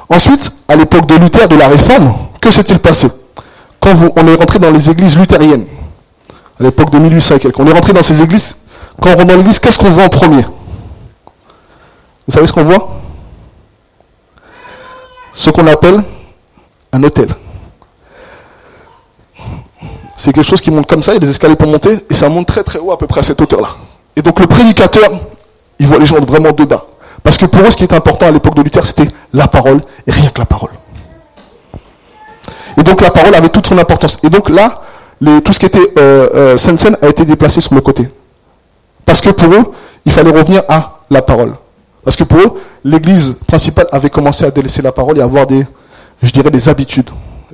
Ensuite, 0.08 0.50
à 0.66 0.74
l'époque 0.74 1.06
de 1.06 1.16
Luther, 1.16 1.48
de 1.48 1.56
la 1.56 1.68
Réforme, 1.68 2.14
que 2.40 2.50
s'est-il 2.50 2.78
passé? 2.78 3.08
Quand 3.78 3.92
on 4.16 4.26
est 4.26 4.34
rentré 4.34 4.58
dans 4.58 4.70
les 4.70 4.88
églises 4.88 5.18
luthériennes, 5.18 5.66
à 6.58 6.62
l'époque 6.62 6.90
de 6.90 6.98
1800 6.98 7.36
et 7.36 7.38
quelques, 7.40 7.60
on 7.60 7.66
est 7.66 7.72
rentré 7.72 7.92
dans 7.92 8.02
ces 8.02 8.22
églises, 8.22 8.56
quand 9.00 9.14
on 9.18 9.24
dans 9.24 9.36
l'église, 9.36 9.58
qu'est-ce 9.60 9.78
qu'on 9.78 9.90
voit 9.90 10.04
en 10.04 10.08
premier? 10.08 10.42
Vous 12.26 12.34
savez 12.34 12.46
ce 12.46 12.52
qu'on 12.52 12.62
voit? 12.62 13.00
Ce 15.34 15.50
qu'on 15.50 15.66
appelle 15.66 16.02
un 16.92 17.02
hôtel. 17.02 17.28
C'est 20.16 20.32
quelque 20.32 20.44
chose 20.44 20.60
qui 20.60 20.70
monte 20.70 20.86
comme 20.86 21.02
ça, 21.02 21.12
il 21.12 21.14
y 21.14 21.18
a 21.18 21.20
des 21.20 21.30
escaliers 21.30 21.54
pour 21.54 21.68
monter, 21.68 22.04
et 22.10 22.14
ça 22.14 22.28
monte 22.28 22.48
très 22.48 22.64
très 22.64 22.78
haut, 22.78 22.90
à 22.90 22.98
peu 22.98 23.06
près 23.06 23.20
à 23.20 23.22
cette 23.22 23.40
hauteur-là. 23.40 23.68
Et 24.16 24.22
donc 24.22 24.40
le 24.40 24.48
prédicateur, 24.48 25.12
il 25.78 25.86
voit 25.86 25.98
les 25.98 26.06
gens 26.06 26.20
vraiment 26.20 26.50
de 26.50 26.64
bas. 26.64 26.84
Parce 27.22 27.36
que 27.36 27.46
pour 27.46 27.62
eux, 27.62 27.70
ce 27.70 27.76
qui 27.76 27.84
est 27.84 27.92
important 27.92 28.26
à 28.26 28.30
l'époque 28.32 28.54
de 28.54 28.62
Luther, 28.62 28.84
c'était 28.84 29.06
la 29.32 29.46
parole, 29.46 29.80
et 30.06 30.10
rien 30.10 30.28
que 30.30 30.40
la 30.40 30.46
parole. 30.46 30.70
Et 32.76 32.82
donc 32.82 33.00
la 33.00 33.10
parole 33.10 33.34
avait 33.34 33.48
toute 33.48 33.66
son 33.68 33.78
importance. 33.78 34.18
Et 34.24 34.30
donc 34.30 34.48
là, 34.48 34.82
tout 35.44 35.52
ce 35.52 35.58
qui 35.60 35.66
était 35.66 35.92
euh, 35.98 36.56
euh, 36.56 36.96
a 37.02 37.08
été 37.08 37.24
déplacé 37.24 37.60
sur 37.60 37.74
le 37.74 37.80
côté. 37.80 38.08
Parce 39.08 39.22
que 39.22 39.30
pour 39.30 39.50
eux, 39.54 39.72
il 40.04 40.12
fallait 40.12 40.30
revenir 40.30 40.62
à 40.68 40.98
la 41.08 41.22
parole. 41.22 41.54
Parce 42.04 42.14
que 42.14 42.24
pour 42.24 42.40
eux, 42.40 42.60
l'église 42.84 43.38
principale 43.46 43.86
avait 43.90 44.10
commencé 44.10 44.44
à 44.44 44.50
délaisser 44.50 44.82
la 44.82 44.92
parole 44.92 45.16
et 45.16 45.22
à 45.22 45.24
avoir 45.24 45.46
des, 45.46 45.66
je 46.22 46.30
dirais, 46.30 46.50
des 46.50 46.68
habitudes. 46.68 47.08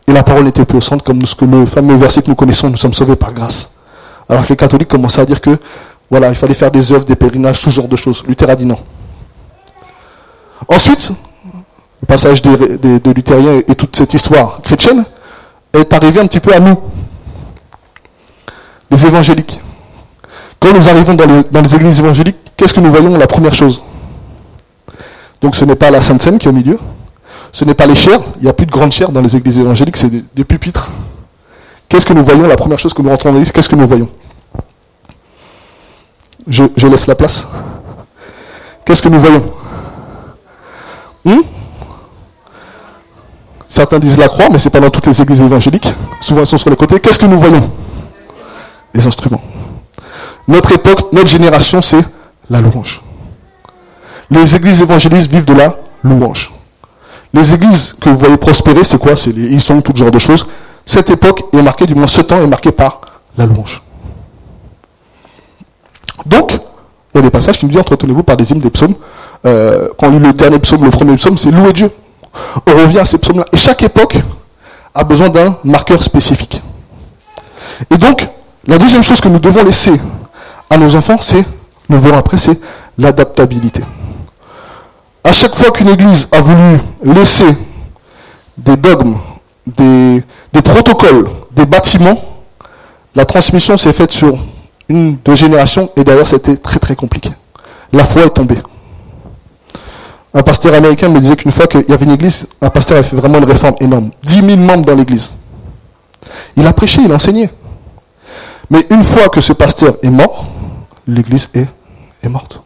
Et 0.09 0.12
la 0.12 0.25
parole 0.25 0.43
n'était 0.43 0.64
plus 0.64 0.79
au 0.79 0.81
centre, 0.81 1.05
comme 1.05 1.23
que 1.23 1.45
le 1.45 1.64
fameux 1.64 1.95
verset 1.95 2.23
que 2.23 2.29
nous 2.29 2.35
connaissons, 2.35 2.71
nous 2.71 2.77
sommes 2.77 2.93
sauvés 2.93 3.14
par 3.14 3.33
grâce. 3.33 3.75
Alors 4.29 4.43
que 4.43 4.49
les 4.49 4.57
catholiques 4.57 4.88
commençaient 4.88 5.21
à 5.21 5.27
dire 5.27 5.40
que, 5.40 5.57
voilà, 6.11 6.31
il 6.31 6.35
fallait 6.35 6.55
faire 6.55 6.73
des 6.73 6.90
œuvres, 6.90 7.05
des 7.05 7.14
pèlerinages, 7.14 7.61
ce 7.61 7.71
genre 7.71 7.87
de 7.87 7.95
choses. 7.95 8.25
Luther 8.27 8.51
a 8.51 8.57
dit 8.57 8.67
non. 8.67 8.79
Ensuite, 10.67 11.12
le 12.03 12.07
passage 12.09 12.43
de 12.43 13.11
Luthériens 13.12 13.61
et 13.69 13.75
toute 13.77 13.95
cette 13.95 14.12
histoire 14.12 14.61
chrétienne 14.61 15.05
est 15.73 15.93
arrivé 15.93 16.19
un 16.19 16.27
petit 16.27 16.40
peu 16.40 16.53
à 16.53 16.59
nous, 16.59 16.77
les 18.90 19.07
évangéliques. 19.07 19.61
Quand 20.64 20.72
nous 20.72 20.88
arrivons 20.88 21.12
dans, 21.12 21.61
les 21.61 21.74
églises 21.77 22.00
évangéliques, 22.00 22.38
qu'est-ce 22.57 22.72
que 22.72 22.81
nous 22.81 22.90
voyons? 22.90 23.18
La 23.18 23.27
première 23.27 23.53
chose. 23.53 23.83
Donc 25.42 25.57
ce 25.57 25.66
n'est 25.66 25.74
pas 25.74 25.90
la 25.90 26.00
Sainte 26.00 26.22
Seine 26.22 26.38
qui 26.38 26.46
est 26.46 26.48
au 26.48 26.55
milieu, 26.55 26.79
ce 27.53 27.66
n'est 27.66 27.74
pas 27.74 27.85
les 27.85 27.94
chairs, 27.94 28.20
il 28.38 28.44
n'y 28.44 28.48
a 28.48 28.55
plus 28.55 28.64
de 28.64 28.70
grandes 28.70 28.90
chairs 28.92 29.11
dans 29.11 29.20
les 29.20 29.37
églises 29.37 29.59
évangéliques, 29.59 29.98
c'est 29.98 30.09
des, 30.09 30.44
pupitres. 30.44 30.90
Qu'est-ce 31.87 32.07
que 32.07 32.14
nous 32.14 32.24
voyons? 32.24 32.46
La 32.46 32.57
première 32.57 32.79
chose 32.79 32.94
que 32.94 33.03
nous 33.03 33.11
rentrons 33.11 33.29
dans 33.29 33.35
l'église, 33.35 33.53
qu'est-ce 33.53 33.68
que 33.68 33.77
nous 33.77 33.87
voyons? 33.87 34.09
Je, 36.48 36.87
laisse 36.87 37.09
la 37.09 37.14
place. 37.14 37.46
Qu'est-ce 38.87 39.03
que 39.03 39.11
nous 39.11 39.20
voyons? 39.20 39.42
Hmm? 41.27 41.42
Certains 43.68 43.98
disent 43.98 44.16
la 44.16 44.29
croix, 44.29 44.48
mais 44.50 44.57
ce 44.57 44.64
n'est 44.64 44.72
pas 44.72 44.81
dans 44.81 44.88
toutes 44.88 45.09
les 45.09 45.20
églises 45.20 45.42
évangéliques. 45.42 45.92
Souvent, 46.22 46.40
elles 46.40 46.46
sont 46.46 46.57
sur 46.57 46.70
le 46.70 46.77
côté. 46.77 47.00
Qu'est-ce 47.00 47.18
que 47.18 47.27
nous 47.27 47.38
voyons? 47.38 47.70
Les 48.94 49.07
instruments. 49.07 49.42
Notre 50.46 50.72
époque, 50.72 51.12
notre 51.12 51.28
génération, 51.28 51.80
c'est 51.80 52.04
la 52.50 52.61
louange. 52.61 53.02
Les 54.30 54.54
églises 54.54 54.80
évangélistes 54.83 55.30
vivent 55.30 55.44
de 55.44 55.54
la 55.54 55.74
louange. 56.02 56.52
Les 57.33 57.52
églises 57.54 57.94
que 58.00 58.11
vous 58.11 58.16
voyez 58.18 58.37
prospérer, 58.37 58.85
c'est 58.85 58.98
quoi? 58.98 59.16
C'est 59.16 59.30
Ils 59.30 59.61
sont 59.61 59.80
tout 59.80 59.94
genre 59.96 60.11
de 60.11 60.18
choses. 60.18 60.46
Cette 60.85 61.11
époque 61.11 61.44
est 61.52 61.62
marquée, 61.62 61.87
du 61.87 61.94
moins 61.94 62.07
ce 62.07 62.20
temps 62.22 62.42
est 62.42 62.46
marqué 62.46 62.70
par 62.70 63.00
la 63.37 63.46
louange. 63.46 63.83
Donc, 66.26 66.52
il 66.52 67.16
y 67.16 67.18
a 67.18 67.22
des 67.22 67.30
passages 67.30 67.59
qui 67.59 67.66
nous 67.66 67.72
disent 67.72 67.80
entretenez-vous 67.80 68.22
par 68.22 68.37
des 68.37 68.50
hymnes 68.50 68.61
des 68.61 68.70
psaumes. 68.70 68.94
Euh, 69.46 69.88
quand 69.98 70.09
on 70.09 70.11
lit 70.11 70.18
le 70.18 70.33
dernier 70.33 70.59
psaume, 70.59 70.85
le 70.85 70.90
premier 70.90 71.16
psaume, 71.16 71.37
c'est 71.38 71.50
louer 71.50 71.72
Dieu. 71.72 71.90
On 72.66 72.74
revient 72.74 72.98
à 73.00 73.04
ces 73.04 73.18
psaumes-là. 73.18 73.46
Et 73.52 73.57
chaque 73.57 73.83
époque 73.83 74.16
a 74.94 75.04
besoin 75.04 75.28
d'un 75.28 75.57
marqueur 75.64 76.02
spécifique. 76.02 76.61
Et 77.90 77.98
donc, 77.98 78.28
la 78.66 78.78
deuxième 78.78 79.02
chose 79.02 79.20
que 79.20 79.28
nous 79.28 79.38
devons 79.38 79.64
laisser 79.64 79.92
à 80.70 80.77
nos 80.77 80.94
enfants, 80.94 81.18
c'est, 81.20 81.44
nous 81.88 82.00
verrons 82.00 82.18
après, 82.18 82.37
c'est 82.37 82.59
l'adaptabilité 82.98 83.83
à 85.24 85.33
chaque 85.33 85.57
fois 85.57 85.72
qu'une 85.72 85.88
église 85.88 86.29
a 86.31 86.40
voulu 86.40 86.79
laisser 87.03 87.57
des 88.59 88.77
dogmes, 88.77 89.16
des, 89.66 90.22
protocoles, 90.62 91.29
des 91.50 91.64
bâtiments, 91.64 92.20
la 93.14 93.24
transmission 93.24 93.77
s'est 93.77 93.92
faite 93.94 94.12
sur 94.12 94.38
une, 94.88 95.16
deux 95.24 95.35
générations, 95.35 95.90
et 95.96 96.05
d'ailleurs 96.05 96.29
c'était 96.29 96.57
très 96.57 96.79
très 96.79 96.94
compliqué. 96.94 97.31
La 97.92 98.05
foi 98.05 98.24
est 98.24 98.31
tombée. 98.31 98.59
Un 100.35 100.42
pasteur 100.42 100.74
américain 100.74 101.09
me 101.09 101.20
disait 101.20 101.37
qu'une 101.37 101.53
fois 101.53 101.66
qu'il 101.66 101.85
y 101.88 101.92
avait 101.92 102.05
une 102.05 102.12
église, 102.12 102.46
un 102.61 102.68
pasteur 102.68 102.98
avait 102.98 103.07
fait 103.07 103.16
vraiment 103.16 103.38
une 103.38 103.44
réforme 103.44 103.77
énorme. 103.81 104.11
10 104.22 104.42
000 104.42 104.57
membres 104.59 104.85
dans 104.85 104.94
l'église. 104.94 105.33
Il 106.57 106.66
a 106.66 106.72
prêché, 106.72 107.00
il 107.03 107.11
a 107.11 107.14
enseigné. 107.14 107.48
Mais 108.70 108.87
une 108.90 109.03
fois 109.03 109.29
que 109.29 109.40
ce 109.40 109.53
pasteur 109.53 109.96
est 110.03 110.11
mort, 110.11 110.46
l'église 111.07 111.48
est, 111.55 111.68
morte. 112.29 112.61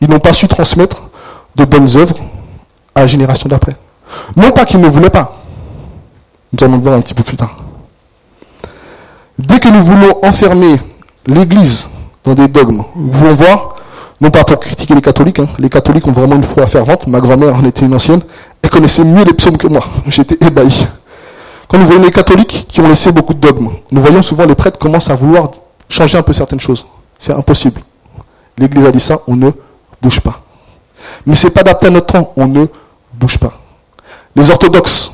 ils 0.00 0.08
n'ont 0.08 0.20
pas 0.20 0.32
su 0.32 0.48
transmettre 0.48 1.02
de 1.56 1.64
bonnes 1.64 1.96
œuvres 1.96 2.16
à 2.94 3.00
la 3.00 3.06
génération 3.06 3.48
d'après. 3.48 3.76
Non 4.36 4.50
pas 4.52 4.64
qu'ils 4.64 4.80
ne 4.80 4.88
voulaient 4.88 5.10
pas. 5.10 5.42
Nous 6.52 6.64
allons 6.64 6.76
le 6.76 6.82
voir 6.82 6.94
un 6.94 7.00
petit 7.00 7.14
peu 7.14 7.22
plus 7.22 7.36
tard. 7.36 7.56
Dès 9.38 9.58
que 9.58 9.68
nous 9.68 9.82
voulons 9.82 10.18
enfermer 10.22 10.76
l'Église 11.26 11.88
dans 12.24 12.34
des 12.34 12.48
dogmes, 12.48 12.82
nous 12.94 13.12
voulons 13.12 13.34
voir, 13.34 13.76
non 14.20 14.30
pas 14.30 14.44
pour 14.44 14.60
critiquer 14.60 14.94
les 14.94 15.00
catholiques, 15.00 15.38
hein, 15.38 15.48
les 15.58 15.70
catholiques 15.70 16.06
ont 16.06 16.12
vraiment 16.12 16.36
une 16.36 16.44
foi 16.44 16.66
fervente, 16.66 17.06
ma 17.06 17.20
grand-mère 17.20 17.54
en 17.56 17.64
était 17.64 17.84
une 17.84 17.94
ancienne, 17.94 18.20
elle 18.62 18.70
connaissait 18.70 19.04
mieux 19.04 19.24
les 19.24 19.32
psaumes 19.32 19.56
que 19.56 19.66
moi, 19.66 19.82
j'étais 20.06 20.44
ébahi. 20.46 20.86
Quand 21.70 21.78
nous 21.78 21.86
voyons 21.86 22.02
les 22.02 22.10
catholiques 22.10 22.66
qui 22.68 22.80
ont 22.80 22.88
laissé 22.88 23.12
beaucoup 23.12 23.32
de 23.32 23.38
dogmes, 23.38 23.70
nous 23.92 24.00
voyons 24.00 24.22
souvent 24.22 24.44
les 24.44 24.56
prêtres 24.56 24.76
commencent 24.76 25.08
à 25.08 25.14
vouloir 25.14 25.52
changer 25.88 26.18
un 26.18 26.22
peu 26.22 26.32
certaines 26.32 26.58
choses. 26.58 26.84
C'est 27.16 27.32
impossible. 27.32 27.80
L'Église 28.58 28.86
a 28.86 28.90
dit 28.90 28.98
ça, 28.98 29.20
on 29.28 29.36
ne 29.36 29.52
bouge 30.02 30.18
pas. 30.20 30.40
Mais 31.24 31.36
ce 31.36 31.46
n'est 31.46 31.52
pas 31.52 31.60
adapté 31.60 31.86
à 31.86 31.90
notre 31.90 32.06
temps, 32.06 32.32
on 32.36 32.48
ne 32.48 32.66
bouge 33.14 33.38
pas. 33.38 33.52
Les 34.34 34.50
orthodoxes, 34.50 35.12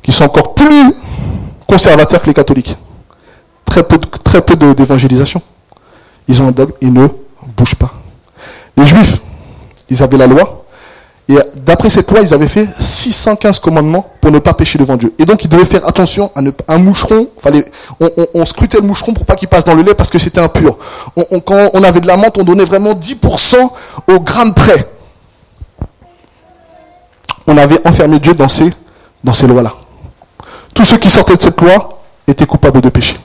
qui 0.00 0.12
sont 0.12 0.26
encore 0.26 0.54
plus 0.54 0.94
conservateurs 1.66 2.22
que 2.22 2.28
les 2.28 2.34
catholiques, 2.34 2.76
très 3.64 3.82
peu, 3.82 3.98
très 3.98 4.40
peu 4.42 4.54
d'évangélisation, 4.54 5.42
ils 6.28 6.40
ont 6.40 6.46
un 6.46 6.52
dogme, 6.52 6.72
ils 6.80 6.92
ne 6.92 7.08
bougent 7.56 7.74
pas. 7.74 7.94
Les 8.76 8.86
juifs, 8.86 9.20
ils 9.90 10.00
avaient 10.04 10.18
la 10.18 10.28
loi, 10.28 10.66
et 11.28 11.36
d'après 11.56 11.90
cette 11.90 12.10
loi, 12.10 12.20
ils 12.22 12.32
avaient 12.32 12.48
fait 12.48 12.68
615 12.78 13.58
commandements 13.58 14.06
pour 14.20 14.30
ne 14.30 14.38
pas 14.38 14.54
pécher 14.54 14.78
devant 14.78 14.96
Dieu. 14.96 15.12
Et 15.18 15.26
donc, 15.26 15.44
ils 15.44 15.48
devaient 15.48 15.66
faire 15.66 15.86
attention 15.86 16.30
à 16.34 16.40
ne, 16.40 16.50
un 16.68 16.78
moucheron. 16.78 17.28
Fallait, 17.38 17.66
on, 18.32 18.44
scrutait 18.46 18.78
le 18.78 18.86
moucheron 18.86 19.12
pour 19.12 19.26
pas 19.26 19.36
qu'il 19.36 19.48
passe 19.48 19.64
dans 19.64 19.74
le 19.74 19.82
lait 19.82 19.94
parce 19.94 20.08
que 20.08 20.18
c'était 20.18 20.40
impur. 20.40 20.78
quand 21.44 21.70
on 21.74 21.82
avait 21.82 22.00
de 22.00 22.06
la 22.06 22.16
menthe, 22.16 22.38
on 22.38 22.44
donnait 22.44 22.64
vraiment 22.64 22.94
10% 22.94 23.56
au 24.08 24.20
gramme 24.20 24.54
près. 24.54 24.88
on 27.46 27.58
avait 27.58 27.86
enfermé 27.86 28.20
Dieu 28.20 28.34
dans 28.34 28.48
ces, 28.48 28.72
dans 29.22 29.34
ces 29.34 29.46
lois-là. 29.46 29.74
Tous 30.72 30.84
ceux 30.84 30.96
qui 30.96 31.10
sortaient 31.10 31.36
de 31.36 31.42
cette 31.42 31.60
loi 31.60 32.00
étaient 32.26 32.46
coupables 32.46 32.80
de 32.80 32.88
péché. 32.88 33.16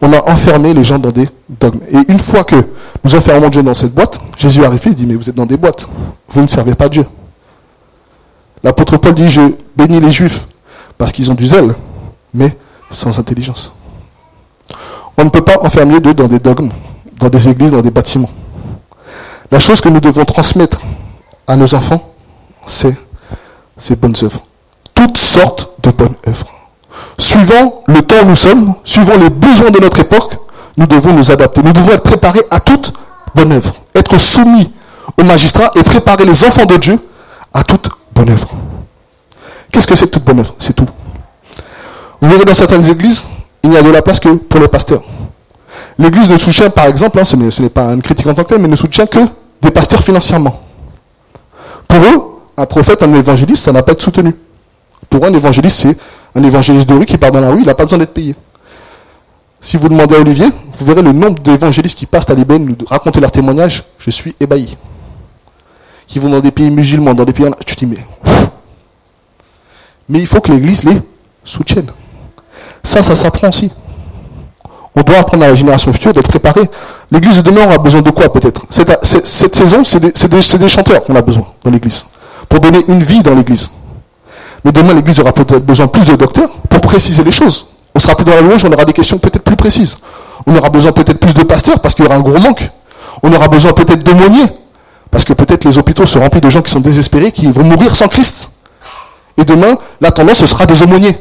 On 0.00 0.12
a 0.14 0.30
enfermé 0.30 0.72
les 0.72 0.84
gens 0.84 0.98
dans 0.98 1.10
des 1.10 1.28
dogmes. 1.48 1.80
Et 1.90 2.10
une 2.10 2.18
fois 2.20 2.44
que 2.44 2.56
nous 3.04 3.14
enfermons 3.14 3.50
Dieu 3.50 3.62
dans 3.62 3.74
cette 3.74 3.92
boîte, 3.92 4.18
Jésus 4.38 4.64
arrive 4.64 4.86
et 4.86 4.94
dit, 4.94 5.04
mais 5.06 5.14
vous 5.14 5.28
êtes 5.28 5.34
dans 5.34 5.44
des 5.46 5.56
boîtes. 5.58 5.86
Vous 6.28 6.40
ne 6.40 6.46
servez 6.46 6.74
pas 6.74 6.88
Dieu. 6.88 7.04
L'apôtre 8.62 8.96
Paul 8.96 9.14
dit, 9.14 9.30
je 9.30 9.42
bénis 9.76 10.00
les 10.00 10.10
juifs 10.10 10.46
parce 10.96 11.12
qu'ils 11.12 11.30
ont 11.30 11.34
du 11.34 11.46
zèle, 11.46 11.74
mais 12.34 12.56
sans 12.90 13.18
intelligence. 13.18 13.72
On 15.16 15.24
ne 15.24 15.30
peut 15.30 15.42
pas 15.42 15.58
enfermer 15.62 16.00
Dieu 16.00 16.14
dans 16.14 16.26
des 16.26 16.38
dogmes, 16.38 16.70
dans 17.18 17.28
des 17.28 17.48
églises, 17.48 17.72
dans 17.72 17.80
des 17.82 17.90
bâtiments. 17.90 18.30
La 19.50 19.58
chose 19.58 19.80
que 19.80 19.88
nous 19.88 20.00
devons 20.00 20.24
transmettre 20.24 20.80
à 21.46 21.56
nos 21.56 21.74
enfants, 21.74 22.12
c'est 22.66 22.96
ces 23.76 23.96
bonnes 23.96 24.14
œuvres. 24.22 24.40
Toutes 24.94 25.16
sortes 25.16 25.70
de 25.82 25.90
bonnes 25.90 26.14
œuvres. 26.26 26.46
Suivant 27.18 27.82
le 27.86 28.02
temps 28.02 28.22
où 28.22 28.26
nous 28.26 28.36
sommes, 28.36 28.74
suivant 28.84 29.16
les 29.16 29.30
besoins 29.30 29.70
de 29.70 29.80
notre 29.80 30.00
époque, 30.00 30.36
nous 30.76 30.86
devons 30.86 31.12
nous 31.12 31.30
adapter. 31.30 31.62
Nous 31.62 31.72
devons 31.72 31.92
être 31.92 32.02
préparés 32.02 32.42
à 32.50 32.60
toute 32.60 32.92
bonne 33.34 33.52
œuvre. 33.52 33.74
Être 33.94 34.18
soumis 34.18 34.72
au 35.18 35.24
magistrat 35.24 35.70
et 35.76 35.82
préparer 35.82 36.24
les 36.24 36.44
enfants 36.44 36.66
de 36.66 36.76
Dieu 36.76 36.98
à 37.52 37.64
toute 37.64 37.88
bonne 38.18 38.30
œuvre. 38.30 38.48
Qu'est-ce 39.70 39.86
que 39.86 39.94
c'est 39.94 40.08
toute 40.08 40.24
bonne 40.24 40.40
œuvre 40.40 40.54
C'est 40.58 40.74
tout. 40.74 40.86
Vous 42.20 42.28
verrez 42.28 42.44
dans 42.44 42.54
certaines 42.54 42.84
églises, 42.90 43.26
il 43.62 43.70
n'y 43.70 43.76
a 43.76 43.82
de 43.82 43.90
la 43.90 44.02
place 44.02 44.18
que 44.18 44.28
pour 44.30 44.60
les 44.60 44.68
pasteurs. 44.68 45.02
L'église 45.98 46.28
ne 46.28 46.36
soutient, 46.36 46.70
par 46.70 46.86
exemple, 46.86 47.18
hein, 47.18 47.24
ce 47.24 47.36
n'est 47.36 47.68
pas 47.68 47.92
une 47.92 48.02
critique 48.02 48.26
en 48.26 48.34
tant 48.34 48.42
que 48.42 48.48
telle, 48.48 48.60
mais 48.60 48.68
ne 48.68 48.76
soutient 48.76 49.06
que 49.06 49.20
des 49.62 49.70
pasteurs 49.70 50.02
financièrement. 50.02 50.62
Pour 51.86 52.00
eux, 52.00 52.22
un 52.56 52.66
prophète, 52.66 53.02
un 53.02 53.14
évangéliste, 53.14 53.64
ça 53.64 53.72
n'a 53.72 53.82
pas 53.82 53.92
été 53.92 54.02
soutenu. 54.02 54.34
Pour 55.08 55.24
un 55.24 55.32
évangéliste, 55.32 55.78
c'est 55.80 55.96
un 56.34 56.42
évangéliste 56.42 56.88
de 56.88 56.94
rue 56.94 57.06
qui 57.06 57.16
part 57.18 57.30
dans 57.30 57.40
la 57.40 57.50
rue, 57.50 57.60
il 57.60 57.66
n'a 57.66 57.74
pas 57.74 57.84
besoin 57.84 57.98
d'être 58.00 58.14
payé. 58.14 58.34
Si 59.60 59.76
vous 59.76 59.88
demandez 59.88 60.16
à 60.16 60.20
Olivier, 60.20 60.46
vous 60.78 60.84
verrez 60.84 61.02
le 61.02 61.12
nombre 61.12 61.40
d'évangélistes 61.42 61.98
qui 61.98 62.06
passent 62.06 62.30
à 62.30 62.34
l'Ibène 62.34 62.64
nous 62.64 62.76
raconter 62.86 63.20
leurs 63.20 63.32
témoignages, 63.32 63.84
je 63.98 64.10
suis 64.10 64.34
ébahi. 64.40 64.76
Qui 66.08 66.18
vont 66.18 66.30
dans 66.30 66.40
des 66.40 66.50
pays 66.50 66.70
musulmans, 66.70 67.14
dans 67.14 67.24
des 67.24 67.32
pays... 67.32 67.46
Tu 67.64 67.76
te 67.76 67.84
dis, 67.84 67.86
mais... 67.86 68.04
Mais 70.08 70.18
il 70.18 70.26
faut 70.26 70.40
que 70.40 70.50
l'Église 70.50 70.82
les 70.84 71.00
soutienne. 71.44 71.90
Ça, 72.82 73.02
ça 73.02 73.14
s'apprend 73.14 73.48
aussi. 73.48 73.70
On 74.94 75.02
doit 75.02 75.18
apprendre 75.18 75.44
à 75.44 75.48
la 75.48 75.54
génération 75.54 75.92
future 75.92 76.12
d'être 76.12 76.28
préparé. 76.28 76.62
L'église 77.10 77.36
de 77.36 77.42
demain 77.42 77.66
aura 77.66 77.78
besoin 77.78 78.02
de 78.02 78.10
quoi 78.10 78.32
peut-être? 78.32 78.62
Cette, 78.70 79.54
saison, 79.54 79.84
c'est 79.84 80.00
des, 80.00 80.12
des, 80.58 80.68
chanteurs 80.68 81.04
qu'on 81.04 81.14
a 81.14 81.22
besoin 81.22 81.46
dans 81.62 81.70
l'église. 81.70 82.06
Pour 82.48 82.60
donner 82.60 82.84
une 82.88 83.02
vie 83.02 83.22
dans 83.22 83.34
l'église. 83.34 83.70
Mais 84.64 84.72
demain, 84.72 84.94
l'église 84.94 85.20
aura 85.20 85.32
peut-être 85.32 85.64
besoin 85.64 85.86
plus 85.86 86.04
de 86.04 86.16
docteurs 86.16 86.50
pour 86.68 86.80
préciser 86.80 87.22
les 87.22 87.30
choses. 87.30 87.68
On 87.94 88.00
sera 88.00 88.14
plus 88.16 88.24
dans 88.24 88.34
la 88.34 88.40
louange, 88.40 88.64
on 88.64 88.72
aura 88.72 88.84
des 88.84 88.92
questions 88.92 89.18
peut-être 89.18 89.42
plus 89.42 89.56
précises. 89.56 89.98
On 90.46 90.56
aura 90.56 90.70
besoin 90.70 90.92
peut-être 90.92 91.18
plus 91.18 91.34
de 91.34 91.42
pasteurs 91.42 91.80
parce 91.80 91.94
qu'il 91.94 92.04
y 92.04 92.08
aura 92.08 92.16
un 92.16 92.20
gros 92.20 92.38
manque. 92.38 92.68
On 93.22 93.32
aura 93.32 93.48
besoin 93.48 93.72
peut-être 93.72 94.02
d'aumôniers. 94.02 94.46
Parce 95.10 95.24
que 95.24 95.32
peut-être 95.32 95.64
les 95.64 95.78
hôpitaux 95.78 96.06
se 96.06 96.18
remplissent 96.18 96.42
de 96.42 96.50
gens 96.50 96.62
qui 96.62 96.70
sont 96.70 96.80
désespérés, 96.80 97.32
qui 97.32 97.50
vont 97.50 97.64
mourir 97.64 97.94
sans 97.96 98.08
Christ. 98.08 98.50
Et 99.36 99.44
demain, 99.44 99.76
la 100.00 100.10
tendance, 100.10 100.38
ce 100.38 100.46
sera 100.46 100.66
des 100.66 100.82
aumôniers. 100.82 101.16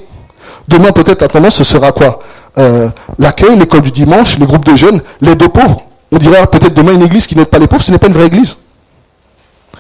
Demain, 0.68 0.92
peut-être, 0.92 1.22
la 1.22 1.28
tendance, 1.30 1.56
ce 1.56 1.64
sera 1.64 1.92
quoi? 1.92 2.20
Euh, 2.58 2.90
L'accueil, 3.20 3.58
l'école 3.58 3.82
du 3.82 3.92
dimanche, 3.92 4.38
les 4.38 4.46
groupes 4.46 4.66
de 4.66 4.76
jeunes, 4.76 5.02
l'aide 5.22 5.42
aux 5.42 5.50
pauvres. 5.50 5.84
On 6.12 6.18
dira 6.18 6.46
peut-être 6.48 6.74
demain 6.74 6.94
une 6.94 7.04
église 7.04 7.28
qui 7.28 7.36
n'aide 7.36 7.48
pas 7.48 7.60
les 7.60 7.68
pauvres, 7.68 7.84
ce 7.84 7.92
n'est 7.92 7.98
pas 7.98 8.08
une 8.08 8.14
vraie 8.14 8.28
église. 8.28 8.58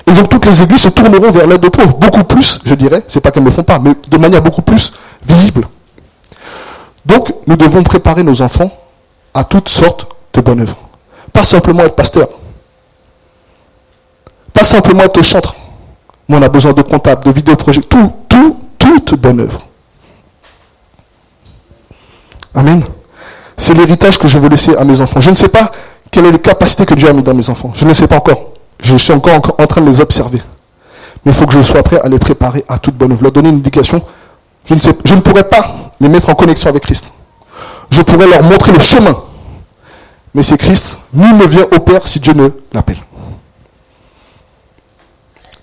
Et 0.05 0.13
donc 0.13 0.29
toutes 0.29 0.45
les 0.45 0.61
églises 0.61 0.81
se 0.81 0.89
tourneront 0.89 1.31
vers 1.31 1.47
l'aide 1.47 1.63
aux 1.65 1.69
pauvres, 1.69 1.95
beaucoup 1.95 2.23
plus, 2.23 2.59
je 2.63 2.75
dirais, 2.75 3.03
c'est 3.07 3.19
pas 3.19 3.31
qu'elles 3.31 3.43
ne 3.43 3.49
le 3.49 3.53
font 3.53 3.63
pas, 3.63 3.79
mais 3.79 3.91
de 4.07 4.17
manière 4.17 4.41
beaucoup 4.41 4.61
plus 4.61 4.93
visible. 5.25 5.67
Donc 7.05 7.33
nous 7.45 7.55
devons 7.55 7.83
préparer 7.83 8.23
nos 8.23 8.41
enfants 8.41 8.71
à 9.33 9.43
toutes 9.43 9.69
sortes 9.69 10.07
de 10.33 10.41
bonnes 10.41 10.61
œuvres. 10.61 10.77
Pas 11.33 11.43
simplement 11.43 11.83
être 11.83 11.95
pasteur, 11.95 12.27
pas 14.57 14.63
simplement 14.63 15.03
être 15.03 15.21
chantre, 15.21 15.55
mais 16.27 16.37
on 16.37 16.41
a 16.41 16.49
besoin 16.49 16.73
de 16.73 16.81
comptables, 16.81 17.23
de 17.23 17.29
vidéoprojecteurs, 17.29 18.09
tout, 18.27 18.55
tout, 18.79 18.99
toute 19.05 19.21
bonne 19.21 19.41
œuvre. 19.41 19.67
Amen. 22.55 22.83
C'est 23.55 23.75
l'héritage 23.75 24.17
que 24.17 24.27
je 24.27 24.39
veux 24.39 24.49
laisser 24.49 24.75
à 24.75 24.83
mes 24.83 24.99
enfants. 24.99 25.19
Je 25.19 25.29
ne 25.29 25.35
sais 25.35 25.49
pas 25.49 25.71
quelles 26.09 26.25
sont 26.25 26.31
les 26.31 26.39
capacités 26.39 26.87
que 26.87 26.95
Dieu 26.95 27.07
a 27.07 27.13
mis 27.13 27.21
dans 27.21 27.35
mes 27.35 27.47
enfants. 27.51 27.71
Je 27.75 27.85
ne 27.85 27.93
sais 27.93 28.07
pas 28.07 28.17
encore. 28.17 28.53
Je 28.79 28.97
suis 28.97 29.13
encore 29.13 29.55
en 29.59 29.67
train 29.67 29.81
de 29.81 29.87
les 29.87 30.01
observer. 30.01 30.41
Mais 31.23 31.31
il 31.31 31.35
faut 31.37 31.45
que 31.45 31.53
je 31.53 31.61
sois 31.61 31.83
prêt 31.83 31.99
à 32.03 32.09
les 32.09 32.17
préparer 32.19 32.65
à 32.67 32.79
toute 32.79 32.95
bonne 32.95 33.11
œuvre. 33.11 33.21
Leur 33.21 33.31
donner 33.31 33.49
une 33.49 33.59
éducation. 33.59 34.01
Je 34.65 34.73
ne, 34.73 34.79
sais, 34.79 34.95
je 35.05 35.13
ne 35.13 35.21
pourrais 35.21 35.47
pas 35.47 35.91
les 35.99 36.09
mettre 36.09 36.29
en 36.29 36.35
connexion 36.35 36.69
avec 36.69 36.83
Christ. 36.83 37.13
Je 37.91 38.01
pourrais 38.01 38.27
leur 38.27 38.41
montrer 38.41 38.71
le 38.71 38.79
chemin. 38.79 39.15
Mais 40.33 40.41
c'est 40.41 40.57
Christ. 40.57 40.97
Nul 41.13 41.37
ne 41.37 41.45
vient 41.45 41.65
au 41.75 41.79
Père 41.79 42.07
si 42.07 42.19
Dieu 42.19 42.33
ne 42.33 42.49
l'appelle. 42.73 42.97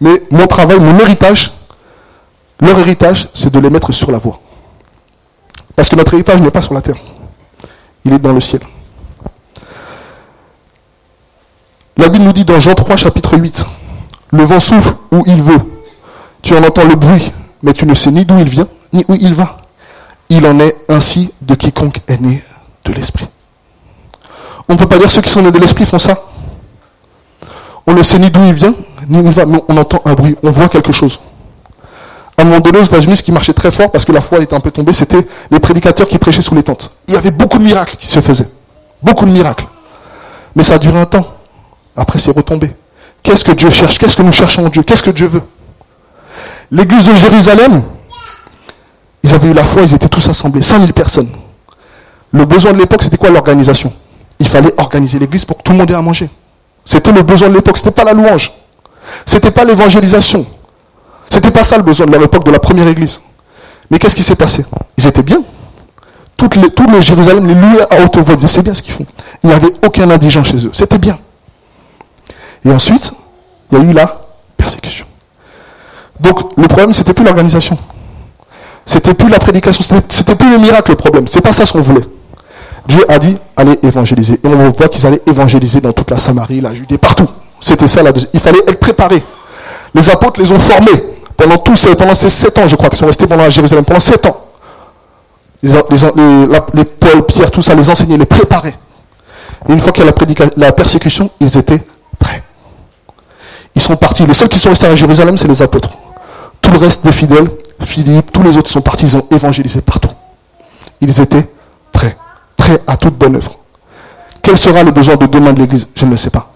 Mais 0.05 0.23
mon 0.31 0.47
travail, 0.47 0.79
mon 0.81 0.99
héritage, 0.99 1.51
leur 2.61 2.79
héritage, 2.79 3.31
c'est 3.33 3.51
de 3.51 3.59
les 3.59 3.71
mettre 3.71 3.91
sur 3.91 4.11
la 4.11 4.19
voie. 4.19 4.39
Parce 5.75 5.89
que 5.89 5.97
notre 5.97 6.13
héritage 6.13 6.43
n'est 6.43 6.51
pas 6.51 6.61
sur 6.61 6.75
la 6.75 6.83
terre. 6.83 6.99
Il 8.05 8.13
est 8.13 8.19
dans 8.19 8.35
le 8.35 8.41
ciel. 8.41 8.61
La 11.97 12.11
Bible 12.11 12.23
nous 12.23 12.35
dit 12.35 12.45
dans 12.45 12.61
Jean 12.61 12.75
3, 12.75 12.97
chapitre 12.99 13.39
8, 13.39 13.65
le 14.33 14.45
vent 14.45 14.61
souffle 14.61 14.95
où 15.11 15.23
il 15.25 15.43
veut. 15.43 15.63
Tu 16.43 16.55
en 16.55 16.63
entends 16.63 16.85
le 16.85 16.97
bruit, 16.97 17.33
mais 17.63 17.73
tu 17.73 17.87
ne 17.87 17.95
sais 17.95 18.11
ni 18.11 18.27
d'où 18.27 18.37
il 18.39 18.49
vient, 18.51 18.69
ni 18.93 19.07
où 19.09 19.15
il 19.15 19.33
va. 19.33 19.57
Il 20.29 20.47
en 20.47 20.61
est 20.61 20.77
ainsi 20.91 21.33
de 21.41 21.55
quiconque 21.55 22.03
est 22.09 22.21
né 22.21 22.45
de 22.85 22.93
l'Esprit. 22.93 23.29
On 24.69 24.75
ne 24.75 24.79
peut 24.79 24.87
pas 24.87 24.99
dire 24.99 25.11
ceux 25.11 25.23
qui 25.23 25.31
sont 25.31 25.41
nés 25.41 25.51
de 25.51 25.59
l'Esprit 25.59 25.87
font 25.87 25.99
ça. 25.99 26.19
On 27.87 27.95
ne 27.95 28.03
sait 28.03 28.19
ni 28.19 28.31
d'où 28.31 28.45
il 28.45 28.53
vient, 28.53 28.75
on 29.11 29.77
entend 29.77 30.01
un 30.05 30.15
bruit, 30.15 30.37
on 30.43 30.51
voit 30.51 30.69
quelque 30.69 30.93
chose. 30.93 31.21
À 32.37 32.43
un 32.43 32.45
moment 32.47 32.61
donné, 32.61 32.81
États-Unis, 32.81 33.23
qui 33.23 33.33
marchait 33.33 33.53
très 33.53 33.71
fort, 33.71 33.91
parce 33.91 34.05
que 34.05 34.13
la 34.13 34.21
foi 34.21 34.41
était 34.41 34.55
un 34.55 34.61
peu 34.61 34.71
tombée, 34.71 34.93
c'était 34.93 35.25
les 35.51 35.61
prédicateurs 35.61 36.09
qui 36.09 36.19
prêchaient 36.19 36.43
sous 36.43 36.55
les 36.55 36.63
tentes. 36.63 36.91
Il 37.09 37.15
y 37.15 37.17
avait 37.17 37.31
beaucoup 37.31 37.59
de 37.59 37.65
miracles 37.65 37.97
qui 37.97 38.07
se 38.07 38.21
faisaient. 38.21 38.49
Beaucoup 39.03 39.25
de 39.25 39.31
miracles. 39.31 39.67
Mais 40.57 40.63
ça 40.63 40.75
a 40.75 40.79
duré 40.79 40.99
un 40.99 41.07
temps. 41.07 41.27
Après, 41.97 42.19
c'est 42.19 42.35
retombé. 42.35 42.75
Qu'est-ce 43.23 43.45
que 43.45 43.53
Dieu 43.53 43.71
cherche? 43.71 43.99
Qu'est-ce 43.99 44.17
que 44.17 44.23
nous 44.23 44.33
cherchons 44.33 44.67
en 44.67 44.69
Dieu? 44.69 44.83
Qu'est-ce 44.83 45.05
que 45.05 45.11
Dieu 45.11 45.27
veut? 45.29 45.43
L'église 46.71 47.05
de 47.05 47.15
Jérusalem, 47.15 47.83
ils 49.23 49.33
avaient 49.33 49.49
eu 49.49 49.55
la 49.55 49.65
foi, 49.65 49.83
ils 49.83 49.95
étaient 49.95 50.09
tous 50.09 50.29
assemblés, 50.29 50.63
5000 50.63 50.93
personnes. 50.93 51.31
Le 52.33 52.45
besoin 52.45 52.73
de 52.73 52.79
l'époque, 52.79 53.03
c'était 53.03 53.17
quoi 53.17 53.31
l'organisation? 53.31 53.93
Il 54.41 54.49
fallait 54.49 54.75
organiser 54.77 55.19
l'église 55.21 55.45
pour 55.45 55.59
que 55.59 55.63
tout 55.63 55.73
le 55.73 55.79
monde 55.79 55.91
ait 55.91 55.95
à 55.95 56.03
manger. 56.03 56.29
C'était 56.85 57.13
le 57.13 57.23
besoin 57.23 57.49
de 57.49 57.55
l'époque, 57.55 57.79
ce 57.79 57.85
n'était 57.85 58.03
pas 58.03 58.05
la 58.05 58.13
louange. 58.13 58.53
Ce 59.27 59.35
n'était 59.35 59.51
pas 59.51 59.65
l'évangélisation. 59.65 60.47
C'était 61.31 61.51
pas 61.51 61.65
ça 61.65 61.77
le 61.77 61.83
besoin 61.83 62.07
de 62.07 62.13
leur 62.13 62.23
époque, 62.23 62.45
de 62.45 62.51
la 62.51 62.59
première 62.59 62.87
église. 62.89 63.21
Mais 63.91 63.99
qu'est-ce 63.99 64.17
qui 64.17 64.23
s'est 64.23 64.37
passé? 64.37 64.65
Ils 64.97 65.07
étaient 65.07 65.23
bien. 65.23 65.43
Toutes 66.37 66.57
les, 66.57 67.03
Jérusalem 67.03 67.47
les 67.47 67.55
louaient 67.55 67.93
à 67.93 68.03
haute 68.03 68.19
voix, 68.19 68.37
c'est 68.47 68.63
bien 68.63 68.75
ce 68.75 68.83
qu'ils 68.83 68.93
font. 68.93 69.07
Il 69.43 69.49
n'y 69.49 69.55
avait 69.55 69.73
aucun 69.85 70.11
indigent 70.11 70.45
chez 70.45 70.67
eux. 70.67 70.71
C'était 70.73 70.99
bien. 70.99 71.19
Et 72.65 72.71
ensuite, 72.71 73.13
il 73.71 73.79
y 73.79 73.81
a 73.81 73.85
eu 73.85 73.93
la 73.93 74.19
persécution. 74.57 75.07
Donc 76.21 76.57
le 76.57 76.67
problème, 76.69 76.93
c'était 76.93 77.15
plus 77.15 77.25
l'organisation. 77.25 77.79
C'était 78.87 79.15
plus 79.15 79.29
la 79.29 79.39
prédication, 79.39 80.03
c'était 80.09 80.35
plus 80.35 80.51
le 80.51 80.59
miracle 80.59 80.91
le 80.91 80.97
problème. 80.97 81.27
C'est 81.27 81.41
pas 81.41 81.53
ça 81.53 81.65
ce 81.65 81.73
qu'on 81.73 81.81
voulait. 81.81 82.05
Dieu 82.87 83.03
a 83.09 83.19
dit, 83.19 83.37
allez 83.57 83.79
évangéliser. 83.83 84.35
Et 84.45 84.47
on 84.47 84.69
voit 84.69 84.89
qu'ils 84.89 85.07
allaient 85.07 85.23
évangéliser 85.27 85.81
dans 85.81 85.93
toute 85.93 86.11
la 86.11 86.19
Samarie, 86.19 86.61
la 86.61 86.75
Judée, 86.75 86.99
partout. 86.99 87.29
C'était 87.65 87.87
ça. 87.87 88.03
La 88.03 88.13
Il 88.35 88.41
fallait 88.41 88.59
être 88.59 88.79
préparé. 88.79 89.23
Les 89.95 90.11
apôtres 90.11 90.39
les 90.39 90.53
ont 90.53 90.59
formés 90.59 91.15
pendant 91.35 91.57
tous 91.57 91.77
ces, 91.77 91.95
pendant 91.95 92.15
ces 92.15 92.29
sept 92.29 92.59
ans, 92.59 92.67
je 92.67 92.77
crois, 92.77 92.91
qu'ils 92.91 92.99
sont 92.99 93.07
restés 93.07 93.27
pendant 93.27 93.45
à 93.45 93.49
Jérusalem, 93.49 93.87
pendant 93.87 94.01
sept 94.01 94.27
ans. 94.27 94.39
Les, 95.63 96.85
Paul, 96.85 97.25
Pierre, 97.27 97.51
tout 97.51 97.63
ça, 97.63 97.75
les 97.75 97.89
enseigner, 97.89 98.19
les 98.19 98.27
préparer. 98.27 98.75
Une 99.67 99.81
fois 99.81 99.93
qu'il 99.93 100.05
y 100.05 100.09
a 100.09 100.13
la, 100.13 100.47
la 100.59 100.73
persécution, 100.73 101.31
ils 101.41 101.57
étaient 101.57 101.83
prêts. 102.19 102.43
Ils 103.75 103.81
sont 103.81 103.97
partis. 103.97 104.27
Les 104.27 104.35
seuls 104.35 104.51
qui 104.51 104.59
sont 104.59 104.69
restés 104.69 104.87
à 104.87 104.95
Jérusalem, 104.95 105.39
c'est 105.39 105.49
les 105.49 105.63
apôtres. 105.63 105.89
Tout 106.61 106.71
le 106.71 106.79
reste 106.79 107.03
des 107.03 107.13
fidèles, 107.13 107.49
Philippe, 107.81 108.31
tous 108.31 108.43
les 108.43 108.59
autres 108.59 108.69
sont 108.69 108.83
partis, 108.83 109.07
ils 109.07 109.17
ont 109.17 109.27
évangélisé 109.31 109.81
partout. 109.81 110.11
Ils 111.01 111.19
étaient 111.19 111.49
prêts, 111.93 112.17
prêts 112.59 112.79
à 112.87 112.99
toute 112.99 113.15
bonne 113.15 113.37
œuvre. 113.37 113.59
Quel 114.43 114.59
sera 114.59 114.83
le 114.83 114.91
besoin 114.91 115.17
de 115.17 115.25
demain 115.27 115.55
de 115.55 115.61
l'Église? 115.61 115.89
Je 115.95 116.05
ne 116.05 116.11
le 116.11 116.19
sais 116.19 116.31
pas. 116.31 116.54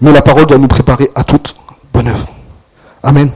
Mais 0.00 0.12
la 0.12 0.22
parole 0.22 0.46
doit 0.46 0.58
nous 0.58 0.68
préparer 0.68 1.10
à 1.14 1.24
toute 1.24 1.54
bonne 1.92 2.08
œuvre. 2.08 2.26
Amen. 3.02 3.30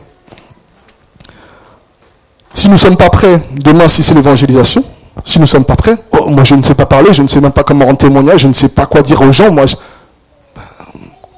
Si 2.54 2.68
nous 2.68 2.74
ne 2.74 2.78
sommes 2.78 2.96
pas 2.96 3.10
prêts, 3.10 3.42
demain, 3.52 3.88
si 3.88 4.02
c'est 4.02 4.14
l'évangélisation, 4.14 4.84
si 5.24 5.38
nous 5.38 5.42
ne 5.42 5.48
sommes 5.48 5.64
pas 5.64 5.76
prêts, 5.76 5.96
oh, 6.12 6.28
moi 6.28 6.44
je 6.44 6.54
ne 6.54 6.62
sais 6.62 6.74
pas 6.74 6.86
parler, 6.86 7.12
je 7.12 7.22
ne 7.22 7.28
sais 7.28 7.40
même 7.40 7.52
pas 7.52 7.64
comment 7.64 7.86
rendre 7.86 7.98
témoignage, 7.98 8.42
je 8.42 8.48
ne 8.48 8.52
sais 8.52 8.68
pas 8.68 8.86
quoi 8.86 9.02
dire 9.02 9.20
aux 9.20 9.32
gens, 9.32 9.50
moi, 9.50 9.64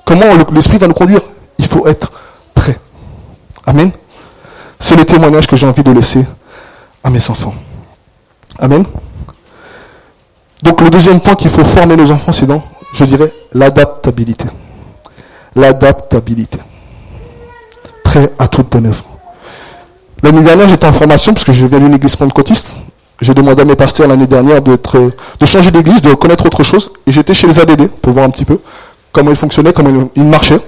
comment 0.04 0.26
l'esprit 0.52 0.78
va 0.78 0.88
nous 0.88 0.94
conduire? 0.94 1.20
Il 1.58 1.66
faut 1.66 1.86
être 1.86 2.12
prêt. 2.54 2.78
Amen. 3.66 3.90
C'est 4.78 4.96
le 4.96 5.04
témoignage 5.04 5.46
que 5.46 5.56
j'ai 5.56 5.66
envie 5.66 5.84
de 5.84 5.92
laisser 5.92 6.26
à 7.02 7.10
mes 7.10 7.30
enfants. 7.30 7.54
Amen. 8.58 8.84
Donc 10.62 10.80
le 10.80 10.90
deuxième 10.90 11.20
point 11.20 11.34
qu'il 11.34 11.50
faut 11.50 11.64
former 11.64 11.96
nos 11.96 12.10
enfants, 12.10 12.32
c'est 12.32 12.46
dans, 12.46 12.62
je 12.94 13.04
dirais, 13.04 13.32
l'adaptabilité. 13.52 14.46
L'adaptabilité. 15.56 16.58
Prêt 18.02 18.32
à 18.38 18.48
toute 18.48 18.70
bonne 18.70 18.86
œuvre. 18.86 19.04
L'année 20.22 20.42
dernière, 20.42 20.68
j'étais 20.68 20.86
en 20.86 20.92
formation, 20.92 21.34
parce 21.34 21.44
que 21.44 21.52
je 21.52 21.66
viens 21.66 21.78
d'une 21.78 21.94
église 21.94 22.16
pentecôtiste. 22.16 22.76
J'ai 23.20 23.34
demandé 23.34 23.62
à 23.62 23.64
mes 23.64 23.76
pasteurs 23.76 24.08
l'année 24.08 24.26
dernière 24.26 24.60
de 24.62 24.76
changer 25.46 25.70
d'église, 25.70 26.02
de 26.02 26.14
connaître 26.14 26.46
autre 26.46 26.62
chose. 26.62 26.90
Et 27.06 27.12
j'étais 27.12 27.34
chez 27.34 27.46
les 27.46 27.60
ADD 27.60 27.88
pour 27.88 28.12
voir 28.12 28.26
un 28.26 28.30
petit 28.30 28.44
peu 28.44 28.58
comment 29.12 29.30
ils 29.30 29.36
fonctionnaient, 29.36 29.72
comment 29.72 30.10
ils 30.14 30.24
marchaient. 30.24 30.60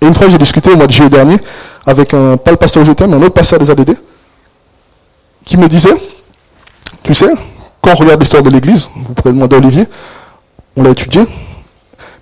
Et 0.00 0.06
une 0.06 0.14
fois, 0.14 0.28
j'ai 0.28 0.38
discuté 0.38 0.70
au 0.70 0.76
mois 0.76 0.86
de 0.86 0.92
juillet 0.92 1.10
dernier 1.10 1.36
avec 1.86 2.12
un, 2.14 2.36
pas 2.36 2.50
le 2.50 2.56
pasteur 2.56 2.84
Jetem, 2.84 3.10
mais 3.10 3.16
un 3.16 3.22
autre 3.22 3.34
pasteur 3.34 3.58
des 3.58 3.70
ADD, 3.70 3.96
qui 5.44 5.56
me 5.56 5.68
disait, 5.68 5.94
tu 7.02 7.14
sais, 7.14 7.30
quand 7.80 7.92
on 7.92 7.94
regarde 7.94 8.20
l'histoire 8.20 8.42
de 8.42 8.50
l'Église, 8.50 8.90
vous 8.94 9.14
pourrez 9.14 9.32
demander 9.32 9.56
à 9.56 9.58
Olivier, 9.58 9.86
on 10.76 10.82
l'a 10.82 10.90
étudié, 10.90 11.22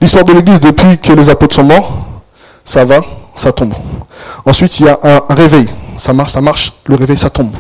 l'histoire 0.01 0.25
de 0.25 0.33
l'Église 0.33 0.61
depuis 0.61 0.99
que 0.99 1.13
les 1.13 1.29
apôtres 1.29 1.55
sont 1.55 1.65
morts, 1.65 1.93
ça 2.65 2.85
va, 2.85 3.01
ça 3.35 3.53
tombe. 3.53 3.75
Ensuite, 4.45 4.81
il 4.81 4.87
y 4.87 4.89
a 4.89 4.99
un, 5.03 5.35
réveil, 5.35 5.69
ça 5.97 6.13
marche, 6.13 6.33
ça 6.33 6.41
marche, 6.41 6.73
le 6.87 6.97
réveil, 6.97 7.17
ça 7.17 7.31
tombe. 7.31 7.55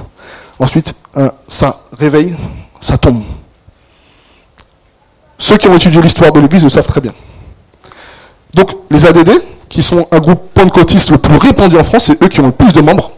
Ensuite, 0.58 0.94
un, 1.14 1.30
ça 1.46 1.80
réveille, 1.98 2.36
ça 2.80 2.98
tombe. 2.98 3.22
Ceux 5.38 5.56
qui 5.56 5.68
ont 5.68 5.76
étudié 5.76 6.02
l'histoire 6.02 6.32
de 6.32 6.40
l'Église 6.40 6.64
le 6.64 6.68
savent 6.68 6.86
très 6.86 7.00
bien. 7.00 7.12
Donc, 8.54 8.70
les 8.90 9.06
ADD, 9.06 9.30
qui 9.68 9.82
sont 9.82 10.06
un 10.10 10.18
groupe 10.18 10.52
pentecôtiste 10.54 11.10
le 11.10 11.18
plus 11.18 11.36
répandu 11.36 11.78
en 11.78 11.84
France, 11.84 12.04
c'est 12.04 12.22
eux 12.22 12.28
qui 12.28 12.40
ont 12.40 12.46
le 12.46 12.52
plus 12.52 12.72
de 12.72 12.80
membres, 12.80 13.12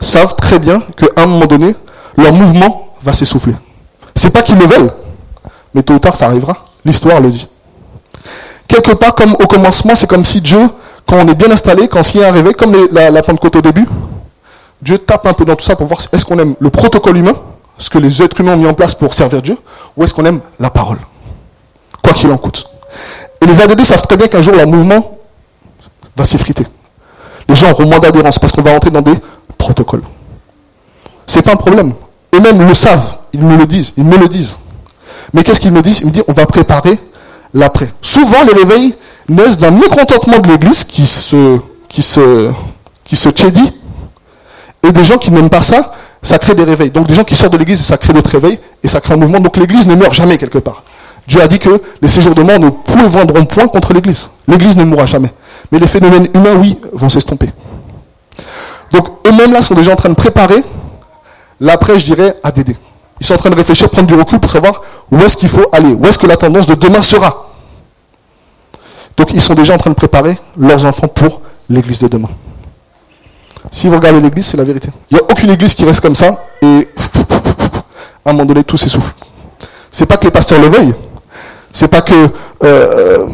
savent 0.00 0.34
très 0.36 0.58
bien 0.58 0.82
qu'à 0.96 1.22
un 1.22 1.26
moment 1.26 1.46
donné, 1.46 1.74
leur 2.16 2.32
mouvement 2.32 2.94
va 3.02 3.12
s'essouffler. 3.12 3.54
C'est 4.14 4.30
pas 4.30 4.42
qu'ils 4.42 4.58
le 4.58 4.66
veulent, 4.66 4.92
mais 5.74 5.82
tôt 5.82 5.94
ou 5.94 5.98
tard 5.98 6.16
ça 6.16 6.26
arrivera. 6.26 6.66
L'histoire 6.84 7.20
le 7.20 7.30
dit. 7.30 7.48
Quelque 8.72 8.92
part, 8.92 9.14
comme 9.14 9.34
au 9.34 9.46
commencement, 9.46 9.94
c'est 9.94 10.06
comme 10.06 10.24
si 10.24 10.40
Dieu, 10.40 10.66
quand 11.06 11.16
on 11.16 11.28
est 11.28 11.34
bien 11.34 11.50
installé, 11.50 11.88
quand 11.88 12.14
il 12.14 12.22
y 12.22 12.24
a 12.24 12.28
un 12.28 12.32
réveil, 12.32 12.54
comme 12.54 12.74
la, 12.90 13.10
la 13.10 13.22
Pentecôte 13.22 13.56
au 13.56 13.60
début, 13.60 13.86
Dieu 14.80 14.96
tape 14.96 15.26
un 15.26 15.34
peu 15.34 15.44
dans 15.44 15.54
tout 15.56 15.64
ça 15.64 15.76
pour 15.76 15.86
voir 15.86 16.00
est-ce 16.10 16.24
qu'on 16.24 16.38
aime 16.38 16.54
le 16.58 16.70
protocole 16.70 17.18
humain, 17.18 17.34
ce 17.76 17.90
que 17.90 17.98
les 17.98 18.22
êtres 18.22 18.40
humains 18.40 18.54
ont 18.54 18.56
mis 18.56 18.66
en 18.66 18.72
place 18.72 18.94
pour 18.94 19.12
servir 19.12 19.42
Dieu, 19.42 19.58
ou 19.94 20.04
est-ce 20.04 20.14
qu'on 20.14 20.24
aime 20.24 20.40
la 20.58 20.70
parole, 20.70 20.96
quoi 22.02 22.14
qu'il 22.14 22.30
en 22.30 22.38
coûte. 22.38 22.64
Et 23.42 23.46
les 23.46 23.60
ADD 23.60 23.78
savent 23.82 24.06
très 24.06 24.16
bien 24.16 24.28
qu'un 24.28 24.40
jour 24.40 24.54
leur 24.54 24.66
mouvement 24.66 25.18
va 26.16 26.24
s'effriter. 26.24 26.64
Les 27.50 27.54
gens 27.54 27.72
auront 27.72 27.84
moins 27.84 27.98
d'adhérence 27.98 28.38
parce 28.38 28.54
qu'on 28.54 28.62
va 28.62 28.72
rentrer 28.72 28.90
dans 28.90 29.02
des 29.02 29.18
protocoles. 29.58 30.02
C'est 31.26 31.42
pas 31.42 31.52
un 31.52 31.56
problème. 31.56 31.92
Eux-mêmes 32.34 32.66
le 32.66 32.72
savent, 32.72 33.18
ils 33.34 33.40
me 33.40 33.54
le 33.54 33.66
disent, 33.66 33.92
ils 33.98 34.04
me 34.04 34.16
le 34.16 34.28
disent. 34.30 34.56
Mais 35.34 35.44
qu'est-ce 35.44 35.60
qu'ils 35.60 35.72
me 35.72 35.82
disent? 35.82 36.00
Ils 36.00 36.06
me 36.06 36.10
disent 36.10 36.24
on 36.26 36.32
va 36.32 36.46
préparer 36.46 36.98
l'après. 37.54 37.92
Souvent 38.02 38.42
les 38.46 38.52
réveils 38.52 38.94
naissent 39.28 39.56
d'un 39.56 39.70
mécontentement 39.70 40.38
de 40.38 40.48
l'Église 40.48 40.84
qui 40.84 41.06
se, 41.06 41.58
qui 41.88 42.02
se, 42.02 42.50
qui 43.04 43.16
se 43.16 43.28
chédit, 43.34 43.72
et 44.82 44.92
des 44.92 45.04
gens 45.04 45.18
qui 45.18 45.30
n'aiment 45.30 45.50
pas 45.50 45.62
ça, 45.62 45.92
ça 46.22 46.38
crée 46.38 46.54
des 46.54 46.64
réveils. 46.64 46.90
Donc 46.90 47.06
des 47.06 47.14
gens 47.14 47.24
qui 47.24 47.34
sortent 47.34 47.52
de 47.52 47.58
l'Église, 47.58 47.80
ça 47.80 47.96
crée 47.96 48.12
d'autres 48.12 48.30
réveils, 48.30 48.58
et 48.82 48.88
ça 48.88 49.00
crée 49.00 49.14
un 49.14 49.16
mouvement. 49.16 49.40
Donc 49.40 49.56
l'Église 49.56 49.86
ne 49.86 49.94
meurt 49.94 50.12
jamais 50.12 50.38
quelque 50.38 50.58
part. 50.58 50.82
Dieu 51.26 51.40
a 51.40 51.46
dit 51.46 51.58
que 51.58 51.80
les 52.00 52.08
séjours 52.08 52.34
de 52.34 52.42
mort 52.42 52.58
ne 52.58 53.06
vendront 53.06 53.44
point 53.44 53.68
contre 53.68 53.92
l'Église. 53.92 54.30
L'Église 54.48 54.76
ne 54.76 54.84
mourra 54.84 55.06
jamais. 55.06 55.32
Mais 55.70 55.78
les 55.78 55.86
phénomènes 55.86 56.26
humains, 56.34 56.56
oui, 56.56 56.78
vont 56.92 57.08
s'estomper. 57.08 57.50
Donc 58.92 59.06
eux-mêmes 59.26 59.52
là 59.52 59.62
sont 59.62 59.74
déjà 59.74 59.92
en 59.92 59.96
train 59.96 60.08
de 60.08 60.14
préparer 60.14 60.62
l'après, 61.60 61.98
je 61.98 62.04
dirais, 62.04 62.34
ADD. 62.42 62.74
Ils 63.22 63.24
sont 63.24 63.34
en 63.34 63.38
train 63.38 63.50
de 63.50 63.54
réfléchir, 63.54 63.88
prendre 63.88 64.08
du 64.08 64.14
recul 64.14 64.40
pour 64.40 64.50
savoir 64.50 64.82
où 65.12 65.16
est-ce 65.20 65.36
qu'il 65.36 65.48
faut 65.48 65.64
aller, 65.70 65.94
où 65.94 66.04
est-ce 66.06 66.18
que 66.18 66.26
la 66.26 66.36
tendance 66.36 66.66
de 66.66 66.74
demain 66.74 67.02
sera. 67.02 67.52
Donc 69.16 69.28
ils 69.32 69.40
sont 69.40 69.54
déjà 69.54 69.74
en 69.74 69.78
train 69.78 69.90
de 69.90 69.94
préparer 69.94 70.36
leurs 70.58 70.84
enfants 70.84 71.06
pour 71.06 71.40
l'église 71.70 72.00
de 72.00 72.08
demain. 72.08 72.30
Si 73.70 73.86
vous 73.86 73.94
regardez 73.94 74.20
l'église, 74.20 74.46
c'est 74.46 74.56
la 74.56 74.64
vérité. 74.64 74.88
Il 75.08 75.14
n'y 75.14 75.20
a 75.20 75.22
aucune 75.22 75.50
église 75.50 75.72
qui 75.72 75.84
reste 75.84 76.00
comme 76.00 76.16
ça 76.16 76.36
et 76.62 76.88
à 78.24 78.30
un 78.30 78.32
moment 78.32 78.44
donné 78.44 78.64
tout 78.64 78.76
s'essouffle. 78.76 79.14
C'est 79.92 80.06
pas 80.06 80.16
que 80.16 80.24
les 80.24 80.32
pasteurs 80.32 80.60
le 80.60 80.66
veuillent, 80.66 80.94
c'est 81.72 81.86
pas 81.86 82.02
que. 82.02 82.28
Euh, 82.64 83.28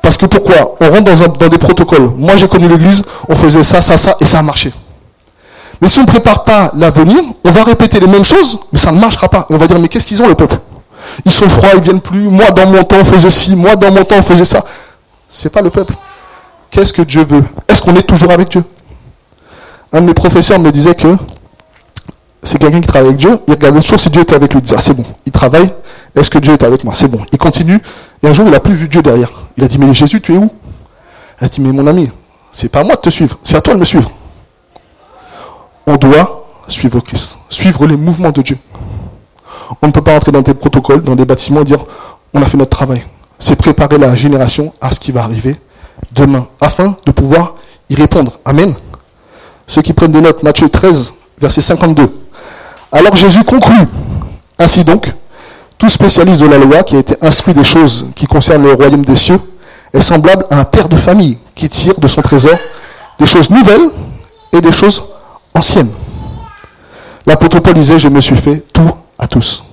parce 0.00 0.16
que 0.16 0.24
pourquoi? 0.24 0.76
On 0.80 0.88
rentre 0.88 1.38
dans, 1.38 1.48
des 1.48 1.58
protocoles. 1.58 2.10
Moi, 2.16 2.38
j'ai 2.38 2.48
connu 2.48 2.68
l'église, 2.68 3.02
on 3.28 3.36
faisait 3.36 3.64
ça, 3.64 3.82
ça, 3.82 3.98
ça, 3.98 4.16
et 4.18 4.24
ça 4.24 4.38
a 4.38 4.42
marché. 4.42 4.72
Mais 5.80 5.88
si 5.88 5.98
on 5.98 6.02
ne 6.02 6.06
prépare 6.06 6.44
pas 6.44 6.72
l'avenir, 6.76 7.20
on 7.44 7.50
va 7.50 7.64
répéter 7.64 8.00
les 8.00 8.06
mêmes 8.06 8.24
choses, 8.24 8.58
mais 8.72 8.78
ça 8.78 8.92
ne 8.92 8.98
marchera 8.98 9.28
pas. 9.28 9.46
On 9.50 9.56
va 9.56 9.66
dire, 9.66 9.78
mais 9.78 9.88
qu'est-ce 9.88 10.06
qu'ils 10.06 10.22
ont, 10.22 10.28
le 10.28 10.34
peuple 10.34 10.56
Ils 11.24 11.32
sont 11.32 11.48
froids, 11.48 11.70
ils 11.74 11.80
viennent 11.80 12.00
plus. 12.00 12.28
Moi, 12.28 12.50
dans 12.50 12.66
mon 12.66 12.82
temps, 12.84 12.96
on 13.00 13.04
faisait 13.04 13.30
ci. 13.30 13.54
Moi, 13.54 13.76
dans 13.76 13.90
mon 13.90 14.04
temps, 14.04 14.16
on 14.18 14.22
faisait 14.22 14.44
ça. 14.44 14.64
C'est 15.28 15.50
pas 15.50 15.60
le 15.60 15.70
peuple. 15.70 15.94
Qu'est-ce 16.70 16.92
que 16.92 17.02
Dieu 17.02 17.24
veut? 17.24 17.44
Est-ce 17.68 17.82
qu'on 17.82 17.94
est 17.94 18.02
toujours 18.02 18.30
avec 18.30 18.48
Dieu? 18.48 18.64
Un 19.92 20.00
de 20.00 20.06
mes 20.06 20.14
professeurs 20.14 20.58
me 20.58 20.72
disait 20.72 20.94
que 20.94 21.16
c'est 22.42 22.58
quelqu'un 22.58 22.80
qui 22.80 22.86
travaille 22.86 23.08
avec 23.08 23.18
Dieu. 23.18 23.38
Il 23.46 23.52
regardait 23.52 23.80
toujours 23.80 24.00
si 24.00 24.10
Dieu 24.10 24.22
était 24.22 24.34
avec 24.34 24.52
lui. 24.52 24.60
Il 24.60 24.62
disait, 24.62 24.76
ah, 24.78 24.82
c'est 24.82 24.94
bon, 24.94 25.04
il 25.26 25.32
travaille, 25.32 25.72
est-ce 26.14 26.30
que 26.30 26.38
Dieu 26.38 26.54
est 26.54 26.62
avec 26.62 26.84
moi? 26.84 26.94
C'est 26.94 27.08
bon. 27.08 27.20
Il 27.32 27.38
continue. 27.38 27.80
Et 28.22 28.28
un 28.28 28.32
jour, 28.32 28.46
il 28.46 28.52
n'a 28.52 28.60
plus 28.60 28.74
vu 28.74 28.88
Dieu 28.88 29.02
derrière. 29.02 29.30
Il 29.56 29.64
a 29.64 29.68
dit, 29.68 29.78
mais 29.78 29.92
Jésus, 29.92 30.20
tu 30.20 30.34
es 30.34 30.38
où? 30.38 30.50
Il 31.40 31.44
a 31.44 31.48
dit, 31.48 31.60
mais 31.60 31.72
mon 31.72 31.86
ami, 31.86 32.10
c'est 32.52 32.70
pas 32.70 32.80
à 32.80 32.84
moi 32.84 32.96
de 32.96 33.00
te 33.00 33.10
suivre, 33.10 33.38
c'est 33.42 33.56
à 33.56 33.60
toi 33.60 33.74
de 33.74 33.78
me 33.78 33.84
suivre. 33.84 34.10
On 35.86 35.96
doit 35.96 36.46
suivre 36.66 36.98
Christ, 37.00 37.38
suivre 37.48 37.86
les 37.86 37.96
mouvements 37.96 38.32
de 38.32 38.42
Dieu. 38.42 38.58
On 39.80 39.86
ne 39.86 39.92
peut 39.92 40.02
pas 40.02 40.16
entrer 40.16 40.32
dans 40.32 40.42
des 40.42 40.54
protocoles, 40.54 41.02
dans 41.02 41.14
des 41.14 41.24
bâtiments 41.24 41.60
et 41.60 41.64
dire, 41.64 41.84
on 42.34 42.42
a 42.42 42.46
fait 42.46 42.56
notre 42.56 42.76
travail. 42.76 43.04
C'est 43.38 43.56
préparer 43.56 43.98
la 43.98 44.14
génération 44.16 44.72
à 44.80 44.90
ce 44.90 44.98
qui 44.98 45.12
va 45.12 45.22
arriver 45.22 45.56
demain, 46.12 46.46
afin 46.60 46.96
de 47.04 47.12
pouvoir 47.12 47.54
y 47.88 47.94
répondre. 47.94 48.38
Amen. 48.44 48.74
Ceux 49.66 49.82
qui 49.82 49.92
prennent 49.92 50.12
des 50.12 50.20
notes, 50.20 50.42
Matthieu 50.42 50.68
13, 50.68 51.12
verset 51.40 51.60
52. 51.60 52.12
Alors 52.90 53.14
Jésus 53.14 53.44
conclut. 53.44 53.86
Ainsi 54.58 54.84
donc, 54.84 55.12
tout 55.78 55.88
spécialiste 55.88 56.40
de 56.40 56.46
la 56.46 56.58
loi 56.58 56.82
qui 56.82 56.96
a 56.96 56.98
été 56.98 57.14
instruit 57.20 57.54
des 57.54 57.64
choses 57.64 58.06
qui 58.16 58.26
concernent 58.26 58.62
le 58.62 58.72
royaume 58.72 59.04
des 59.04 59.14
cieux 59.14 59.40
est 59.92 60.00
semblable 60.00 60.46
à 60.50 60.60
un 60.60 60.64
père 60.64 60.88
de 60.88 60.96
famille 60.96 61.38
qui 61.54 61.68
tire 61.68 61.98
de 61.98 62.08
son 62.08 62.22
trésor 62.22 62.58
des 63.18 63.26
choses 63.26 63.50
nouvelles 63.50 63.90
et 64.52 64.60
des 64.60 64.72
choses 64.72 65.02
anciennes. 65.56 65.90
L'apôtre 67.26 67.58
Paul 67.60 67.74
disait, 67.74 67.98
je 67.98 68.08
me 68.08 68.20
suis 68.20 68.36
fait 68.36 68.62
tout 68.72 68.90
à 69.18 69.26
tous. 69.26 69.64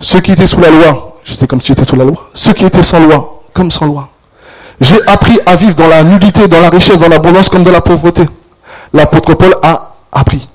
Ceux 0.00 0.20
qui 0.20 0.32
étaient 0.32 0.46
sous 0.46 0.60
la 0.60 0.70
loi, 0.70 1.18
j'étais 1.24 1.46
comme 1.46 1.60
si 1.60 1.68
j'étais 1.68 1.84
sous 1.84 1.96
la 1.96 2.04
loi. 2.04 2.30
Ceux 2.32 2.54
qui 2.54 2.64
étaient 2.64 2.82
sans 2.82 3.00
loi, 3.00 3.42
comme 3.52 3.70
sans 3.70 3.86
loi. 3.86 4.08
J'ai 4.80 4.96
appris 5.06 5.38
à 5.44 5.56
vivre 5.56 5.74
dans 5.74 5.88
la 5.88 6.02
nullité, 6.02 6.48
dans 6.48 6.60
la 6.60 6.70
richesse, 6.70 6.98
dans 6.98 7.08
l'abondance 7.08 7.50
comme 7.50 7.62
dans 7.62 7.70
la 7.70 7.82
pauvreté. 7.82 8.26
L'apôtre 8.94 9.34
Paul 9.34 9.54
a 9.62 9.94
appris. 10.10 10.48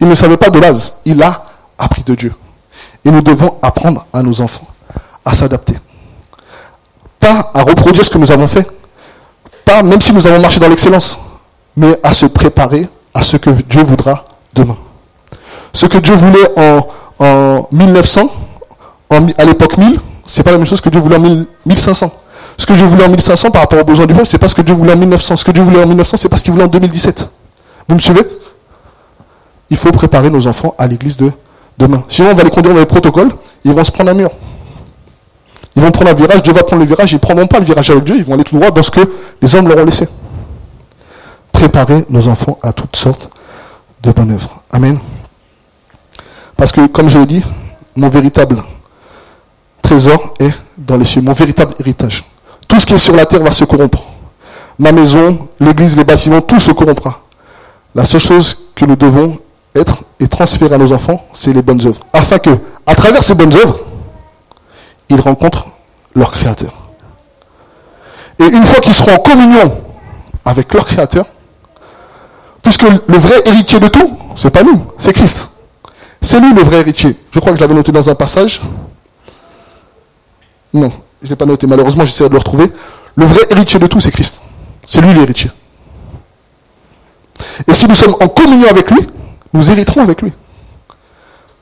Il 0.00 0.08
ne 0.08 0.14
savait 0.16 0.36
pas 0.36 0.50
de 0.50 0.58
base, 0.58 0.94
il 1.04 1.22
a 1.22 1.44
appris 1.78 2.02
de 2.02 2.14
Dieu. 2.16 2.34
Et 3.04 3.10
nous 3.10 3.20
devons 3.22 3.58
apprendre 3.62 4.06
à 4.12 4.22
nos 4.22 4.40
enfants 4.40 4.66
à 5.24 5.32
s'adapter. 5.32 5.74
Pas 7.20 7.50
à 7.54 7.62
reproduire 7.62 8.04
ce 8.04 8.10
que 8.10 8.18
nous 8.18 8.32
avons 8.32 8.48
fait, 8.48 8.66
pas 9.64 9.82
même 9.82 10.00
si 10.00 10.12
nous 10.12 10.26
avons 10.26 10.40
marché 10.40 10.58
dans 10.58 10.68
l'excellence, 10.68 11.18
mais 11.76 11.98
à 12.02 12.12
se 12.12 12.26
préparer 12.26 12.88
à 13.12 13.22
ce 13.22 13.36
que 13.36 13.50
Dieu 13.50 13.82
voudra 13.82 14.24
demain. 14.54 14.76
Ce 15.72 15.86
que 15.86 15.98
Dieu 15.98 16.14
voulait 16.14 16.48
en, 16.56 17.66
1900, 17.72 18.30
à 19.10 19.44
l'époque 19.44 19.76
1000, 19.78 19.98
c'est 20.26 20.42
pas 20.42 20.52
la 20.52 20.58
même 20.58 20.66
chose 20.66 20.80
que 20.80 20.88
Dieu 20.88 21.00
voulait 21.00 21.16
en 21.16 21.44
1500. 21.66 22.10
Ce 22.56 22.66
que 22.66 22.72
Dieu 22.72 22.86
voulait 22.86 23.04
en 23.04 23.08
1500 23.08 23.50
par 23.50 23.62
rapport 23.62 23.80
aux 23.80 23.84
besoins 23.84 24.06
du 24.06 24.14
peuple, 24.14 24.26
c'est 24.26 24.38
pas 24.38 24.48
ce 24.48 24.54
que 24.54 24.62
Dieu 24.62 24.74
voulait 24.74 24.92
en 24.92 24.96
1900. 24.96 25.36
Ce 25.36 25.44
que 25.44 25.50
Dieu 25.50 25.62
voulait 25.62 25.82
en 25.82 25.86
1900, 25.86 26.16
c'est 26.20 26.28
pas 26.28 26.36
ce 26.36 26.44
qu'il 26.44 26.52
voulait 26.52 26.64
en 26.64 26.68
2017. 26.68 27.28
Vous 27.88 27.94
me 27.94 28.00
suivez? 28.00 28.22
Il 29.70 29.76
faut 29.76 29.90
préparer 29.90 30.30
nos 30.30 30.46
enfants 30.46 30.74
à 30.78 30.86
l'église 30.86 31.16
de 31.16 31.32
demain. 31.78 32.04
Sinon, 32.08 32.30
on 32.30 32.34
va 32.34 32.44
les 32.44 32.50
conduire 32.50 32.74
dans 32.74 32.80
les 32.80 32.86
protocoles, 32.86 33.30
ils 33.64 33.72
vont 33.72 33.82
se 33.82 33.90
prendre 33.90 34.10
un 34.10 34.14
mur. 34.14 34.30
Ils 35.76 35.82
vont 35.82 35.90
prendre 35.90 36.10
un 36.10 36.14
virage, 36.14 36.42
Dieu 36.42 36.52
va 36.52 36.62
prendre 36.62 36.82
le 36.82 36.88
virage, 36.88 37.10
ils 37.10 37.16
ne 37.16 37.20
prendront 37.20 37.46
pas 37.46 37.58
le 37.58 37.64
virage 37.64 37.90
avec 37.90 38.04
Dieu, 38.04 38.16
ils 38.16 38.24
vont 38.24 38.34
aller 38.34 38.44
tout 38.44 38.56
droit 38.56 38.70
dans 38.70 38.82
ce 38.82 38.90
que 38.92 39.00
les 39.42 39.54
hommes 39.56 39.66
leur 39.66 39.78
ont 39.78 39.84
laissé. 39.84 40.06
Préparer 41.64 42.04
nos 42.10 42.28
enfants 42.28 42.58
à 42.62 42.74
toutes 42.74 42.94
sortes 42.94 43.30
de 44.02 44.12
bonnes 44.12 44.32
œuvres. 44.32 44.60
Amen. 44.70 44.98
Parce 46.58 46.72
que, 46.72 46.86
comme 46.88 47.08
je 47.08 47.18
l'ai 47.18 47.24
dit, 47.24 47.42
mon 47.96 48.10
véritable 48.10 48.62
trésor 49.80 50.34
est 50.40 50.52
dans 50.76 50.98
les 50.98 51.06
cieux, 51.06 51.22
mon 51.22 51.32
véritable 51.32 51.74
héritage. 51.80 52.22
Tout 52.68 52.78
ce 52.78 52.84
qui 52.84 52.92
est 52.92 52.98
sur 52.98 53.16
la 53.16 53.24
terre 53.24 53.42
va 53.42 53.50
se 53.50 53.64
corrompre. 53.64 54.06
Ma 54.78 54.92
maison, 54.92 55.48
l'église, 55.58 55.96
les 55.96 56.04
bâtiments, 56.04 56.42
tout 56.42 56.58
se 56.58 56.70
corrompra. 56.70 57.22
La 57.94 58.04
seule 58.04 58.20
chose 58.20 58.66
que 58.74 58.84
nous 58.84 58.96
devons 58.96 59.38
être 59.74 60.02
et 60.20 60.28
transférer 60.28 60.74
à 60.74 60.78
nos 60.78 60.92
enfants, 60.92 61.24
c'est 61.32 61.54
les 61.54 61.62
bonnes 61.62 61.80
œuvres. 61.86 62.04
Afin 62.12 62.38
que, 62.38 62.50
à 62.84 62.94
travers 62.94 63.24
ces 63.24 63.34
bonnes 63.34 63.54
œuvres, 63.54 63.80
ils 65.08 65.18
rencontrent 65.18 65.68
leur 66.14 66.30
Créateur. 66.30 66.74
Et 68.38 68.48
une 68.48 68.66
fois 68.66 68.80
qu'ils 68.80 68.92
seront 68.92 69.14
en 69.14 69.20
communion 69.20 69.74
avec 70.44 70.74
leur 70.74 70.84
Créateur, 70.84 71.24
Puisque 72.64 72.82
le 72.82 73.18
vrai 73.18 73.36
héritier 73.44 73.78
de 73.78 73.88
tout, 73.88 74.18
c'est 74.34 74.50
pas 74.50 74.62
nous, 74.62 74.86
c'est 74.98 75.12
Christ. 75.12 75.50
C'est 76.20 76.40
lui 76.40 76.54
le 76.54 76.62
vrai 76.62 76.80
héritier. 76.80 77.14
Je 77.30 77.38
crois 77.38 77.52
que 77.52 77.58
je 77.58 77.62
l'avais 77.62 77.74
noté 77.74 77.92
dans 77.92 78.08
un 78.08 78.14
passage. 78.14 78.62
Non, 80.72 80.90
je 81.20 81.26
ne 81.26 81.30
l'ai 81.30 81.36
pas 81.36 81.44
noté. 81.44 81.66
Malheureusement, 81.66 82.06
j'essaie 82.06 82.24
de 82.24 82.32
le 82.32 82.38
retrouver. 82.38 82.72
Le 83.14 83.26
vrai 83.26 83.40
héritier 83.50 83.78
de 83.78 83.86
tout, 83.86 84.00
c'est 84.00 84.10
Christ. 84.10 84.40
C'est 84.86 85.02
lui 85.02 85.12
l'héritier. 85.12 85.50
Et 87.68 87.74
si 87.74 87.86
nous 87.86 87.94
sommes 87.94 88.16
en 88.20 88.28
communion 88.28 88.68
avec 88.68 88.90
lui, 88.90 89.06
nous 89.52 89.70
hériterons 89.70 90.00
avec 90.00 90.22
lui. 90.22 90.32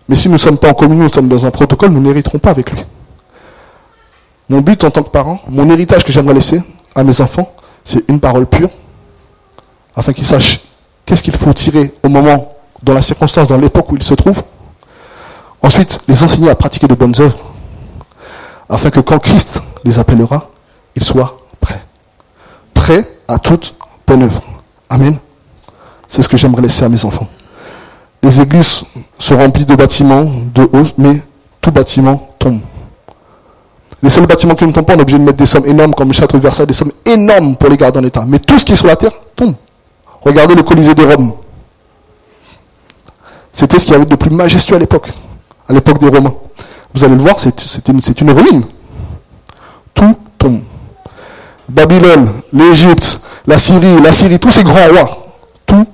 Mais 0.08 0.14
si 0.14 0.28
nous 0.28 0.34
ne 0.34 0.38
sommes 0.38 0.58
pas 0.58 0.70
en 0.70 0.74
communion, 0.74 1.04
nous 1.04 1.12
sommes 1.12 1.28
dans 1.28 1.44
un 1.44 1.50
protocole, 1.50 1.90
nous 1.90 2.00
n'hériterons 2.00 2.38
pas 2.38 2.50
avec 2.50 2.70
lui. 2.70 2.80
Mon 4.48 4.60
but 4.60 4.84
en 4.84 4.90
tant 4.90 5.02
que 5.02 5.10
parent, 5.10 5.40
mon 5.48 5.68
héritage 5.68 6.04
que 6.04 6.12
j'aimerais 6.12 6.34
laisser 6.34 6.62
à 6.94 7.02
mes 7.02 7.20
enfants, 7.20 7.52
c'est 7.84 8.08
une 8.08 8.20
parole 8.20 8.46
pure, 8.46 8.70
afin 9.96 10.12
qu'ils 10.12 10.26
sachent 10.26 10.60
qu'est-ce 11.12 11.22
qu'il 11.22 11.36
faut 11.36 11.52
tirer 11.52 11.92
au 12.02 12.08
moment, 12.08 12.54
dans 12.82 12.94
la 12.94 13.02
circonstance, 13.02 13.46
dans 13.46 13.58
l'époque 13.58 13.92
où 13.92 13.96
ils 13.96 14.02
se 14.02 14.14
trouvent. 14.14 14.42
Ensuite, 15.60 16.00
les 16.08 16.24
enseigner 16.24 16.48
à 16.48 16.54
pratiquer 16.54 16.86
de 16.86 16.94
bonnes 16.94 17.12
œuvres, 17.20 17.36
afin 18.66 18.88
que 18.88 19.00
quand 19.00 19.18
Christ 19.18 19.60
les 19.84 19.98
appellera, 19.98 20.48
ils 20.96 21.04
soient 21.04 21.36
prêts. 21.60 21.82
Prêts 22.72 23.06
à 23.28 23.38
toute 23.38 23.74
bonne 24.06 24.22
œuvre. 24.22 24.42
Amen. 24.88 25.18
C'est 26.08 26.22
ce 26.22 26.30
que 26.30 26.38
j'aimerais 26.38 26.62
laisser 26.62 26.82
à 26.82 26.88
mes 26.88 27.04
enfants. 27.04 27.28
Les 28.22 28.40
églises 28.40 28.84
sont 29.18 29.36
remplies 29.36 29.66
de 29.66 29.74
bâtiments, 29.74 30.24
de 30.54 30.62
hauts, 30.62 30.94
mais 30.96 31.20
tout 31.60 31.72
bâtiment 31.72 32.30
tombe. 32.38 32.60
Les 34.02 34.08
seuls 34.08 34.24
bâtiments 34.24 34.54
qui 34.54 34.64
ne 34.64 34.72
tombent 34.72 34.86
pas, 34.86 34.94
on 34.94 34.98
est 34.98 35.02
obligé 35.02 35.18
de 35.18 35.24
mettre 35.24 35.36
des 35.36 35.44
sommes 35.44 35.66
énormes 35.66 35.92
comme 35.92 36.08
le 36.08 36.14
château 36.14 36.38
de 36.38 36.42
Versailles, 36.42 36.66
des 36.66 36.72
sommes 36.72 36.92
énormes 37.04 37.54
pour 37.56 37.68
les 37.68 37.76
garder 37.76 37.98
en 37.98 38.04
état. 38.04 38.24
Mais 38.26 38.38
tout 38.38 38.58
ce 38.58 38.64
qui 38.64 38.72
est 38.72 38.76
sur 38.76 38.86
la 38.86 38.96
terre 38.96 39.12
tombe. 39.36 39.54
Regardez 40.24 40.54
le 40.54 40.62
Colisée 40.62 40.94
de 40.94 41.04
Rome. 41.04 41.34
C'était 43.52 43.78
ce 43.78 43.84
qu'il 43.84 43.92
y 43.92 43.96
avait 43.96 44.06
de 44.06 44.14
plus 44.14 44.30
majestueux 44.30 44.76
à 44.76 44.78
l'époque, 44.78 45.08
à 45.68 45.72
l'époque 45.72 45.98
des 45.98 46.08
Romains. 46.08 46.34
Vous 46.94 47.04
allez 47.04 47.14
le 47.14 47.20
voir, 47.20 47.38
c'est 47.38 47.88
une, 47.88 48.00
une 48.20 48.30
ruine. 48.30 48.64
Tout 49.94 50.16
tombe. 50.38 50.62
Babylone, 51.68 52.32
l'Égypte, 52.52 53.20
la 53.46 53.58
Syrie, 53.58 54.00
la 54.00 54.12
Syrie, 54.12 54.38
tous 54.38 54.50
ces 54.50 54.62
grands 54.62 54.88
rois, 54.88 55.26
tout 55.66 55.86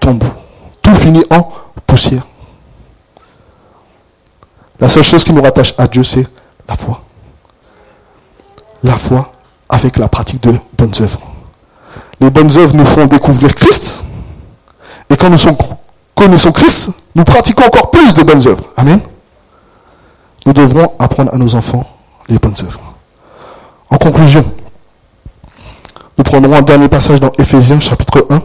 tombe. 0.00 0.24
Tout 0.82 0.94
finit 0.94 1.24
en 1.30 1.50
poussière. 1.86 2.26
La 4.80 4.88
seule 4.88 5.02
chose 5.02 5.24
qui 5.24 5.32
nous 5.32 5.42
rattache 5.42 5.74
à 5.78 5.86
Dieu, 5.86 6.02
c'est 6.02 6.26
la 6.68 6.76
foi. 6.76 7.02
La 8.82 8.96
foi 8.96 9.32
avec 9.68 9.96
la 9.96 10.08
pratique 10.08 10.42
de 10.42 10.54
bonnes 10.76 10.92
œuvres. 11.00 11.33
Les 12.20 12.30
bonnes 12.30 12.56
œuvres 12.58 12.74
nous 12.74 12.84
font 12.84 13.06
découvrir 13.06 13.54
Christ. 13.54 14.04
Et 15.10 15.16
quand 15.16 15.30
nous 15.30 15.38
connaissons 16.14 16.52
Christ, 16.52 16.90
nous 17.14 17.24
pratiquons 17.24 17.64
encore 17.66 17.90
plus 17.90 18.14
de 18.14 18.22
bonnes 18.22 18.46
œuvres. 18.46 18.64
Amen. 18.76 19.00
Nous 20.46 20.52
devrons 20.52 20.92
apprendre 20.98 21.32
à 21.32 21.38
nos 21.38 21.54
enfants 21.54 21.84
les 22.28 22.38
bonnes 22.38 22.54
œuvres. 22.62 22.80
En 23.90 23.98
conclusion, 23.98 24.44
nous 26.16 26.24
prendrons 26.24 26.54
un 26.54 26.62
dernier 26.62 26.88
passage 26.88 27.20
dans 27.20 27.32
Éphésiens 27.38 27.80
chapitre 27.80 28.26
1. 28.30 28.42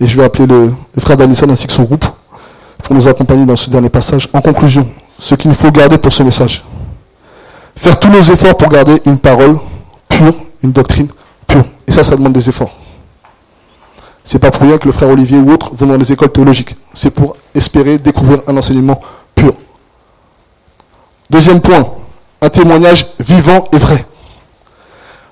Et 0.00 0.06
je 0.06 0.16
vais 0.16 0.24
appeler 0.24 0.46
le, 0.46 0.74
frère 0.98 1.16
Danison 1.16 1.48
ainsi 1.48 1.66
que 1.66 1.72
son 1.72 1.84
groupe 1.84 2.04
pour 2.82 2.94
nous 2.94 3.06
accompagner 3.06 3.46
dans 3.46 3.56
ce 3.56 3.70
dernier 3.70 3.88
passage. 3.90 4.28
En 4.32 4.40
conclusion, 4.40 4.88
ce 5.18 5.34
qu'il 5.34 5.54
faut 5.54 5.70
garder 5.70 5.98
pour 5.98 6.12
ce 6.12 6.22
message. 6.22 6.64
Faire 7.76 7.98
tous 7.98 8.08
nos 8.08 8.20
efforts 8.22 8.56
pour 8.56 8.68
garder 8.68 9.00
une 9.06 9.18
parole 9.18 9.58
pure, 10.08 10.34
une 10.62 10.72
doctrine 10.72 11.08
pure. 11.46 11.64
Et 11.86 11.92
ça, 11.92 12.04
ça 12.04 12.16
demande 12.16 12.32
des 12.32 12.48
efforts. 12.48 12.70
C'est 14.24 14.38
pas 14.38 14.50
pour 14.50 14.62
rien 14.62 14.78
que 14.78 14.86
le 14.86 14.92
frère 14.92 15.08
Olivier 15.08 15.38
ou 15.38 15.52
autres 15.52 15.72
vont 15.74 15.86
dans 15.86 15.96
les 15.96 16.12
écoles 16.12 16.30
théologiques. 16.30 16.76
C'est 16.94 17.10
pour 17.10 17.36
espérer 17.54 17.98
découvrir 17.98 18.40
un 18.46 18.56
enseignement 18.56 19.00
pur. 19.34 19.54
Deuxième 21.28 21.60
point, 21.60 21.86
un 22.40 22.48
témoignage 22.48 23.06
vivant 23.18 23.68
et 23.72 23.78
vrai. 23.78 24.06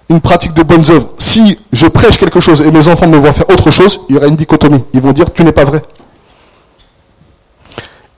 Une 0.08 0.20
pratique 0.20 0.54
de 0.54 0.62
bonnes 0.64 0.84
œuvres. 0.90 1.08
Si 1.18 1.58
je 1.72 1.86
prêche 1.86 2.18
quelque 2.18 2.40
chose 2.40 2.62
et 2.62 2.70
mes 2.70 2.88
enfants 2.88 3.06
me 3.06 3.16
voient 3.16 3.32
faire 3.32 3.48
autre 3.48 3.70
chose, 3.70 4.00
il 4.08 4.16
y 4.16 4.18
aura 4.18 4.26
une 4.26 4.36
dichotomie. 4.36 4.84
Ils 4.92 5.00
vont 5.00 5.12
dire 5.12 5.32
tu 5.32 5.44
n'es 5.44 5.52
pas 5.52 5.64
vrai. 5.64 5.82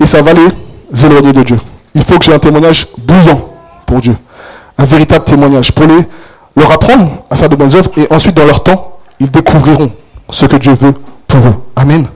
Et 0.00 0.06
ça 0.06 0.22
va 0.22 0.32
les 0.32 1.04
éloigner 1.04 1.32
de 1.32 1.42
Dieu. 1.42 1.60
Il 1.94 2.02
faut 2.02 2.18
que 2.18 2.24
j'ai 2.24 2.32
un 2.32 2.38
témoignage 2.38 2.88
bouillant 2.96 3.46
pour 3.86 4.00
Dieu. 4.00 4.16
Un 4.78 4.84
véritable 4.84 5.26
témoignage 5.26 5.72
pour 5.72 5.86
leur 6.56 6.72
apprendre 6.72 7.10
à 7.28 7.36
faire 7.36 7.50
de 7.50 7.56
bonnes 7.56 7.74
œuvres 7.76 7.90
et 7.98 8.10
ensuite 8.10 8.34
dans 8.34 8.46
leur 8.46 8.62
temps, 8.62 8.98
ils 9.20 9.30
découvriront 9.30 9.92
ce 10.32 10.46
que 10.46 10.56
Dieu 10.56 10.72
veut 10.72 10.94
pour 11.28 11.40
eux. 11.40 11.54
Amen. 11.76 12.06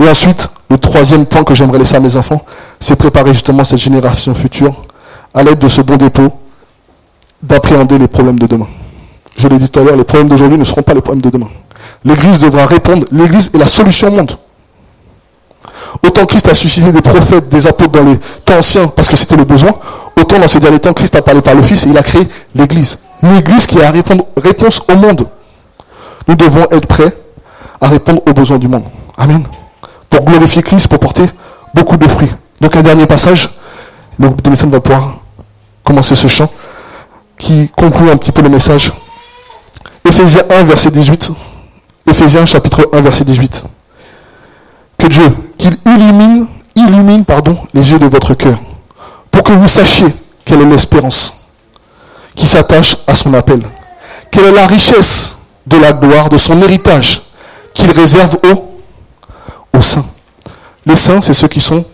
Et 0.00 0.08
ensuite, 0.08 0.48
le 0.70 0.78
troisième 0.78 1.26
point 1.26 1.44
que 1.44 1.54
j'aimerais 1.54 1.78
laisser 1.78 1.96
à 1.96 2.00
mes 2.00 2.16
enfants, 2.16 2.42
c'est 2.80 2.96
préparer 2.96 3.34
justement 3.34 3.64
cette 3.64 3.78
génération 3.78 4.34
future 4.34 4.74
à 5.34 5.42
l'aide 5.42 5.58
de 5.58 5.68
ce 5.68 5.82
bon 5.82 5.96
dépôt 5.96 6.32
d'appréhender 7.42 7.98
les 7.98 8.08
problèmes 8.08 8.38
de 8.38 8.46
demain. 8.46 8.68
Je 9.36 9.48
l'ai 9.48 9.58
dit 9.58 9.68
tout 9.68 9.80
à 9.80 9.84
l'heure, 9.84 9.96
les 9.96 10.04
problèmes 10.04 10.28
d'aujourd'hui 10.28 10.58
ne 10.58 10.64
seront 10.64 10.82
pas 10.82 10.94
les 10.94 11.00
problèmes 11.00 11.22
de 11.22 11.30
demain. 11.30 11.48
L'Église 12.04 12.38
devra 12.38 12.66
répondre, 12.66 13.06
l'Église 13.12 13.50
est 13.54 13.58
la 13.58 13.66
solution 13.66 14.08
au 14.08 14.12
monde. 14.12 14.36
Autant 16.04 16.26
Christ 16.26 16.48
a 16.48 16.54
suscité 16.54 16.92
des 16.92 17.02
prophètes, 17.02 17.48
des 17.48 17.66
apôtres 17.66 17.92
dans 17.92 18.04
les 18.04 18.18
temps 18.44 18.58
anciens 18.58 18.86
parce 18.88 19.08
que 19.08 19.16
c'était 19.16 19.36
le 19.36 19.44
besoin, 19.44 19.74
autant 20.16 20.38
dans 20.38 20.48
ces 20.48 20.60
derniers 20.60 20.80
temps, 20.80 20.92
Christ 20.92 21.14
a 21.16 21.22
parlé 21.22 21.42
par 21.42 21.54
le 21.54 21.62
Fils 21.62 21.84
et 21.86 21.88
il 21.88 21.98
a 21.98 22.02
créé 22.02 22.22
l'Église. 22.54 22.98
L'Église 23.22 23.66
qui 23.66 23.80
a 23.80 23.92
réponse 24.42 24.82
au 24.88 24.96
monde. 24.96 25.26
Nous 26.28 26.34
devons 26.34 26.64
être 26.70 26.86
prêts 26.86 27.16
à 27.82 27.88
répondre 27.88 28.22
aux 28.26 28.32
besoins 28.32 28.58
du 28.58 28.68
monde. 28.68 28.84
Amen. 29.18 29.44
Pour 30.08 30.22
glorifier 30.22 30.62
Christ, 30.62 30.88
pour 30.88 31.00
porter 31.00 31.28
beaucoup 31.74 31.96
de 31.96 32.06
fruits. 32.06 32.30
Donc 32.60 32.76
un 32.76 32.82
dernier 32.82 33.06
passage, 33.06 33.50
le 34.18 34.28
groupe 34.28 34.40
de 34.40 34.54
va 34.54 34.80
pouvoir 34.80 35.16
commencer 35.82 36.14
ce 36.14 36.28
chant 36.28 36.48
qui 37.36 37.68
conclut 37.76 38.08
un 38.08 38.16
petit 38.16 38.30
peu 38.30 38.40
le 38.40 38.48
message. 38.48 38.92
Éphésiens 40.08 40.44
1, 40.48 40.62
verset 40.62 40.90
18. 40.92 41.32
Éphésiens 42.08 42.46
chapitre 42.46 42.88
1, 42.92 43.00
verset 43.00 43.24
18. 43.24 43.64
Que 44.96 45.06
Dieu, 45.08 45.28
qu'il 45.58 45.76
illumine, 45.84 46.46
illumine 46.76 47.24
pardon, 47.24 47.58
les 47.74 47.90
yeux 47.90 47.98
de 47.98 48.06
votre 48.06 48.34
cœur, 48.34 48.58
pour 49.30 49.42
que 49.42 49.52
vous 49.52 49.68
sachiez 49.68 50.14
quelle 50.44 50.60
est 50.60 50.66
l'espérance 50.66 51.34
qui 52.36 52.46
s'attache 52.46 52.96
à 53.08 53.14
son 53.14 53.34
appel, 53.34 53.60
quelle 54.30 54.44
est 54.44 54.52
la 54.52 54.66
richesse 54.66 55.36
de 55.66 55.78
la 55.78 55.92
gloire, 55.92 56.28
de 56.28 56.36
son 56.36 56.60
héritage 56.62 57.21
qu'il 57.74 57.90
réserve 57.90 58.38
aux, 58.44 59.80
saints. 59.80 60.04
Les 60.86 60.96
saints, 60.96 61.20
c'est 61.22 61.32
ceux 61.32 61.48
qui 61.48 61.60
sont 61.60 61.84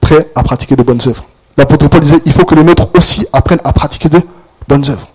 prêts 0.00 0.30
à 0.34 0.42
pratiquer 0.42 0.76
de 0.76 0.82
bonnes 0.82 1.00
œuvres. 1.06 1.24
L'apôtre 1.56 1.88
Paul 1.88 2.00
disait, 2.02 2.20
il 2.24 2.32
faut 2.32 2.44
que 2.44 2.54
les 2.54 2.62
nôtres 2.62 2.88
aussi 2.94 3.26
apprennent 3.32 3.60
à 3.64 3.72
pratiquer 3.72 4.08
de 4.08 4.20
bonnes 4.68 4.84
œuvres. 4.88 5.08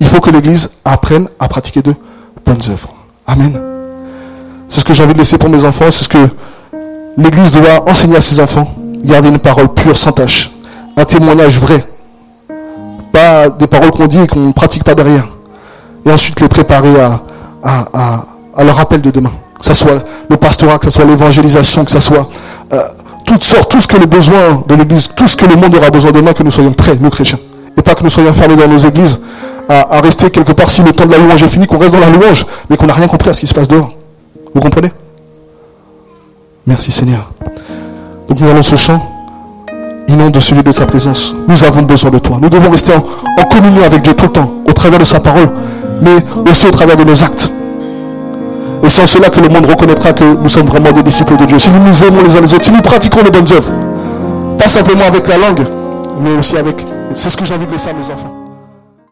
Il 0.00 0.08
faut 0.08 0.20
que 0.20 0.30
l'Église 0.30 0.70
apprenne 0.84 1.28
à 1.38 1.48
pratiquer 1.48 1.82
de 1.82 1.94
bonnes 2.44 2.62
œuvres. 2.70 2.94
Amen. 3.26 3.60
C'est 4.68 4.80
ce 4.80 4.84
que 4.84 4.94
j'ai 4.94 5.04
envie 5.04 5.12
de 5.12 5.18
laisser 5.18 5.36
pour 5.36 5.50
mes 5.50 5.64
enfants, 5.64 5.90
c'est 5.90 6.04
ce 6.04 6.08
que 6.08 6.28
l'Église 7.16 7.52
doit 7.52 7.88
enseigner 7.88 8.16
à 8.16 8.20
ses 8.20 8.40
enfants. 8.40 8.74
Garder 9.04 9.28
une 9.28 9.38
parole 9.38 9.72
pure, 9.74 9.96
sans 9.96 10.12
tâche. 10.12 10.50
Un 10.96 11.04
témoignage 11.04 11.58
vrai. 11.58 11.84
Pas 13.12 13.50
des 13.50 13.66
paroles 13.66 13.90
qu'on 13.90 14.06
dit 14.06 14.20
et 14.20 14.26
qu'on 14.26 14.40
ne 14.40 14.52
pratique 14.52 14.84
pas 14.84 14.94
derrière. 14.94 15.26
Et 16.04 16.10
ensuite 16.10 16.40
les 16.40 16.48
préparer 16.48 16.94
à, 17.62 18.24
leur 18.58 18.78
appel 18.80 19.00
de 19.00 19.10
demain. 19.10 19.32
Que 19.58 19.66
ce 19.66 19.74
soit 19.74 20.02
le 20.28 20.36
pastorat, 20.36 20.78
que 20.78 20.86
ce 20.86 20.90
soit 20.90 21.04
l'évangélisation, 21.04 21.84
que 21.84 21.90
ce 21.90 22.00
soit 22.00 22.28
euh, 22.72 22.80
toutes 23.24 23.44
sortes, 23.44 23.70
tout 23.70 23.80
ce 23.80 23.88
que 23.88 23.96
les 23.96 24.06
besoins 24.06 24.64
de 24.66 24.74
l'Église, 24.74 25.08
tout 25.14 25.26
ce 25.26 25.36
que 25.36 25.46
le 25.46 25.56
monde 25.56 25.74
aura 25.74 25.90
besoin 25.90 26.12
demain, 26.12 26.32
que 26.32 26.42
nous 26.42 26.50
soyons 26.50 26.72
prêts, 26.72 26.96
nous 27.00 27.10
chrétiens. 27.10 27.38
Et 27.76 27.82
pas 27.82 27.94
que 27.94 28.02
nous 28.02 28.10
soyons 28.10 28.32
fermés 28.32 28.56
dans 28.56 28.68
nos 28.68 28.78
églises 28.78 29.20
à, 29.68 29.96
à 29.96 30.00
rester 30.00 30.30
quelque 30.30 30.52
part 30.52 30.70
si 30.70 30.82
le 30.82 30.92
temps 30.92 31.06
de 31.06 31.12
la 31.12 31.18
louange 31.18 31.42
est 31.42 31.48
fini, 31.48 31.66
qu'on 31.66 31.78
reste 31.78 31.92
dans 31.92 32.00
la 32.00 32.10
louange, 32.10 32.44
mais 32.68 32.76
qu'on 32.76 32.86
n'a 32.86 32.94
rien 32.94 33.06
compris 33.06 33.30
à 33.30 33.32
ce 33.32 33.40
qui 33.40 33.46
se 33.46 33.54
passe 33.54 33.68
dehors. 33.68 33.92
Vous 34.54 34.60
comprenez? 34.60 34.92
Merci 36.66 36.90
Seigneur. 36.90 37.30
Donc 38.28 38.40
nous 38.40 38.48
allons 38.48 38.62
ce 38.62 38.76
chant 38.76 39.00
inonde 40.10 40.38
celui 40.40 40.62
de 40.62 40.72
sa 40.72 40.86
présence. 40.86 41.34
Nous 41.48 41.64
avons 41.64 41.82
besoin 41.82 42.10
de 42.10 42.18
toi. 42.18 42.38
Nous 42.40 42.48
devons 42.48 42.70
rester 42.70 42.92
en, 42.94 43.44
communion 43.44 43.82
avec 43.84 44.02
Dieu 44.02 44.14
tout 44.14 44.26
le 44.26 44.32
temps, 44.32 44.50
au 44.68 44.72
travers 44.72 44.98
de 44.98 45.04
sa 45.04 45.20
parole, 45.20 45.50
mais 46.00 46.16
aussi 46.50 46.66
au 46.66 46.70
travers 46.70 46.96
de 46.96 47.04
nos 47.04 47.22
actes. 47.22 47.52
Et 48.82 48.88
c'est 48.88 49.02
en 49.02 49.06
cela 49.06 49.30
que 49.30 49.40
le 49.40 49.48
monde 49.48 49.66
reconnaîtra 49.66 50.12
que 50.12 50.24
nous 50.24 50.48
sommes 50.48 50.66
vraiment 50.66 50.92
des 50.92 51.02
disciples 51.02 51.36
de 51.36 51.44
Dieu. 51.44 51.58
Si 51.58 51.70
nous 51.70 51.80
nous 51.80 52.04
aimons 52.04 52.22
les 52.22 52.36
uns 52.36 52.40
les 52.40 52.54
autres, 52.54 52.64
si 52.64 52.72
nous 52.72 52.80
pratiquons 52.80 53.20
les 53.22 53.30
bonnes 53.30 53.52
œuvres, 53.52 53.70
pas 54.58 54.68
simplement 54.68 55.04
avec 55.04 55.26
la 55.28 55.36
langue, 55.36 55.66
mais 56.20 56.32
aussi 56.38 56.56
avec... 56.56 56.86
C'est 57.14 57.30
ce 57.30 57.36
que 57.36 57.44
j'ai 57.44 57.54
envie 57.54 57.66
de 57.66 57.72
laisser 57.72 57.90
à 57.90 57.92
mes 57.92 58.04
enfants. 58.12 58.39